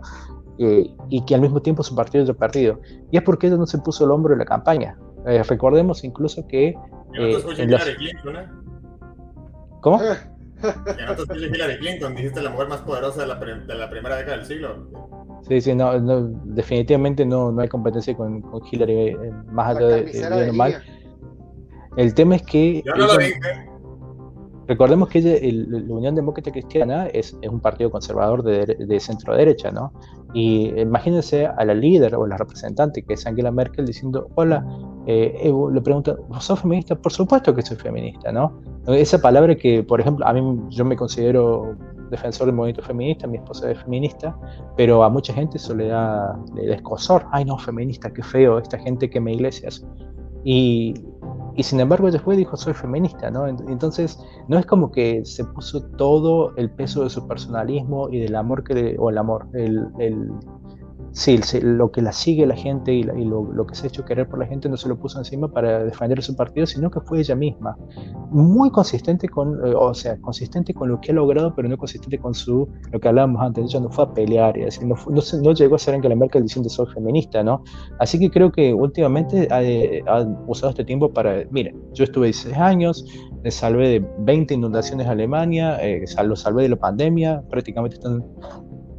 Eh, 0.58 0.94
y 1.08 1.24
que 1.24 1.34
al 1.34 1.40
mismo 1.40 1.62
tiempo 1.62 1.82
su 1.82 1.94
partido 1.94 2.24
haya 2.24 2.34
perdido. 2.34 2.80
Y 3.10 3.16
es 3.16 3.22
porque 3.22 3.46
ella 3.46 3.56
no 3.56 3.66
se 3.66 3.78
puso 3.78 4.04
el 4.04 4.10
hombro 4.10 4.32
en 4.34 4.40
la 4.40 4.44
campaña. 4.44 4.98
Eh, 5.26 5.42
recordemos 5.42 6.04
incluso 6.04 6.46
que... 6.46 6.68
Eh, 7.18 7.44
en 7.58 7.70
las... 7.70 7.84
Clinton, 7.84 8.36
¿eh? 8.36 8.48
¿Cómo? 9.80 10.00
Que 10.60 11.04
no 11.04 11.14
te 11.16 11.38
Hillary 11.38 11.78
Clinton, 11.78 12.14
dijiste 12.14 12.42
la 12.42 12.50
mujer 12.50 12.68
más 12.68 12.80
poderosa 12.80 13.22
de 13.22 13.26
la, 13.28 13.34
de 13.36 13.74
la 13.74 13.90
primera 13.90 14.16
década 14.16 14.38
del 14.38 14.46
siglo. 14.46 14.88
Sí, 15.48 15.60
sí, 15.60 15.74
no, 15.74 15.98
no 15.98 16.28
definitivamente 16.44 17.24
no, 17.24 17.50
no, 17.50 17.62
hay 17.62 17.68
competencia 17.68 18.14
con, 18.16 18.42
con 18.42 18.62
Hillary 18.70 19.08
eh, 19.08 19.16
más 19.50 19.76
allá 19.76 19.86
de, 19.86 20.04
de, 20.04 20.30
de 20.30 20.46
normal. 20.46 20.82
El 21.96 22.14
tema 22.14 22.36
es 22.36 22.42
que. 22.42 22.82
Yo 22.84 22.94
no 22.94 23.04
ella, 23.04 23.14
lo 23.14 23.18
dije. 23.18 23.69
Recordemos 24.70 25.08
que 25.08 25.18
el, 25.18 25.66
la 25.68 25.94
Unión 25.94 26.14
Demócrata 26.14 26.52
Cristiana 26.52 27.08
es, 27.08 27.36
es, 27.42 27.50
un 27.50 27.58
partido 27.58 27.90
conservador 27.90 28.44
de, 28.44 28.66
de 28.66 29.00
centro 29.00 29.34
derecha, 29.34 29.72
¿no? 29.72 29.92
Y 30.32 30.68
imagínense 30.78 31.44
a 31.44 31.64
la 31.64 31.74
líder 31.74 32.14
o 32.14 32.24
la 32.24 32.36
representante 32.36 33.02
que 33.02 33.14
es 33.14 33.26
Angela 33.26 33.50
Merkel 33.50 33.84
diciendo: 33.84 34.28
Hola, 34.36 34.64
eh, 35.08 35.52
le 35.72 35.80
pregunta, 35.80 36.14
¿sos 36.38 36.60
feminista? 36.60 36.94
Por 36.94 37.10
supuesto 37.10 37.52
que 37.52 37.62
soy 37.62 37.78
feminista, 37.78 38.30
¿no? 38.30 38.60
Esa 38.86 39.20
palabra 39.20 39.56
que, 39.56 39.82
por 39.82 40.00
ejemplo, 40.00 40.24
a 40.24 40.32
mí 40.32 40.40
yo 40.68 40.84
me 40.84 40.94
considero 40.94 41.74
defensor 42.08 42.46
del 42.46 42.54
movimiento 42.54 42.82
feminista, 42.82 43.26
mi 43.26 43.38
esposa 43.38 43.72
es 43.72 43.82
feminista, 43.82 44.38
pero 44.76 45.02
a 45.02 45.10
mucha 45.10 45.32
gente 45.32 45.56
eso 45.56 45.74
le 45.74 45.88
da, 45.88 46.38
le 46.54 46.68
da 46.68 46.76
escosor. 46.76 47.26
Ay, 47.32 47.44
no, 47.44 47.58
feminista, 47.58 48.12
qué 48.12 48.22
feo, 48.22 48.60
esta 48.60 48.78
gente 48.78 49.10
que 49.10 49.20
me 49.20 49.32
iglesias. 49.32 49.84
Y, 50.44 50.94
y 51.56 51.62
sin 51.62 51.80
embargo 51.80 52.10
después 52.10 52.38
dijo, 52.38 52.56
soy 52.56 52.74
feminista, 52.74 53.30
¿no? 53.30 53.46
Entonces, 53.46 54.18
no 54.48 54.58
es 54.58 54.66
como 54.66 54.90
que 54.90 55.24
se 55.24 55.44
puso 55.44 55.82
todo 55.96 56.54
el 56.56 56.70
peso 56.70 57.04
de 57.04 57.10
su 57.10 57.26
personalismo 57.26 58.08
y 58.10 58.20
del 58.20 58.36
amor 58.36 58.64
que, 58.64 58.74
le, 58.74 58.98
o 58.98 59.10
el 59.10 59.18
amor, 59.18 59.48
el, 59.54 59.88
el 59.98 60.30
sí, 61.12 61.38
lo 61.62 61.90
que 61.90 62.02
la 62.02 62.12
sigue 62.12 62.46
la 62.46 62.56
gente 62.56 62.92
y, 62.92 63.02
lo, 63.02 63.44
lo, 63.52 63.66
que 63.66 63.74
se 63.74 63.84
ha 63.84 63.88
hecho 63.88 64.04
querer 64.04 64.28
por 64.28 64.38
la 64.38 64.46
gente 64.46 64.68
no 64.68 64.76
se 64.76 64.88
lo 64.88 64.98
puso 64.98 65.18
encima 65.18 65.48
para 65.48 65.84
defender 65.84 66.22
su 66.22 66.36
partido, 66.36 66.66
sino 66.66 66.90
que 66.90 67.00
fue 67.00 67.20
ella 67.20 67.34
misma. 67.34 67.76
Muy 68.30 68.70
consistente 68.70 69.28
con, 69.28 69.54
eh, 69.66 69.74
o 69.76 69.94
sea, 69.94 70.20
consistente 70.20 70.74
con 70.74 70.88
lo 70.88 71.00
que 71.00 71.12
ha 71.12 71.14
logrado, 71.14 71.54
pero 71.54 71.68
no 71.68 71.76
consistente 71.76 72.18
con 72.18 72.34
su, 72.34 72.68
lo 72.90 73.00
que 73.00 73.08
hablábamos 73.08 73.42
antes, 73.42 73.64
ella 73.64 73.80
no 73.80 73.90
fue 73.90 74.04
a 74.04 74.14
pelear, 74.14 74.54
decir, 74.54 74.86
no, 74.86 74.94
no, 75.08 75.22
no, 75.42 75.52
llegó 75.52 75.74
a 75.76 75.78
ser 75.78 75.94
Angela 75.94 76.14
Merkel 76.14 76.42
diciendo 76.42 76.68
soy 76.68 76.86
feminista, 76.92 77.42
¿no? 77.42 77.62
Así 77.98 78.18
que 78.18 78.30
creo 78.30 78.52
que 78.52 78.72
últimamente 78.72 79.48
ha, 79.50 79.60
ha 80.12 80.22
usado 80.46 80.70
este 80.70 80.84
tiempo 80.84 81.12
para, 81.12 81.44
miren, 81.50 81.80
yo 81.92 82.04
estuve 82.04 82.26
16 82.26 82.56
años, 82.56 83.04
me 83.42 83.50
salvé 83.50 83.88
de 83.88 84.06
20 84.18 84.54
inundaciones 84.54 85.06
en 85.06 85.12
Alemania, 85.12 85.78
eh, 85.82 86.04
lo 86.24 86.36
salvé 86.36 86.64
de 86.64 86.70
la 86.70 86.76
pandemia, 86.76 87.42
prácticamente 87.48 87.96
están... 87.96 88.24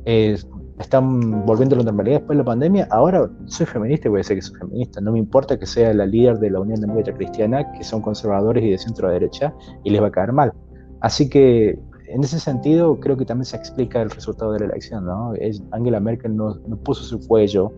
Eh, 0.06 0.38
están 0.80 1.46
volviendo 1.46 1.76
a 1.76 1.80
la 1.80 1.84
normalidad 1.86 2.18
después 2.18 2.38
de 2.38 2.44
la 2.44 2.46
pandemia, 2.46 2.88
ahora 2.90 3.30
soy 3.46 3.66
feminista 3.66 4.08
y 4.08 4.10
voy 4.10 4.18
a 4.18 4.22
decir 4.22 4.38
que 4.38 4.42
soy 4.42 4.58
feminista. 4.58 5.00
No 5.00 5.12
me 5.12 5.20
importa 5.20 5.58
que 5.58 5.66
sea 5.66 5.94
la 5.94 6.06
líder 6.06 6.40
de 6.40 6.50
la 6.50 6.60
Unión 6.60 6.82
Demócrata 6.82 7.14
Cristiana, 7.14 7.72
que 7.74 7.84
son 7.84 8.02
conservadores 8.02 8.64
y 8.64 8.72
de 8.72 8.78
centro 8.78 9.10
derecha, 9.10 9.54
y 9.84 9.92
les 9.92 10.02
va 10.02 10.08
a 10.08 10.12
caer 10.12 10.34
mal. 10.34 10.54
Así 11.02 11.30
que 11.30 11.80
en 12.08 12.24
ese 12.24 12.40
sentido 12.40 13.00
creo 13.00 13.16
que 13.16 13.26
también 13.26 13.46
se 13.46 13.56
explica 13.58 14.02
el 14.02 14.10
resultado 14.10 14.54
de 14.54 14.60
la 14.60 14.66
elección. 14.66 15.06
¿no? 15.06 15.34
Angela 15.72 16.00
Merkel 16.00 16.36
no, 16.36 16.56
no 16.68 16.78
puso 16.78 17.04
su 17.04 17.26
cuello 17.28 17.72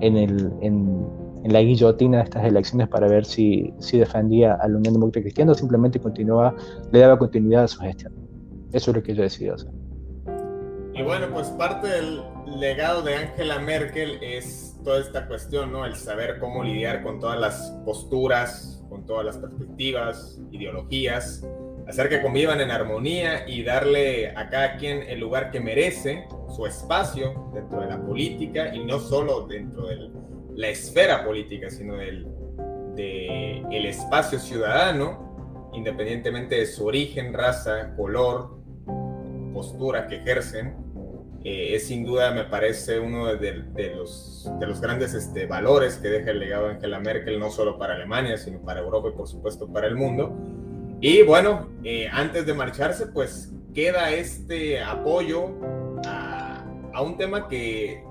en, 0.00 0.16
el, 0.16 0.52
en, 0.60 1.06
en, 1.44 1.52
la 1.52 1.60
guillotina 1.60 2.18
de 2.18 2.24
estas 2.24 2.44
elecciones 2.44 2.88
para 2.88 3.06
ver 3.06 3.24
si, 3.24 3.72
si 3.78 3.98
defendía 3.98 4.54
a 4.54 4.68
la 4.68 4.76
Unión 4.78 4.94
Demócrata 4.94 5.22
Cristiana 5.22 5.52
o 5.52 5.54
simplemente 5.54 6.00
continuaba, 6.00 6.54
le 6.90 6.98
daba 6.98 7.18
continuidad 7.18 7.64
a 7.64 7.68
su 7.68 7.80
gestión. 7.80 8.12
Eso 8.72 8.90
es 8.90 8.96
lo 8.96 9.02
que 9.02 9.14
yo 9.14 9.22
decidido 9.22 9.54
hacer. 9.54 9.70
Y 10.96 11.02
bueno, 11.02 11.28
pues 11.30 11.48
parte 11.48 11.88
del 11.88 12.22
legado 12.58 13.02
de 13.02 13.16
Angela 13.16 13.58
Merkel 13.58 14.18
es 14.22 14.78
toda 14.82 15.00
esta 15.00 15.26
cuestión, 15.26 15.70
¿no? 15.70 15.84
El 15.84 15.94
saber 15.94 16.38
cómo 16.38 16.64
lidiar 16.64 17.02
con 17.02 17.20
todas 17.20 17.38
las 17.38 17.70
posturas, 17.84 18.82
con 18.88 19.04
todas 19.04 19.26
las 19.26 19.36
perspectivas, 19.36 20.40
ideologías, 20.50 21.46
hacer 21.86 22.08
que 22.08 22.22
convivan 22.22 22.62
en 22.62 22.70
armonía 22.70 23.46
y 23.46 23.62
darle 23.62 24.30
a 24.30 24.48
cada 24.48 24.78
quien 24.78 25.02
el 25.02 25.20
lugar 25.20 25.50
que 25.50 25.60
merece, 25.60 26.26
su 26.48 26.64
espacio 26.64 27.50
dentro 27.52 27.82
de 27.82 27.88
la 27.88 28.00
política 28.00 28.74
y 28.74 28.82
no 28.82 28.98
solo 28.98 29.46
dentro 29.46 29.88
de 29.88 30.10
la 30.54 30.68
esfera 30.68 31.26
política, 31.26 31.68
sino 31.68 31.96
del 31.96 32.26
de 32.94 33.58
el 33.70 33.84
espacio 33.84 34.38
ciudadano 34.38 35.70
independientemente 35.74 36.54
de 36.54 36.64
su 36.64 36.86
origen, 36.86 37.34
raza, 37.34 37.94
color, 37.96 38.56
postura 39.52 40.06
que 40.06 40.16
ejercen, 40.16 40.85
eh, 41.48 41.76
es 41.76 41.86
sin 41.86 42.04
duda, 42.04 42.32
me 42.32 42.42
parece, 42.42 42.98
uno 42.98 43.36
de, 43.36 43.64
los, 43.94 44.50
de 44.58 44.66
los 44.66 44.80
grandes 44.80 45.14
este, 45.14 45.46
valores 45.46 45.96
que 45.96 46.08
deja 46.08 46.32
el 46.32 46.40
legado 46.40 46.66
de 46.66 46.72
Angela 46.72 46.98
Merkel, 46.98 47.38
no 47.38 47.50
solo 47.50 47.78
para 47.78 47.94
Alemania, 47.94 48.36
sino 48.36 48.60
para 48.62 48.80
Europa 48.80 49.10
y 49.10 49.16
por 49.16 49.28
supuesto 49.28 49.72
para 49.72 49.86
el 49.86 49.94
mundo. 49.94 50.36
Y 51.00 51.22
bueno, 51.22 51.68
eh, 51.84 52.08
antes 52.10 52.46
de 52.46 52.52
marcharse, 52.52 53.06
pues 53.06 53.52
queda 53.72 54.10
este 54.10 54.82
apoyo 54.82 55.52
a, 56.04 56.66
a, 56.92 57.02
un 57.02 57.16
tema 57.16 57.46
que 57.46 58.02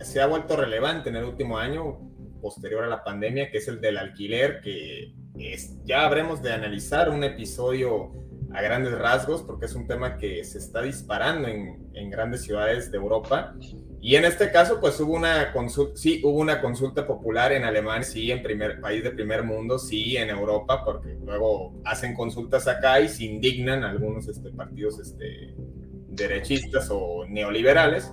se 0.00 0.22
ha 0.22 0.26
vuelto 0.26 0.56
relevante 0.56 1.10
en 1.10 1.16
el 1.16 1.24
último 1.24 1.58
año, 1.58 1.98
posterior 2.40 2.84
a 2.84 2.88
la 2.88 3.04
pandemia, 3.04 3.50
que 3.50 3.58
es 3.58 3.68
el 3.68 3.82
del 3.82 3.98
alquiler, 3.98 4.62
que 4.62 5.12
es, 5.38 5.84
ya 5.84 6.06
habremos 6.06 6.40
de 6.40 6.54
analizar 6.54 7.10
un 7.10 7.24
episodio 7.24 8.10
a 8.52 8.62
grandes 8.62 8.98
rasgos, 8.98 9.42
porque 9.42 9.66
es 9.66 9.74
un 9.74 9.86
tema 9.86 10.16
que 10.16 10.44
se 10.44 10.58
está 10.58 10.82
disparando 10.82 11.48
en, 11.48 11.90
en 11.94 12.10
grandes 12.10 12.42
ciudades 12.42 12.90
de 12.90 12.96
Europa. 12.96 13.54
Y 14.02 14.16
en 14.16 14.24
este 14.24 14.50
caso, 14.50 14.80
pues 14.80 14.98
hubo 15.00 15.12
una 15.14 15.52
consulta, 15.52 15.92
sí, 15.96 16.22
hubo 16.24 16.38
una 16.38 16.60
consulta 16.62 17.06
popular 17.06 17.52
en 17.52 17.64
Alemania, 17.64 18.02
sí, 18.02 18.30
en 18.30 18.42
primer 18.42 18.80
país 18.80 19.04
de 19.04 19.10
primer 19.10 19.42
mundo, 19.42 19.78
sí, 19.78 20.16
en 20.16 20.30
Europa, 20.30 20.82
porque 20.84 21.18
luego 21.22 21.74
hacen 21.84 22.14
consultas 22.14 22.66
acá 22.66 22.98
y 23.00 23.08
se 23.08 23.24
indignan 23.24 23.84
algunos 23.84 24.26
este, 24.26 24.50
partidos 24.50 24.98
este, 24.98 25.54
derechistas 26.08 26.88
o 26.90 27.26
neoliberales. 27.28 28.12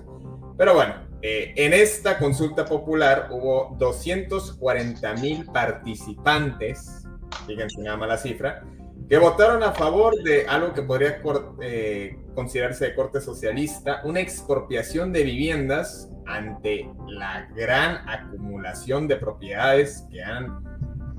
Pero 0.58 0.74
bueno, 0.74 1.08
eh, 1.22 1.54
en 1.56 1.74
esta 1.74 2.18
consulta 2.18 2.66
popular 2.66 3.30
hubo 3.32 3.76
240 3.80 5.14
mil 5.16 5.46
participantes, 5.46 7.06
fíjense 7.48 7.82
nada 7.82 7.98
más 7.98 8.10
la 8.10 8.18
cifra, 8.18 8.64
que 9.10 9.18
votaron 9.18 9.64
a 9.64 9.72
favor 9.72 10.16
de 10.22 10.46
algo 10.48 10.74
que 10.74 10.82
podría 10.82 11.22
eh, 11.62 12.18
considerarse 12.36 12.86
de 12.86 12.96
corte 12.96 13.22
socialista, 13.22 14.02
una 14.04 14.20
expropiación 14.20 15.14
de 15.14 15.24
viviendas 15.24 16.10
ante 16.26 16.90
la 17.08 17.48
gran 17.56 18.08
acumulación 18.10 19.08
de 19.08 19.16
propiedades 19.16 20.06
que 20.12 20.22
han 20.22 20.62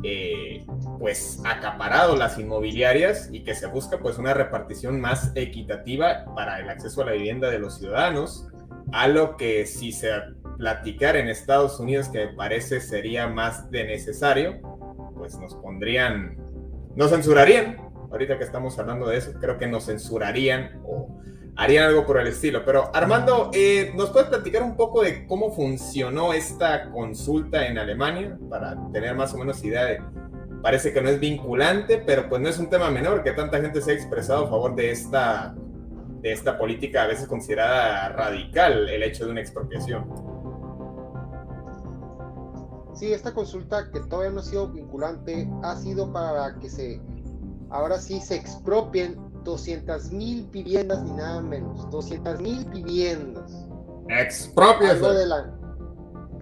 eh, 0.04 0.64
pues 0.98 1.40
acaparado 1.44 2.14
las 2.14 2.38
inmobiliarias 2.38 3.30
y 3.32 3.42
que 3.42 3.54
se 3.54 3.66
busca 3.66 3.98
pues 3.98 4.18
una 4.18 4.34
repartición 4.34 5.00
más 5.00 5.32
equitativa 5.34 6.24
para 6.36 6.60
el 6.60 6.68
acceso 6.68 7.02
a 7.02 7.06
la 7.06 7.12
vivienda 7.12 7.50
de 7.50 7.58
los 7.58 7.78
ciudadanos, 7.78 8.48
algo 8.92 9.36
que 9.36 9.66
si 9.66 9.92
se 9.92 10.10
platicara 10.58 11.18
en 11.18 11.28
Estados 11.28 11.80
Unidos 11.80 12.08
que 12.08 12.26
me 12.26 12.32
parece 12.34 12.80
sería 12.80 13.28
más 13.28 13.70
de 13.70 13.84
necesario, 13.84 14.60
pues 15.16 15.38
nos 15.38 15.54
pondrían 15.56 16.36
nos 16.98 17.10
censurarían. 17.10 17.76
Ahorita 18.10 18.38
que 18.38 18.44
estamos 18.44 18.76
hablando 18.76 19.06
de 19.06 19.18
eso, 19.18 19.32
creo 19.40 19.56
que 19.56 19.68
nos 19.68 19.86
censurarían 19.86 20.80
o 20.84 21.20
harían 21.54 21.84
algo 21.84 22.04
por 22.04 22.18
el 22.18 22.26
estilo. 22.26 22.64
Pero 22.64 22.90
Armando, 22.92 23.50
eh, 23.54 23.92
¿nos 23.96 24.10
puedes 24.10 24.28
platicar 24.28 24.64
un 24.64 24.76
poco 24.76 25.02
de 25.02 25.24
cómo 25.24 25.52
funcionó 25.52 26.32
esta 26.32 26.90
consulta 26.90 27.68
en 27.68 27.78
Alemania 27.78 28.36
para 28.50 28.76
tener 28.92 29.14
más 29.14 29.32
o 29.32 29.38
menos 29.38 29.62
idea 29.62 29.84
de... 29.84 30.02
Parece 30.60 30.92
que 30.92 31.00
no 31.00 31.08
es 31.08 31.20
vinculante, 31.20 32.02
pero 32.04 32.28
pues 32.28 32.42
no 32.42 32.48
es 32.48 32.58
un 32.58 32.68
tema 32.68 32.90
menor 32.90 33.22
que 33.22 33.30
tanta 33.30 33.60
gente 33.60 33.80
se 33.80 33.92
ha 33.92 33.94
expresado 33.94 34.46
a 34.46 34.48
favor 34.48 34.74
de 34.74 34.90
esta, 34.90 35.54
de 36.20 36.32
esta 36.32 36.58
política 36.58 37.04
a 37.04 37.06
veces 37.06 37.28
considerada 37.28 38.08
radical, 38.08 38.88
el 38.88 39.04
hecho 39.04 39.24
de 39.24 39.30
una 39.30 39.40
expropiación. 39.40 40.27
Sí, 42.98 43.12
esta 43.12 43.32
consulta 43.32 43.90
que 43.92 44.00
todavía 44.00 44.32
no 44.32 44.40
ha 44.40 44.44
sido 44.44 44.68
vinculante 44.68 45.48
ha 45.62 45.76
sido 45.76 46.12
para 46.12 46.58
que 46.58 46.68
se, 46.68 47.00
ahora 47.70 48.00
sí, 48.00 48.20
se 48.20 48.34
expropien 48.34 49.16
200 49.44 50.10
mil 50.10 50.48
viviendas 50.50 51.02
ni 51.04 51.12
nada 51.12 51.40
menos. 51.40 51.88
200 51.90 52.40
mil 52.40 52.64
viviendas. 52.64 53.66
Expropias. 54.08 54.98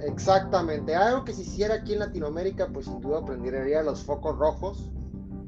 Exactamente. 0.01 0.95
Algo 0.95 1.25
que 1.25 1.35
se 1.35 1.43
hiciera 1.43 1.75
aquí 1.75 1.93
en 1.93 2.01
Latinoamérica, 2.01 2.69
pues 2.73 2.87
sin 2.87 3.01
duda 3.01 3.23
prendería 3.25 3.83
los 3.83 4.03
focos 4.03 4.39
rojos. 4.39 4.91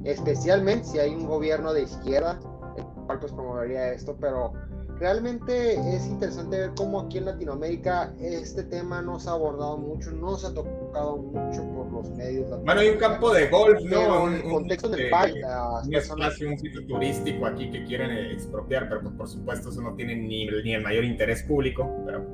Especialmente 0.04 0.84
si 0.84 0.98
hay 0.98 1.14
un 1.14 1.26
gobierno 1.26 1.72
de 1.72 1.82
izquierda, 1.84 2.38
el 2.76 2.84
cual 3.06 3.18
pues 3.18 3.32
promovería 3.32 3.92
esto, 3.92 4.14
pero 4.20 4.52
realmente 4.98 5.74
es 5.94 6.06
interesante 6.06 6.58
ver 6.58 6.72
cómo 6.76 7.00
aquí 7.00 7.18
en 7.18 7.26
Latinoamérica 7.26 8.12
este 8.20 8.64
tema 8.64 9.00
no 9.00 9.18
se 9.18 9.28
ha 9.28 9.32
abordado 9.32 9.76
mucho, 9.76 10.10
no 10.12 10.36
se 10.36 10.48
ha 10.48 10.54
tocado 10.54 11.16
mucho 11.16 11.62
por 11.72 11.92
los 11.92 12.10
medios. 12.10 12.48
Bueno, 12.64 12.80
hay 12.80 12.90
un 12.90 12.98
campo 12.98 13.32
de 13.32 13.48
golf, 13.48 13.80
¿no? 13.84 14.24
Un, 14.24 14.40
contexto 14.42 14.88
del 14.88 15.10
país. 15.10 15.36
Un 15.84 15.94
espacio, 15.94 16.48
un 16.48 16.58
sitio 16.58 16.86
turístico 16.86 17.46
aquí 17.46 17.70
que 17.70 17.84
quieren 17.84 18.10
expropiar, 18.32 18.88
pero 18.88 19.02
pues, 19.02 19.14
por 19.14 19.28
supuesto 19.28 19.70
eso 19.70 19.80
no 19.80 19.94
tiene 19.94 20.16
ni, 20.16 20.46
ni 20.46 20.74
el 20.74 20.82
mayor 20.82 21.04
interés 21.04 21.42
público. 21.44 21.88
Pero 22.04 22.24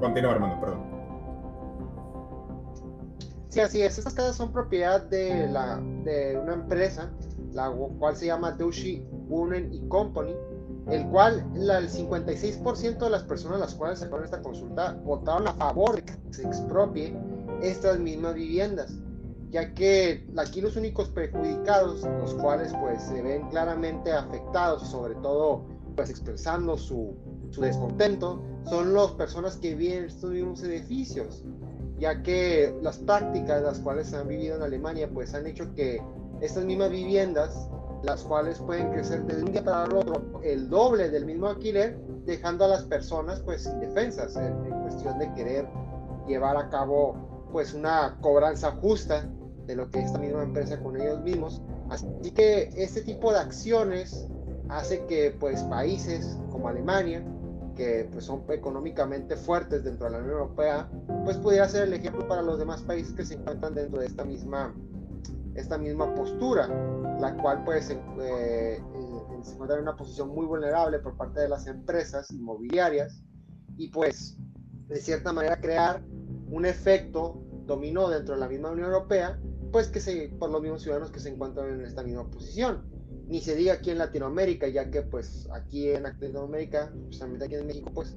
continúa, 0.00 0.32
hermano, 0.32 0.60
perdón. 0.60 0.98
Sí, 3.48 3.60
así 3.60 3.82
es. 3.82 3.98
Estas 3.98 4.14
casas 4.14 4.36
son 4.36 4.52
propiedad 4.52 5.02
de, 5.02 5.48
la, 5.48 5.80
de 6.04 6.36
una 6.36 6.54
empresa, 6.54 7.10
la 7.52 7.70
cual 7.70 8.16
se 8.16 8.26
llama 8.26 8.52
Dushi 8.52 9.06
Women 9.28 9.72
y 9.72 9.86
Company 9.88 10.34
el 10.90 11.06
cual 11.08 11.44
el 11.54 11.90
56% 11.90 12.98
de 12.98 13.10
las 13.10 13.22
personas 13.24 13.58
a 13.58 13.60
las 13.60 13.74
cuales 13.74 13.98
sacaron 13.98 14.24
esta 14.24 14.40
consulta 14.40 14.92
votaron 15.04 15.46
a 15.48 15.52
favor 15.54 15.96
de 15.96 16.02
que 16.02 16.14
se 16.30 16.42
expropie 16.42 17.14
estas 17.62 17.98
mismas 17.98 18.34
viviendas, 18.34 18.94
ya 19.50 19.74
que 19.74 20.26
aquí 20.36 20.60
los 20.60 20.76
únicos 20.76 21.10
perjudicados, 21.10 22.04
los 22.20 22.34
cuales 22.34 22.72
pues 22.80 23.02
se 23.02 23.20
ven 23.20 23.48
claramente 23.50 24.12
afectados, 24.12 24.88
sobre 24.88 25.14
todo 25.16 25.66
pues 25.94 26.10
expresando 26.10 26.78
su, 26.78 27.16
su 27.50 27.60
descontento, 27.60 28.40
son 28.64 28.94
las 28.94 29.10
personas 29.12 29.56
que 29.56 29.74
viven 29.74 29.98
en 29.98 30.04
estos 30.04 30.30
mismos 30.30 30.62
edificios, 30.62 31.42
ya 31.98 32.22
que 32.22 32.74
las 32.82 32.98
prácticas 32.98 33.62
las 33.62 33.80
cuales 33.80 34.08
se 34.08 34.16
han 34.16 34.28
vivido 34.28 34.56
en 34.56 34.62
Alemania 34.62 35.10
pues 35.12 35.34
han 35.34 35.46
hecho 35.46 35.74
que 35.74 36.00
estas 36.40 36.64
mismas 36.64 36.90
viviendas 36.90 37.68
las 38.02 38.22
cuales 38.22 38.58
pueden 38.60 38.90
crecer 38.90 39.24
de 39.24 39.42
un 39.42 39.52
día 39.52 39.64
para 39.64 39.84
el 39.84 39.92
otro 39.92 40.40
el 40.42 40.68
doble 40.68 41.10
del 41.10 41.26
mismo 41.26 41.48
alquiler, 41.48 41.98
dejando 42.24 42.64
a 42.64 42.68
las 42.68 42.84
personas 42.84 43.40
pues 43.40 43.66
indefensas 43.66 44.36
en, 44.36 44.64
en 44.64 44.82
cuestión 44.82 45.18
de 45.18 45.32
querer 45.34 45.68
llevar 46.26 46.56
a 46.56 46.68
cabo 46.68 47.48
pues 47.52 47.74
una 47.74 48.18
cobranza 48.20 48.72
justa 48.72 49.28
de 49.66 49.76
lo 49.76 49.90
que 49.90 50.00
esta 50.00 50.18
misma 50.18 50.42
empresa 50.42 50.78
con 50.80 51.00
ellos 51.00 51.20
mismos. 51.22 51.62
Así 51.90 52.30
que 52.32 52.70
este 52.76 53.02
tipo 53.02 53.32
de 53.32 53.38
acciones 53.38 54.28
hace 54.68 55.04
que 55.06 55.34
pues 55.38 55.62
países 55.64 56.38
como 56.50 56.68
Alemania, 56.68 57.24
que 57.74 58.08
pues 58.12 58.24
son 58.24 58.42
económicamente 58.48 59.36
fuertes 59.36 59.84
dentro 59.84 60.06
de 60.06 60.12
la 60.12 60.18
Unión 60.18 60.32
Europea, 60.32 60.88
pues 61.24 61.36
pudiera 61.38 61.68
ser 61.68 61.84
el 61.84 61.94
ejemplo 61.94 62.26
para 62.26 62.42
los 62.42 62.58
demás 62.58 62.82
países 62.82 63.14
que 63.14 63.24
se 63.24 63.34
encuentran 63.34 63.74
dentro 63.74 64.00
de 64.00 64.06
esta 64.06 64.24
misma 64.24 64.74
esta 65.54 65.76
misma 65.76 66.14
postura, 66.14 66.68
la 67.20 67.36
cual 67.36 67.64
pues 67.64 67.90
eh, 67.90 67.98
eh, 68.20 68.80
se 69.42 69.52
encuentra 69.52 69.76
en 69.76 69.82
una 69.82 69.96
posición 69.96 70.28
muy 70.28 70.46
vulnerable 70.46 70.98
por 71.00 71.16
parte 71.16 71.40
de 71.40 71.48
las 71.48 71.66
empresas 71.66 72.30
inmobiliarias 72.30 73.22
y 73.76 73.88
pues 73.88 74.36
de 74.88 74.96
cierta 74.96 75.32
manera 75.32 75.60
crear 75.60 76.02
un 76.50 76.64
efecto 76.64 77.42
dominó 77.66 78.08
dentro 78.08 78.34
de 78.34 78.40
la 78.40 78.48
misma 78.48 78.70
Unión 78.70 78.88
Europea, 78.88 79.38
pues 79.70 79.88
que 79.88 80.00
se, 80.00 80.30
por 80.38 80.50
los 80.50 80.62
mismos 80.62 80.82
ciudadanos 80.82 81.10
que 81.10 81.20
se 81.20 81.28
encuentran 81.28 81.70
en 81.70 81.84
esta 81.84 82.02
misma 82.02 82.28
posición. 82.30 82.84
Ni 83.26 83.40
se 83.42 83.54
diga 83.54 83.74
aquí 83.74 83.90
en 83.90 83.98
Latinoamérica, 83.98 84.68
ya 84.68 84.90
que 84.90 85.02
pues 85.02 85.46
aquí 85.52 85.90
en 85.90 86.04
Latinoamérica, 86.04 86.90
especialmente 87.02 87.44
aquí 87.44 87.56
en 87.56 87.66
México, 87.66 87.90
pues 87.92 88.16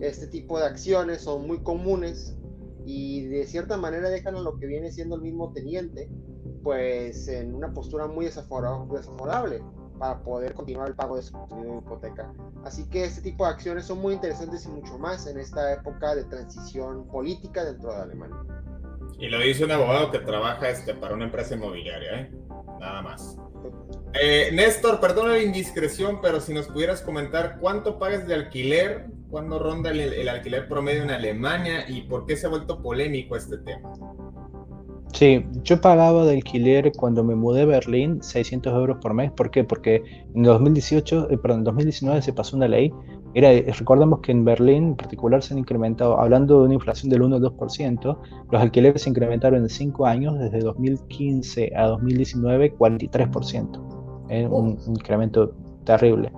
este 0.00 0.26
tipo 0.26 0.58
de 0.58 0.66
acciones 0.66 1.20
son 1.20 1.46
muy 1.46 1.62
comunes 1.62 2.36
y 2.84 3.26
de 3.28 3.46
cierta 3.46 3.76
manera 3.76 4.10
dejan 4.10 4.34
a 4.34 4.40
lo 4.40 4.58
que 4.58 4.66
viene 4.66 4.90
siendo 4.90 5.14
el 5.14 5.22
mismo 5.22 5.52
teniente 5.52 6.10
pues 6.62 7.28
en 7.28 7.54
una 7.54 7.72
postura 7.72 8.06
muy 8.06 8.26
desfavorable 8.26 9.62
para 9.98 10.18
poder 10.20 10.54
continuar 10.54 10.88
el 10.88 10.94
pago 10.94 11.16
de 11.16 11.22
su 11.22 11.36
hipoteca. 11.80 12.32
Así 12.64 12.88
que 12.88 13.04
este 13.04 13.22
tipo 13.22 13.44
de 13.44 13.50
acciones 13.50 13.86
son 13.86 13.98
muy 14.00 14.14
interesantes 14.14 14.66
y 14.66 14.68
mucho 14.68 14.98
más 14.98 15.26
en 15.26 15.38
esta 15.38 15.72
época 15.72 16.14
de 16.14 16.24
transición 16.24 17.06
política 17.06 17.64
dentro 17.64 17.92
de 17.92 18.02
Alemania. 18.02 18.36
Y 19.18 19.28
lo 19.28 19.38
dice 19.38 19.64
un 19.64 19.70
abogado 19.70 20.10
que 20.10 20.18
trabaja 20.18 20.68
este, 20.68 20.94
para 20.94 21.14
una 21.14 21.26
empresa 21.26 21.54
inmobiliaria, 21.54 22.20
¿eh? 22.20 22.30
nada 22.80 23.02
más. 23.02 23.38
Eh, 24.20 24.50
Néstor, 24.52 25.00
perdona 25.00 25.34
la 25.34 25.42
indiscreción, 25.42 26.20
pero 26.20 26.40
si 26.40 26.52
nos 26.52 26.66
pudieras 26.66 27.00
comentar 27.02 27.58
cuánto 27.60 27.98
pagas 27.98 28.26
de 28.26 28.34
alquiler, 28.34 29.06
cuándo 29.30 29.58
ronda 29.58 29.90
el 29.90 30.28
alquiler 30.28 30.68
promedio 30.68 31.04
en 31.04 31.10
Alemania 31.10 31.88
y 31.88 32.02
por 32.02 32.26
qué 32.26 32.36
se 32.36 32.46
ha 32.46 32.50
vuelto 32.50 32.82
polémico 32.82 33.36
este 33.36 33.58
tema. 33.58 33.92
Sí, 35.12 35.44
yo 35.62 35.80
pagaba 35.80 36.24
de 36.24 36.34
alquiler 36.34 36.90
cuando 36.96 37.22
me 37.22 37.34
mudé 37.34 37.62
a 37.62 37.66
Berlín 37.66 38.22
600 38.22 38.72
euros 38.72 38.98
por 39.00 39.12
mes. 39.12 39.30
¿Por 39.32 39.50
qué? 39.50 39.62
Porque 39.62 40.02
en 40.34 40.42
2018, 40.42 41.30
eh, 41.30 41.38
perdón, 41.38 41.60
en 41.60 41.64
2019 41.64 42.22
se 42.22 42.32
pasó 42.32 42.56
una 42.56 42.66
ley. 42.66 42.92
Era, 43.34 43.50
recordemos 43.72 44.20
que 44.20 44.32
en 44.32 44.44
Berlín 44.44 44.84
en 44.88 44.96
particular 44.96 45.42
se 45.42 45.54
han 45.54 45.58
incrementado, 45.58 46.18
hablando 46.18 46.60
de 46.60 46.64
una 46.66 46.74
inflación 46.74 47.10
del 47.10 47.22
1 47.22 47.36
o 47.36 47.40
2%, 47.40 48.18
los 48.50 48.62
alquileres 48.62 49.02
se 49.02 49.10
incrementaron 49.10 49.62
en 49.62 49.68
5 49.68 50.06
años, 50.06 50.38
desde 50.38 50.60
2015 50.60 51.72
a 51.76 51.86
2019, 51.88 52.74
43%. 52.76 54.02
¿eh? 54.32 54.46
un, 54.50 54.78
incremento 54.86 55.54
terrible. 55.84 56.32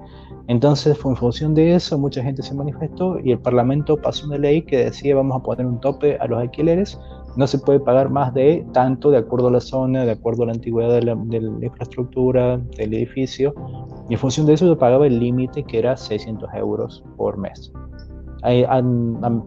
Entonces, 0.46 0.98
en 1.04 1.16
función 1.16 1.54
de 1.54 1.74
eso, 1.74 1.98
mucha 1.98 2.22
gente 2.22 2.42
se 2.42 2.54
manifestó 2.54 3.18
y 3.20 3.32
el 3.32 3.38
Parlamento 3.38 3.96
pasó 3.96 4.26
una 4.26 4.36
ley 4.36 4.62
que 4.62 4.84
decía 4.84 5.14
vamos 5.14 5.36
a 5.36 5.42
poner 5.42 5.64
un 5.64 5.80
tope 5.80 6.16
a 6.18 6.26
los 6.26 6.38
alquileres, 6.38 6.98
no 7.36 7.46
se 7.46 7.58
puede 7.58 7.80
pagar 7.80 8.10
más 8.10 8.32
de 8.34 8.64
tanto 8.72 9.10
de 9.10 9.18
acuerdo 9.18 9.48
a 9.48 9.52
la 9.52 9.60
zona, 9.60 10.04
de 10.04 10.12
acuerdo 10.12 10.44
a 10.44 10.46
la 10.46 10.52
antigüedad 10.52 10.92
de 10.92 11.02
la, 11.02 11.12
infraestructura, 11.12 12.58
del 12.76 12.94
edificio, 12.94 13.54
y 14.08 14.14
en 14.14 14.20
función 14.20 14.46
de 14.46 14.54
eso 14.54 14.68
se 14.68 14.76
pagaba 14.76 15.06
el 15.06 15.18
límite 15.18 15.64
que 15.64 15.78
era 15.78 15.96
600 15.96 16.48
euros 16.54 17.02
por 17.16 17.36
mes. 17.36 17.72
A, 18.42 18.82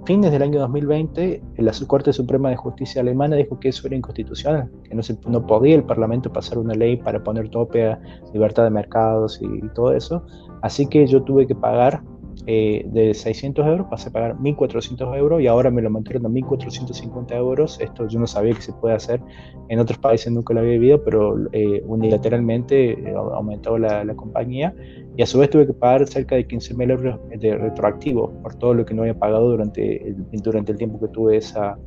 fines 0.05 0.31
del 0.31 0.41
año 0.41 0.59
2020, 0.59 1.43
la 1.57 1.71
Corte 1.85 2.11
Suprema 2.11 2.49
de 2.49 2.55
Justicia 2.55 3.01
alemana 3.01 3.35
dijo 3.35 3.59
que 3.59 3.69
eso 3.69 3.85
era 3.85 3.95
inconstitucional, 3.95 4.71
que 4.89 4.95
no, 4.95 5.03
se, 5.03 5.15
no 5.27 5.45
podía 5.45 5.75
el 5.75 5.83
Parlamento 5.83 6.33
pasar 6.33 6.57
una 6.57 6.73
ley 6.73 6.97
para 6.97 7.23
poner 7.23 7.49
tope 7.49 7.91
a 7.91 8.01
libertad 8.33 8.63
de 8.63 8.71
mercados 8.71 9.39
y 9.39 9.67
todo 9.75 9.93
eso. 9.93 10.25
Así 10.63 10.87
que 10.87 11.05
yo 11.05 11.21
tuve 11.21 11.45
que 11.45 11.53
pagar 11.53 12.01
eh, 12.49 12.85
de 12.87 13.13
600 13.13 13.67
euros, 13.67 13.87
pasé 13.89 14.07
a 14.07 14.13
pagar 14.13 14.37
1.400 14.37 15.17
euros 15.17 15.41
y 15.41 15.47
ahora 15.47 15.69
me 15.69 15.81
lo 15.81 15.89
mantuvieron 15.89 16.25
a 16.27 16.29
1.450 16.29 17.35
euros. 17.35 17.77
Esto 17.81 18.07
yo 18.07 18.21
no 18.21 18.25
sabía 18.25 18.53
que 18.53 18.61
se 18.61 18.71
puede 18.71 18.95
hacer. 18.95 19.21
En 19.67 19.79
otros 19.79 19.99
países 19.99 20.31
nunca 20.31 20.53
lo 20.53 20.61
había 20.61 20.71
vivido, 20.71 21.03
pero 21.03 21.35
eh, 21.51 21.83
unilateralmente 21.85 22.91
eh, 22.91 23.13
aumentó 23.13 23.77
la, 23.77 24.05
la, 24.05 24.15
compañía 24.15 24.73
y 25.17 25.21
a 25.21 25.25
su 25.25 25.39
vez 25.39 25.49
tuve 25.49 25.67
que 25.67 25.73
pagar 25.73 26.07
cerca 26.07 26.35
de 26.35 26.47
15.000 26.47 26.91
euros 26.91 27.19
de 27.37 27.57
retroactivo 27.57 28.31
por 28.41 28.55
todo 28.55 28.73
lo 28.73 28.85
que 28.85 28.93
no 28.93 29.01
había 29.01 29.19
pagado 29.19 29.49
durante 29.49 30.07
el, 30.07 30.15
durante 30.41 30.71
el 30.71 30.77
tiempo 30.77 31.01
que 31.01 31.09
tuve 31.09 31.35
esa, 31.35 31.77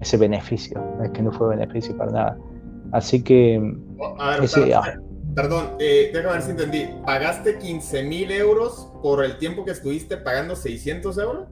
ese 0.00 0.16
beneficio. 0.18 0.80
Es 1.02 1.10
que 1.10 1.20
no 1.20 1.32
fue 1.32 1.48
beneficio 1.48 1.96
para 1.96 2.12
nada. 2.12 2.38
Así 2.92 3.24
que... 3.24 3.60
ese, 4.40 4.72
Perdón, 5.36 5.72
eh, 5.78 6.10
déjame 6.14 6.32
ver 6.32 6.42
si 6.42 6.50
entendí. 6.52 6.88
¿Pagaste 7.04 7.58
15 7.58 8.04
mil 8.04 8.30
euros 8.30 8.88
por 9.02 9.22
el 9.22 9.36
tiempo 9.36 9.66
que 9.66 9.72
estuviste 9.72 10.16
pagando 10.16 10.56
600 10.56 11.18
euros? 11.18 11.48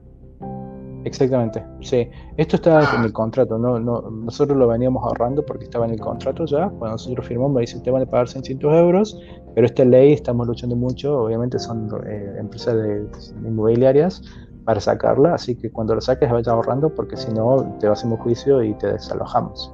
Exactamente, 1.03 1.63
sí. 1.81 2.09
Esto 2.35 2.55
estaba 2.55 2.79
en 2.79 3.01
ah. 3.01 3.05
el 3.05 3.13
contrato, 3.13 3.59
no, 3.59 3.79
no, 3.79 4.09
nosotros 4.09 4.57
lo 4.57 4.67
veníamos 4.67 5.03
ahorrando 5.03 5.45
porque 5.45 5.65
estaba 5.65 5.85
en 5.85 5.91
el 5.91 5.99
contrato 5.99 6.45
ya. 6.45 6.67
Cuando 6.69 6.93
nosotros 6.93 7.27
firmamos, 7.27 7.53
me 7.53 7.61
dice, 7.61 7.79
te 7.79 7.91
van 7.91 8.01
a 8.01 8.05
pagar 8.07 8.27
600 8.27 8.73
euros, 8.73 9.19
pero 9.53 9.67
esta 9.67 9.85
ley 9.85 10.13
estamos 10.13 10.47
luchando 10.47 10.75
mucho, 10.75 11.19
obviamente 11.19 11.59
son 11.59 11.87
eh, 12.07 12.37
empresas 12.39 12.73
de, 12.73 13.07
inmobiliarias 13.47 14.23
para 14.63 14.79
sacarla, 14.79 15.35
así 15.35 15.55
que 15.55 15.71
cuando 15.71 15.93
lo 15.93 16.01
saques 16.01 16.31
vaya 16.31 16.53
ahorrando 16.53 16.89
porque 16.89 17.17
si 17.17 17.31
no 17.31 17.77
te 17.79 17.87
un 17.87 18.17
juicio 18.17 18.63
y 18.63 18.73
te 18.73 18.93
desalojamos. 18.93 19.71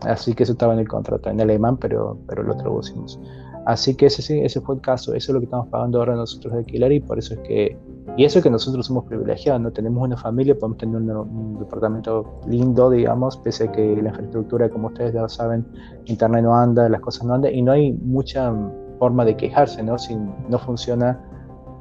Así 0.00 0.32
que 0.32 0.44
eso 0.44 0.52
estaba 0.52 0.72
en 0.72 0.78
el 0.78 0.88
contrato, 0.88 1.28
en 1.28 1.42
alemán, 1.42 1.76
pero, 1.76 2.18
pero 2.26 2.42
lo 2.42 2.56
traducimos. 2.56 3.20
Así 3.66 3.94
que 3.94 4.06
ese, 4.06 4.44
ese 4.44 4.60
fue 4.60 4.76
el 4.76 4.80
caso, 4.80 5.14
eso 5.14 5.32
es 5.32 5.34
lo 5.34 5.40
que 5.40 5.44
estamos 5.44 5.68
pagando 5.68 5.98
ahora 5.98 6.14
nosotros 6.14 6.52
de 6.52 6.60
alquiler 6.60 6.92
y 6.92 7.00
por 7.00 7.18
eso 7.18 7.34
es 7.34 7.40
que, 7.40 7.78
y 8.16 8.24
eso 8.24 8.38
es 8.38 8.42
que 8.42 8.50
nosotros 8.50 8.86
somos 8.86 9.04
privilegiados, 9.04 9.60
no 9.60 9.70
tenemos 9.70 10.02
una 10.02 10.16
familia, 10.16 10.54
podemos 10.58 10.78
tener 10.78 10.96
un, 10.96 11.58
departamento 11.58 12.40
lindo, 12.48 12.90
digamos, 12.90 13.36
pese 13.38 13.64
a 13.64 13.72
que 13.72 13.96
la 14.02 14.08
infraestructura, 14.08 14.68
como 14.70 14.88
ustedes 14.88 15.12
ya 15.12 15.28
saben, 15.28 15.66
internet 16.06 16.42
no 16.42 16.56
anda, 16.56 16.88
las 16.88 17.00
cosas 17.00 17.26
no 17.26 17.34
andan 17.34 17.54
y 17.54 17.62
no 17.62 17.72
hay 17.72 17.92
mucha 17.92 18.52
forma 18.98 19.24
de 19.24 19.36
quejarse, 19.36 19.82
¿no? 19.82 19.98
Si 19.98 20.16
no 20.16 20.58
funciona 20.58 21.20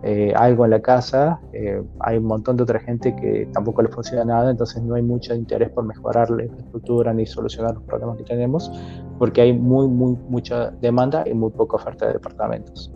eh, 0.01 0.33
algo 0.35 0.63
en 0.63 0.71
la 0.71 0.81
casa, 0.81 1.41
eh, 1.51 1.83
hay 1.99 2.17
un 2.17 2.25
montón 2.25 2.55
de 2.55 2.63
otra 2.63 2.79
gente 2.79 3.13
que 3.15 3.49
tampoco 3.53 3.81
le 3.81 3.89
funciona 3.89 4.23
nada, 4.23 4.49
entonces 4.49 4.81
no 4.81 4.95
hay 4.95 5.01
mucho 5.01 5.35
interés 5.35 5.69
por 5.69 5.83
mejorar 5.83 6.29
la 6.29 6.43
infraestructura 6.43 7.13
ni 7.13 7.25
solucionar 7.25 7.73
los 7.73 7.83
problemas 7.83 8.17
que 8.17 8.23
tenemos, 8.23 8.71
porque 9.17 9.41
hay 9.41 9.53
muy, 9.53 9.87
muy, 9.87 10.17
mucha 10.29 10.71
demanda 10.71 11.23
y 11.27 11.33
muy 11.33 11.51
poca 11.51 11.75
oferta 11.75 12.07
de 12.07 12.13
departamentos. 12.13 12.93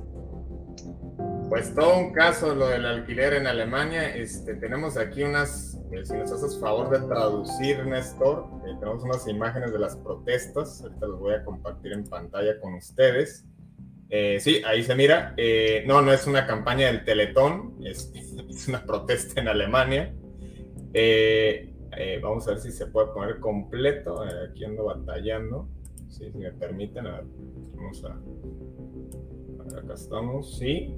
Pues 1.49 1.75
todo 1.75 1.99
un 1.99 2.13
caso 2.13 2.55
lo 2.55 2.67
del 2.69 2.85
alquiler 2.85 3.33
en 3.33 3.45
Alemania. 3.45 4.15
Este, 4.15 4.55
tenemos 4.55 4.97
aquí 4.97 5.21
unas, 5.21 5.79
eh, 5.91 6.03
si 6.03 6.13
nos 6.13 6.31
haces 6.31 6.57
favor 6.59 6.89
de 6.89 7.05
traducir, 7.07 7.85
Néstor, 7.85 8.47
tenemos 8.79 9.03
unas 9.03 9.27
imágenes 9.27 9.71
de 9.71 9.77
las 9.77 9.95
protestas. 9.97 10.81
Ahorita 10.81 11.05
las 11.05 11.19
voy 11.19 11.33
a 11.35 11.43
compartir 11.43 11.91
en 11.93 12.05
pantalla 12.05 12.59
con 12.59 12.73
ustedes. 12.73 13.45
Eh, 14.09 14.39
sí, 14.39 14.61
ahí 14.65 14.83
se 14.83 14.95
mira. 14.95 15.33
Eh, 15.37 15.83
no, 15.87 16.01
no 16.01 16.13
es 16.13 16.27
una 16.27 16.45
campaña 16.45 16.87
del 16.87 17.03
Teletón, 17.03 17.75
es, 17.83 18.11
una 18.67 18.85
protesta 18.85 19.41
en 19.41 19.47
Alemania. 19.47 20.13
Eh, 20.93 21.69
vamos 22.21 22.47
a 22.47 22.51
ver 22.51 22.59
si 22.59 22.71
se 22.71 22.87
puede 22.87 23.07
poner 23.07 23.39
completo. 23.39 24.23
aquí 24.23 24.65
ando 24.65 24.85
batallando. 24.85 25.67
si 26.09 26.29
me 26.31 26.51
permiten. 26.51 27.07
A 27.07 27.17
ver, 27.17 27.25
vamos 27.75 28.05
a. 28.05 29.79
Acá 29.79 29.93
estamos, 29.93 30.57
sí. 30.59 30.93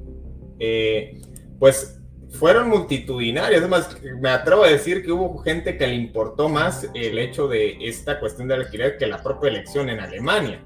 pues 1.59 2.01
fueron 2.31 2.69
multitudinarias. 2.69 3.61
Además, 3.61 3.97
me 4.19 4.29
atrevo 4.29 4.63
a 4.63 4.69
decir 4.69 5.03
que 5.03 5.11
hubo 5.11 5.37
gente 5.37 5.77
que 5.77 5.87
le 5.87 5.95
importó 5.95 6.49
más 6.49 6.89
el 6.93 7.17
hecho 7.17 7.47
de 7.47 7.77
esta 7.81 8.19
cuestión 8.19 8.47
del 8.47 8.61
alquiler 8.61 8.97
que 8.97 9.07
la 9.07 9.23
propia 9.23 9.49
elección 9.49 9.89
en 9.89 9.99
Alemania. 9.99 10.65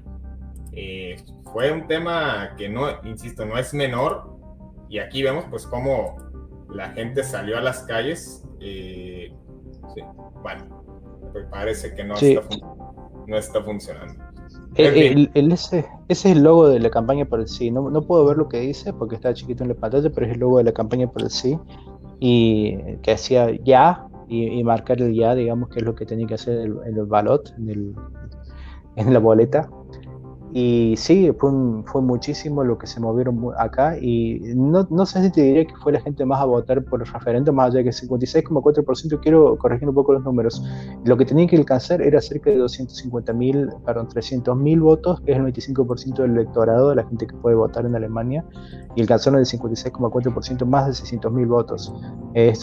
Eh, 0.72 1.16
fue 1.52 1.72
un 1.72 1.86
tema 1.86 2.54
que 2.56 2.68
no, 2.68 2.86
insisto, 3.04 3.44
no 3.44 3.58
es 3.58 3.74
menor. 3.74 4.38
Y 4.88 4.98
aquí 4.98 5.22
vemos 5.22 5.44
pues 5.50 5.66
cómo 5.66 6.16
la 6.68 6.90
gente 6.90 7.22
salió 7.22 7.58
a 7.58 7.60
las 7.60 7.80
calles. 7.80 8.44
Eh, 8.60 9.32
bueno, 10.42 10.84
pues 11.32 11.46
parece 11.50 11.94
que 11.94 12.04
no, 12.04 12.14
está, 12.14 12.42
no 13.26 13.36
está 13.36 13.62
funcionando. 13.62 14.14
Eh, 14.76 15.28
el, 15.34 15.52
ese, 15.52 15.86
es 16.08 16.24
el 16.24 16.42
logo 16.42 16.68
de 16.68 16.78
la 16.78 16.90
campaña 16.90 17.24
por 17.24 17.40
el 17.40 17.48
sí. 17.48 17.70
No, 17.70 17.90
no, 17.90 18.02
puedo 18.02 18.24
ver 18.24 18.36
lo 18.36 18.48
que 18.48 18.60
dice 18.60 18.92
porque 18.92 19.16
está 19.16 19.34
chiquito 19.34 19.64
en 19.64 19.70
la 19.70 19.74
pantalla, 19.74 20.10
pero 20.10 20.26
es 20.26 20.32
el 20.32 20.40
logo 20.40 20.58
de 20.58 20.64
la 20.64 20.72
campaña 20.72 21.08
por 21.08 21.22
el 21.22 21.30
sí. 21.30 21.58
Y 22.20 22.76
que 23.02 23.12
hacía 23.12 23.50
ya 23.64 24.06
y, 24.28 24.62
marcar 24.62 25.00
el 25.00 25.14
ya, 25.14 25.34
digamos, 25.34 25.70
que 25.70 25.80
es 25.80 25.84
lo 25.84 25.94
que 25.94 26.06
tenía 26.06 26.26
que 26.26 26.34
hacer 26.34 26.58
el, 26.60 26.76
el 26.86 27.04
balot 27.06 27.52
en, 27.58 27.96
en 28.96 29.12
la 29.12 29.18
boleta. 29.18 29.68
Y 30.52 30.94
sí, 30.96 31.30
fue, 31.38 31.50
fue 31.84 32.02
muchísimo 32.02 32.64
lo 32.64 32.76
que 32.76 32.88
se 32.88 32.98
movieron 32.98 33.52
acá 33.56 33.96
y 34.00 34.40
no, 34.56 34.86
no, 34.90 35.06
sé 35.06 35.22
si 35.22 35.30
te 35.30 35.42
diría 35.42 35.64
que 35.64 35.76
fue 35.76 35.92
la 35.92 36.00
gente 36.00 36.24
más 36.24 36.40
a 36.40 36.44
votar 36.44 36.84
por 36.84 37.00
el 37.00 37.06
referente, 37.06 37.52
más 37.52 37.68
allá 37.68 37.78
de 37.78 37.84
que 37.84 37.90
56,4%, 37.90 39.20
quiero 39.20 39.56
corregir 39.58 39.88
un 39.88 39.94
poco 39.94 40.12
los 40.12 40.24
números, 40.24 40.64
lo 41.04 41.16
que 41.16 41.24
tenían 41.24 41.46
que 41.46 41.56
alcanzar 41.56 42.02
era 42.02 42.20
cerca 42.20 42.50
de 42.50 42.56
250 42.56 43.32
mil, 43.32 43.68
perdón, 43.86 44.08
300 44.08 44.56
mil 44.56 44.80
votos, 44.80 45.20
que 45.20 45.32
es 45.32 45.38
el 45.38 45.44
25% 45.44 46.16
del 46.22 46.32
electorado 46.32 46.90
de 46.90 46.96
la 46.96 47.04
gente 47.04 47.28
que 47.28 47.36
puede 47.36 47.54
votar 47.54 47.86
en 47.86 47.94
Alemania, 47.94 48.44
y 48.96 49.02
alcanzaron 49.02 49.38
el 49.38 49.46
56,4%, 49.46 50.66
más 50.66 50.86
de 50.86 50.94
600 50.94 51.32
mil 51.32 51.46
votos. 51.46 51.94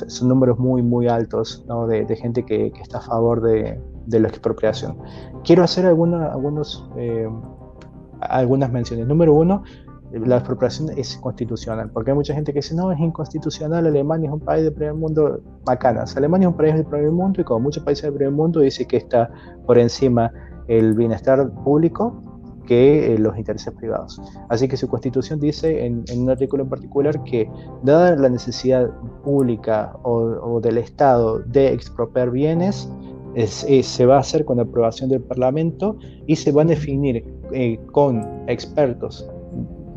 son 0.07 0.27
números 0.27 0.59
muy, 0.59 0.81
muy 0.81 1.07
altos 1.07 1.63
¿no? 1.69 1.87
de, 1.87 2.03
de, 2.03 2.15
gente 2.17 2.43
que, 2.43 2.69
que, 2.71 2.81
está 2.81 2.97
a 2.97 3.01
favor 3.01 3.41
de, 3.41 3.79
de 4.07 4.19
la 4.19 4.27
expropiación. 4.27 4.97
Quiero 5.45 5.63
hacer 5.63 5.85
alguna, 5.85 6.33
algunos... 6.33 6.89
Eh, 6.97 7.29
algunas 8.21 8.71
menciones. 8.71 9.07
Número 9.07 9.33
uno, 9.33 9.63
la 10.11 10.37
expropiación 10.37 10.89
es 10.97 11.17
constitucional, 11.17 11.89
porque 11.91 12.11
hay 12.11 12.15
mucha 12.15 12.33
gente 12.33 12.53
que 12.53 12.59
dice, 12.59 12.75
no, 12.75 12.91
es 12.91 12.99
inconstitucional, 12.99 13.85
Alemania 13.87 14.29
es 14.29 14.33
un 14.33 14.39
país 14.39 14.63
del 14.63 14.73
primer 14.73 14.93
mundo, 14.93 15.41
bacanas. 15.65 16.15
Alemania 16.15 16.47
es 16.47 16.51
un 16.51 16.57
país 16.57 16.73
del 16.73 16.85
primer 16.85 17.11
mundo 17.11 17.41
y 17.41 17.43
como 17.43 17.59
muchos 17.59 17.83
países 17.83 18.03
del 18.03 18.13
primer 18.13 18.33
mundo 18.33 18.61
dice 18.61 18.85
que 18.85 18.97
está 18.97 19.29
por 19.65 19.77
encima 19.77 20.31
el 20.67 20.93
bienestar 20.95 21.49
público 21.63 22.21
que 22.67 23.13
eh, 23.13 23.17
los 23.17 23.35
intereses 23.37 23.73
privados. 23.73 24.21
Así 24.49 24.67
que 24.67 24.77
su 24.77 24.87
constitución 24.87 25.39
dice 25.39 25.85
en, 25.85 26.03
un 26.15 26.29
artículo 26.29 26.63
en 26.63 26.69
particular 26.69 27.23
que 27.23 27.49
dada 27.81 28.15
la 28.15 28.29
necesidad 28.29 28.89
pública 29.23 29.97
o, 30.03 30.59
del 30.61 30.77
Estado 30.77 31.39
de 31.39 31.73
expropiar 31.73 32.29
bienes, 32.29 32.89
se 33.45 34.05
va 34.05 34.15
a 34.15 34.19
hacer 34.19 34.45
con 34.45 34.59
aprobación 34.59 35.09
del 35.09 35.21
Parlamento 35.21 35.97
y 36.25 36.35
se 36.35 36.51
va 36.51 36.63
a 36.63 36.65
definir 36.65 37.23
eh, 37.51 37.79
con 37.91 38.25
expertos 38.47 39.29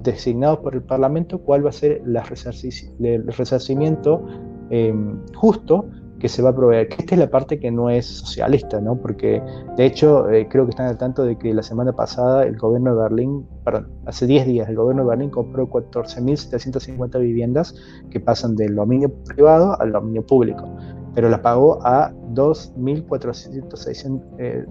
designados 0.03 0.59
por 0.59 0.75
el 0.75 0.83
Parlamento 0.83 1.39
cuál 1.39 1.65
va 1.65 1.71
a 1.71 1.73
ser 1.73 2.03
el 2.03 3.27
resarcimiento 3.27 4.27
em, 4.71 5.19
justo 5.35 5.87
que 6.21 6.29
se 6.29 6.43
va 6.43 6.51
a 6.51 6.55
proveer. 6.55 6.89
Esta 6.99 7.15
es 7.15 7.19
la 7.19 7.31
parte 7.31 7.59
que 7.59 7.71
no 7.71 7.89
es 7.91 8.07
socialista, 8.07 8.79
¿no? 8.81 8.95
Porque 8.95 9.43
de 9.77 9.87
hecho 9.87 10.31
eh, 10.31 10.47
creo 10.49 10.67
que 10.67 10.71
están 10.71 10.87
al 10.87 10.99
tanto 10.99 11.25
de 11.25 11.37
que 11.37 11.53
la 11.55 11.63
semana 11.63 11.93
pasada 11.93 12.45
el 12.45 12.57
gobierno 12.59 12.95
de 12.95 13.03
Berlín, 13.03 13.47
perdón, 13.65 13.89
hace 14.07 14.27
10 14.27 14.47
días 14.47 14.69
el 14.69 14.77
gobierno 14.77 15.03
de 15.03 15.09
Berlín 15.09 15.31
compró 15.31 15.69
14.750 15.69 17.19
viviendas 17.19 17.75
que 18.11 18.21
pasan 18.21 18.55
del 18.55 18.75
dominio 18.77 19.11
privado 19.25 19.81
al 19.81 19.93
dominio 19.93 20.25
público, 20.25 20.69
pero 21.15 21.29
las 21.29 21.41
pagó 21.41 21.85
a 21.85 22.13
2.460, 22.35 24.23
eh, 24.39 24.65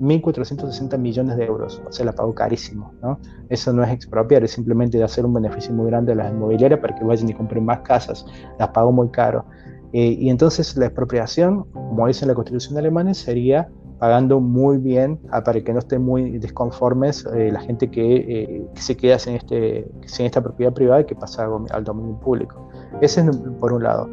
1.460 0.00 0.98
millones 0.98 1.36
de 1.36 1.44
euros, 1.44 1.80
o 1.86 1.92
sea, 1.92 2.06
la 2.06 2.12
pagó 2.12 2.34
carísimo, 2.34 2.92
¿no? 3.02 3.18
Eso 3.48 3.72
no 3.72 3.84
es 3.84 3.90
expropiar, 3.92 4.42
es 4.42 4.50
simplemente 4.50 4.98
de 4.98 5.04
hacer 5.04 5.24
un 5.24 5.34
beneficio 5.34 5.72
muy 5.72 5.86
grande 5.86 6.12
a 6.12 6.16
las 6.16 6.32
inmobiliarias 6.32 6.80
para 6.80 6.94
que 6.94 7.04
vayan 7.04 7.28
y 7.28 7.34
compren 7.34 7.64
más 7.64 7.80
casas, 7.80 8.26
las 8.58 8.68
pagó 8.70 8.90
muy 8.92 9.10
caro. 9.10 9.44
Eh, 9.92 10.16
y 10.18 10.30
entonces 10.30 10.76
la 10.76 10.86
expropiación, 10.86 11.64
como 11.72 12.06
dice 12.06 12.26
la 12.26 12.34
constitución 12.34 12.78
alemana, 12.78 13.14
sería 13.14 13.68
pagando 13.98 14.40
muy 14.40 14.78
bien 14.78 15.20
ah, 15.30 15.44
para 15.44 15.62
que 15.62 15.72
no 15.72 15.78
estén 15.78 16.02
muy 16.02 16.38
desconformes 16.38 17.24
eh, 17.36 17.52
la 17.52 17.60
gente 17.60 17.88
que, 17.88 18.66
se 18.74 18.96
queda 18.96 19.16
sin, 19.16 19.36
este, 19.36 19.88
sin 20.06 20.26
esta 20.26 20.40
propiedad 20.40 20.72
privada 20.72 21.02
y 21.02 21.04
que 21.04 21.14
pasa 21.14 21.46
al 21.70 21.84
dominio 21.84 22.18
público. 22.18 22.68
Ese 23.00 23.20
es 23.20 23.36
por 23.60 23.72
un 23.72 23.84
lado. 23.84 24.10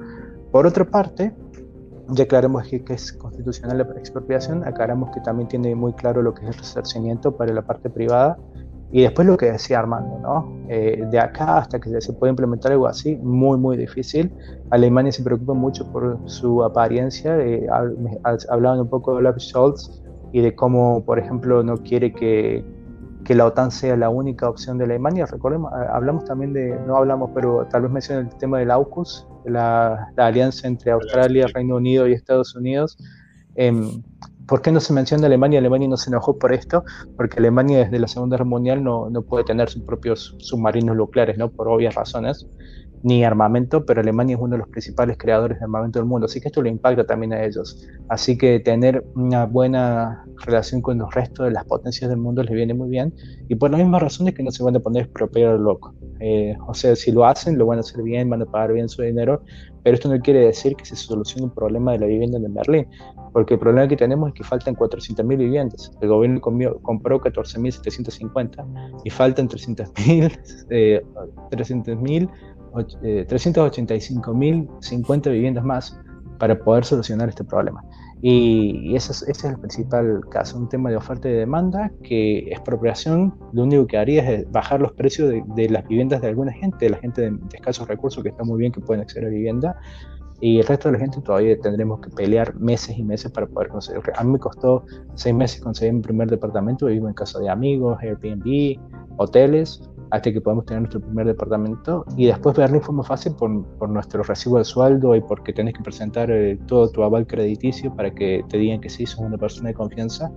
Por 0.51 0.67
otra 0.67 0.85
parte, 0.85 1.33
ya 2.11 2.23
aclaramos 2.23 2.67
que, 2.67 2.83
es 2.89 3.13
constitucional 3.13 3.77
la 3.77 3.83
expropiación, 3.99 4.63
aclaramos 4.65 5.11
que 5.11 5.21
también 5.21 5.47
tiene 5.47 5.75
muy 5.75 5.93
claro 5.93 6.21
lo 6.21 6.33
que 6.33 6.41
es 6.41 6.47
el 6.49 6.53
resarcimiento 6.55 7.35
para 7.35 7.53
la 7.53 7.61
parte 7.61 7.89
privada 7.89 8.37
y 8.91 9.03
después 9.03 9.27
lo 9.27 9.37
que 9.37 9.51
decía 9.51 9.79
Armando, 9.79 10.17
¿no? 10.19 10.65
Eh, 10.67 11.05
de 11.11 11.19
acá 11.19 11.59
hasta 11.59 11.79
que 11.79 12.01
se 12.01 12.13
pueda 12.13 12.31
implementar 12.31 12.71
algo 12.71 12.87
así, 12.87 13.15
muy, 13.17 13.57
muy 13.57 13.77
difícil. 13.77 14.31
Alemania 14.71 15.11
se 15.11 15.21
preocupa 15.21 15.53
mucho 15.53 15.91
por 15.91 16.17
su 16.25 16.63
apariencia. 16.63 17.37
Eh, 17.37 17.67
hablaban 18.49 18.79
un 18.79 18.89
poco 18.89 19.11
de 19.11 19.17
Olaf 19.19 19.37
Scholz 19.37 20.01
y 20.31 20.41
de 20.41 20.55
cómo, 20.55 21.03
por 21.05 21.19
ejemplo, 21.19 21.61
no 21.61 21.77
quiere 21.77 22.11
que, 22.11 22.65
que, 23.23 23.35
la 23.35 23.45
OTAN 23.45 23.71
sea 23.71 23.95
la 23.95 24.09
única 24.09 24.49
opción 24.49 24.77
de 24.77 24.85
Alemania. 24.85 25.25
Recordemos, 25.25 25.71
hablamos 25.73 26.25
también 26.25 26.53
de, 26.53 26.79
no 26.85 26.97
hablamos, 26.97 27.31
pero 27.33 27.67
tal 27.69 27.83
vez 27.83 27.91
mencioné 27.91 28.21
el 28.21 28.37
tema 28.37 28.59
del 28.59 28.71
AUKUS, 28.71 29.27
la, 29.45 30.07
la 30.15 30.27
alianza 30.27 30.67
entre 30.67 30.91
Australia, 30.91 31.47
Reino 31.53 31.75
Unido 31.75 32.07
y 32.07 32.13
Estados 32.13 32.55
Unidos. 32.55 32.97
Eh, 33.55 33.73
¿Por 34.49 34.63
qué 34.63 34.71
no 34.71 34.79
se 34.79 34.93
menciona 34.93 35.27
Alemania? 35.27 35.59
Alemania 35.59 35.87
no 35.87 35.97
se 35.97 36.09
enojó 36.09 36.39
por 36.39 36.51
esto, 36.53 36.83
porque 37.15 37.37
Alemania 37.37 37.79
desde 37.79 37.99
la 37.99 38.07
Segunda 38.07 38.35
Guerra 38.35 38.45
Mundial 38.45 38.83
no, 38.83 39.07
no 39.11 39.21
puede 39.21 39.43
tener 39.43 39.69
sus 39.69 39.83
propios 39.83 40.35
submarinos 40.39 40.95
nucleares, 40.95 41.37
¿no? 41.37 41.51
Por 41.51 41.67
obvias 41.67 41.93
razones, 41.93 42.47
ni 43.03 43.23
armamento, 43.23 43.85
pero 43.85 44.01
Alemania 44.01 44.35
es 44.35 44.41
uno 44.41 44.53
de 44.53 44.59
los 44.59 44.67
principales 44.67 45.17
creadores 45.17 45.59
de 45.59 45.63
armamento 45.65 45.99
del 45.99 46.07
mundo, 46.07 46.25
así 46.25 46.41
que 46.41 46.49
esto 46.49 46.61
le 46.61 46.69
impacta 46.69 47.05
también 47.05 47.33
a 47.33 47.43
ellos. 47.43 47.87
Así 48.09 48.37
que 48.37 48.59
tener 48.59 49.03
una 49.15 49.45
buena 49.45 50.25
relación 50.45 50.81
con 50.81 50.97
los 50.97 51.13
restos 51.13 51.45
de 51.45 51.51
las 51.51 51.65
potencias 51.65 52.09
del 52.09 52.19
mundo 52.19 52.43
les 52.43 52.53
viene 52.53 52.73
muy 52.73 52.89
bien, 52.89 53.13
y 53.47 53.55
por 53.55 53.71
la 53.71 53.77
misma 53.77 53.99
razón 53.99 54.27
es 54.27 54.33
que 54.33 54.43
no 54.43 54.51
se 54.51 54.63
van 54.63 54.75
a 54.75 54.79
poner 54.79 55.03
expropiar 55.03 55.59
loco. 55.59 55.93
Eh, 56.19 56.55
o 56.67 56.73
sea, 56.73 56.95
si 56.95 57.11
lo 57.11 57.25
hacen, 57.25 57.57
lo 57.57 57.65
van 57.65 57.77
a 57.77 57.81
hacer 57.81 58.03
bien, 58.03 58.29
van 58.29 58.41
a 58.41 58.45
pagar 58.45 58.73
bien 58.73 58.89
su 58.89 59.01
dinero, 59.01 59.41
pero 59.83 59.95
esto 59.95 60.09
no 60.09 60.19
quiere 60.19 60.41
decir 60.41 60.75
que 60.75 60.85
se 60.85 60.95
solucione 60.95 61.45
un 61.45 61.53
problema 61.53 61.93
de 61.93 61.99
la 61.99 62.05
vivienda 62.05 62.37
en 62.37 62.53
Berlín, 62.53 62.87
porque 63.31 63.53
el 63.53 63.59
problema 63.59 63.87
que 63.87 63.95
tenemos 63.95 64.29
es 64.29 64.35
que 64.35 64.43
faltan 64.43 64.75
400.000 64.75 65.37
viviendas. 65.37 65.91
El 66.01 66.09
gobierno 66.09 66.41
compró 66.41 67.21
14.750 67.21 69.01
y 69.03 69.09
faltan 69.09 69.47
300.000, 69.47 70.67
eh, 70.69 71.01
300.000, 71.51 72.29
eh, 73.03 73.27
385.050 73.27 75.31
viviendas 75.31 75.63
más 75.63 75.99
para 76.39 76.57
poder 76.57 76.85
solucionar 76.85 77.29
este 77.29 77.43
problema. 77.43 77.83
Y, 78.21 78.95
ese, 78.95 79.31
es, 79.31 79.43
el 79.45 79.57
principal 79.57 80.21
caso, 80.29 80.57
un 80.57 80.67
tema 80.67 80.89
de 80.89 80.97
oferta 80.97 81.29
y 81.29 81.33
demanda, 81.33 81.89
que 82.03 82.39
expropiación 82.51 83.33
lo 83.53 83.63
único 83.63 83.87
que 83.87 83.97
haría 83.97 84.29
es 84.29 84.51
bajar 84.51 84.81
los 84.81 84.91
precios 84.93 85.29
de, 85.29 85.69
las 85.69 85.87
viviendas 85.87 86.21
de 86.21 86.27
alguna 86.27 86.51
gente, 86.51 86.85
de 86.85 86.89
la 86.89 86.97
gente 86.97 87.21
de, 87.21 87.39
escasos 87.53 87.87
recursos 87.87 88.21
que 88.21 88.29
está 88.29 88.43
muy 88.43 88.59
bien 88.59 88.73
que 88.73 88.81
pueden 88.81 89.01
acceder 89.01 89.27
a 89.27 89.29
vivienda, 89.29 89.79
y 90.41 90.59
el 90.59 90.65
resto 90.65 90.89
de 90.89 90.93
la 90.93 90.99
gente 90.99 91.21
todavía 91.21 91.57
tendremos 91.59 92.01
que 92.01 92.09
pelear 92.09 92.55
meses 92.55 92.97
y 92.97 93.03
meses 93.03 93.31
para 93.31 93.47
poder 93.47 93.69
conseguir. 93.69 94.01
A 94.15 94.23
mí 94.23 94.31
me 94.31 94.39
costó 94.39 94.83
seis 95.15 95.35
meses 95.35 95.61
conseguir 95.61 95.93
mi 95.93 96.01
primer 96.01 96.29
departamento, 96.29 96.87
vivo 96.87 97.07
en 97.07 97.13
casa 97.13 97.39
de 97.39 97.49
amigos, 97.49 97.99
Airbnb, 98.01 98.77
hoteles, 99.17 99.81
hasta 100.11 100.31
que 100.31 100.41
podamos 100.41 100.65
tener 100.65 100.81
nuestro 100.81 101.01
primer 101.01 101.27
departamento 101.27 102.05
y 102.17 102.27
después 102.27 102.55
Berlín 102.55 102.81
fue 102.81 102.95
más 102.95 103.07
fácil 103.07 103.33
por, 103.35 103.65
por 103.77 103.89
nuestro 103.89 104.23
recibo 104.23 104.57
de 104.57 104.63
sueldo 104.63 105.15
y 105.15 105.21
porque 105.21 105.53
tenés 105.53 105.75
que 105.75 105.83
presentar 105.83 106.31
eh, 106.31 106.57
todo 106.67 106.89
tu 106.89 107.03
aval 107.03 107.27
crediticio 107.27 107.95
para 107.95 108.13
que 108.13 108.43
te 108.49 108.57
digan 108.57 108.81
que 108.81 108.89
sí, 108.89 109.05
sos 109.05 109.19
una 109.19 109.37
persona 109.37 109.69
de 109.69 109.75
confianza 109.75 110.31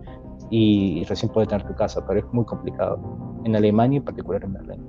y, 0.50 1.04
recién 1.04 1.32
puedes 1.32 1.48
tener 1.48 1.66
tu 1.66 1.74
casa, 1.74 2.04
pero 2.06 2.20
es 2.20 2.26
muy 2.32 2.44
complicado 2.44 3.00
en 3.44 3.56
Alemania 3.56 3.96
y 3.96 3.98
en 3.98 4.04
particular 4.04 4.44
en 4.44 4.52
Berlín. 4.52 4.80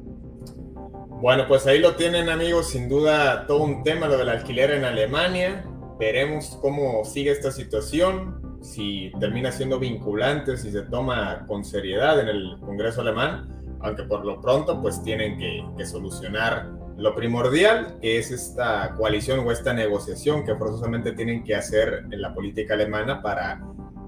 Bueno, 1.21 1.45
pues 1.47 1.65
ahí 1.67 1.79
lo 1.79 1.95
tienen 1.95 2.27
amigos, 2.27 2.67
sin 2.67 2.89
duda 2.89 3.47
todo 3.47 3.63
un 3.63 3.81
tema 3.81 4.07
lo 4.07 4.17
del 4.17 4.27
alquiler 4.27 4.71
en 4.71 4.83
Alemania. 4.83 5.63
Veremos 5.97 6.57
cómo 6.61 7.05
sigue 7.05 7.31
esta 7.31 7.49
situación, 7.49 8.59
si 8.61 9.09
termina 9.21 9.53
siendo 9.53 9.79
vinculante, 9.79 10.57
si 10.57 10.69
se 10.69 10.81
toma 10.81 11.45
con 11.47 11.63
seriedad 11.63 12.19
en 12.19 12.27
el 12.27 12.57
Congreso 12.59 12.99
alemán 12.99 13.62
aunque 13.83 14.03
por 14.03 14.25
lo 14.25 14.41
pronto 14.41 14.81
pues 14.81 15.03
tienen 15.03 15.37
que, 15.37 15.85
solucionar 15.85 16.71
lo 16.97 17.13
primordial, 17.13 17.97
que 18.01 18.17
es 18.17 18.31
esta 18.31 18.93
coalición 18.95 19.45
o 19.45 19.51
esta 19.51 19.73
negociación 19.73 20.45
que 20.45 20.55
forzosamente 20.55 21.11
tienen 21.11 21.43
que 21.43 21.55
hacer 21.55 22.05
en 22.09 22.21
la 22.21 22.33
política 22.33 22.75
alemana 22.75 23.21
para 23.21 23.61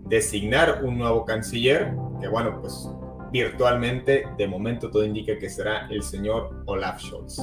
designar 0.08 0.84
un 0.84 0.98
nuevo 1.00 1.26
canciller, 1.26 1.94
que 2.22 2.28
bueno, 2.28 2.62
pues 2.62 2.90
virtualmente 3.32 4.26
de 4.38 4.48
momento 4.48 4.90
todo 4.90 5.04
indica 5.04 5.38
que 5.38 5.50
será 5.50 5.88
el 5.90 6.04
señor 6.04 6.64
Olaf 6.68 7.02
Scholz. 7.02 7.42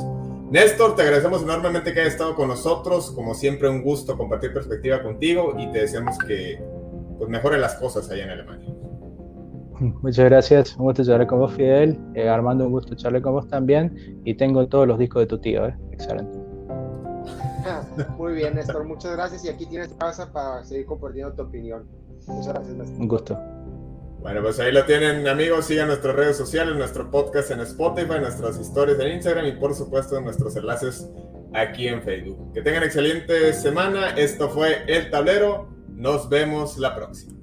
Néstor, 0.50 0.96
te 0.96 1.02
agradecemos 1.02 1.42
enormemente 1.42 1.92
que 1.92 2.00
hayas 2.00 2.14
estado 2.14 2.34
con 2.34 2.48
nosotros, 2.48 3.10
como 3.10 3.34
siempre 3.34 3.68
un 3.68 3.82
gusto 3.82 4.16
compartir 4.16 4.54
perspectiva 4.54 5.02
contigo 5.02 5.54
y 5.58 5.70
te 5.70 5.80
deseamos 5.80 6.16
que 6.18 6.62
pues, 7.18 7.28
mejore 7.28 7.58
las 7.58 7.74
cosas 7.74 8.10
allá 8.10 8.24
en 8.24 8.30
Alemania. 8.30 8.81
Muchas 10.02 10.26
gracias, 10.26 10.76
un 10.76 10.84
gusto 10.84 11.04
charlar 11.04 11.26
con 11.26 11.40
vos, 11.40 11.52
Fidel. 11.52 11.98
Eh, 12.14 12.28
Armando, 12.28 12.66
un 12.66 12.72
gusto 12.72 12.94
charlar 12.94 13.22
con 13.22 13.32
vos 13.32 13.48
también. 13.48 14.20
Y 14.24 14.34
tengo 14.34 14.66
todos 14.68 14.86
los 14.86 14.98
discos 14.98 15.22
de 15.22 15.26
tu 15.26 15.38
tío, 15.38 15.66
¿eh? 15.66 15.76
excelente. 15.90 16.38
Muy 18.18 18.34
bien, 18.34 18.54
Néstor, 18.54 18.84
muchas 18.84 19.12
gracias. 19.12 19.44
Y 19.44 19.48
aquí 19.48 19.66
tienes 19.66 19.92
casa 19.94 20.32
para 20.32 20.64
seguir 20.64 20.86
compartiendo 20.86 21.32
tu 21.34 21.42
opinión. 21.42 21.84
Muchas 22.26 22.54
gracias, 22.54 22.76
Néstor. 22.76 23.00
Un 23.00 23.08
gusto. 23.08 23.38
Bueno, 24.20 24.40
pues 24.40 24.60
ahí 24.60 24.70
lo 24.70 24.84
tienen, 24.84 25.26
amigos. 25.26 25.64
Sigan 25.66 25.88
nuestras 25.88 26.14
redes 26.14 26.36
sociales, 26.36 26.76
nuestro 26.76 27.10
podcast 27.10 27.50
en 27.50 27.60
Spotify, 27.60 28.20
nuestras 28.20 28.58
historias 28.60 29.00
en 29.00 29.12
Instagram 29.14 29.46
y, 29.46 29.52
por 29.52 29.74
supuesto, 29.74 30.20
nuestros 30.20 30.54
enlaces 30.54 31.10
aquí 31.54 31.88
en 31.88 32.02
Facebook. 32.02 32.52
Que 32.52 32.62
tengan 32.62 32.84
excelente 32.84 33.52
semana. 33.52 34.10
Esto 34.10 34.48
fue 34.48 34.84
El 34.86 35.10
Tablero. 35.10 35.68
Nos 35.88 36.28
vemos 36.28 36.78
la 36.78 36.94
próxima. 36.94 37.41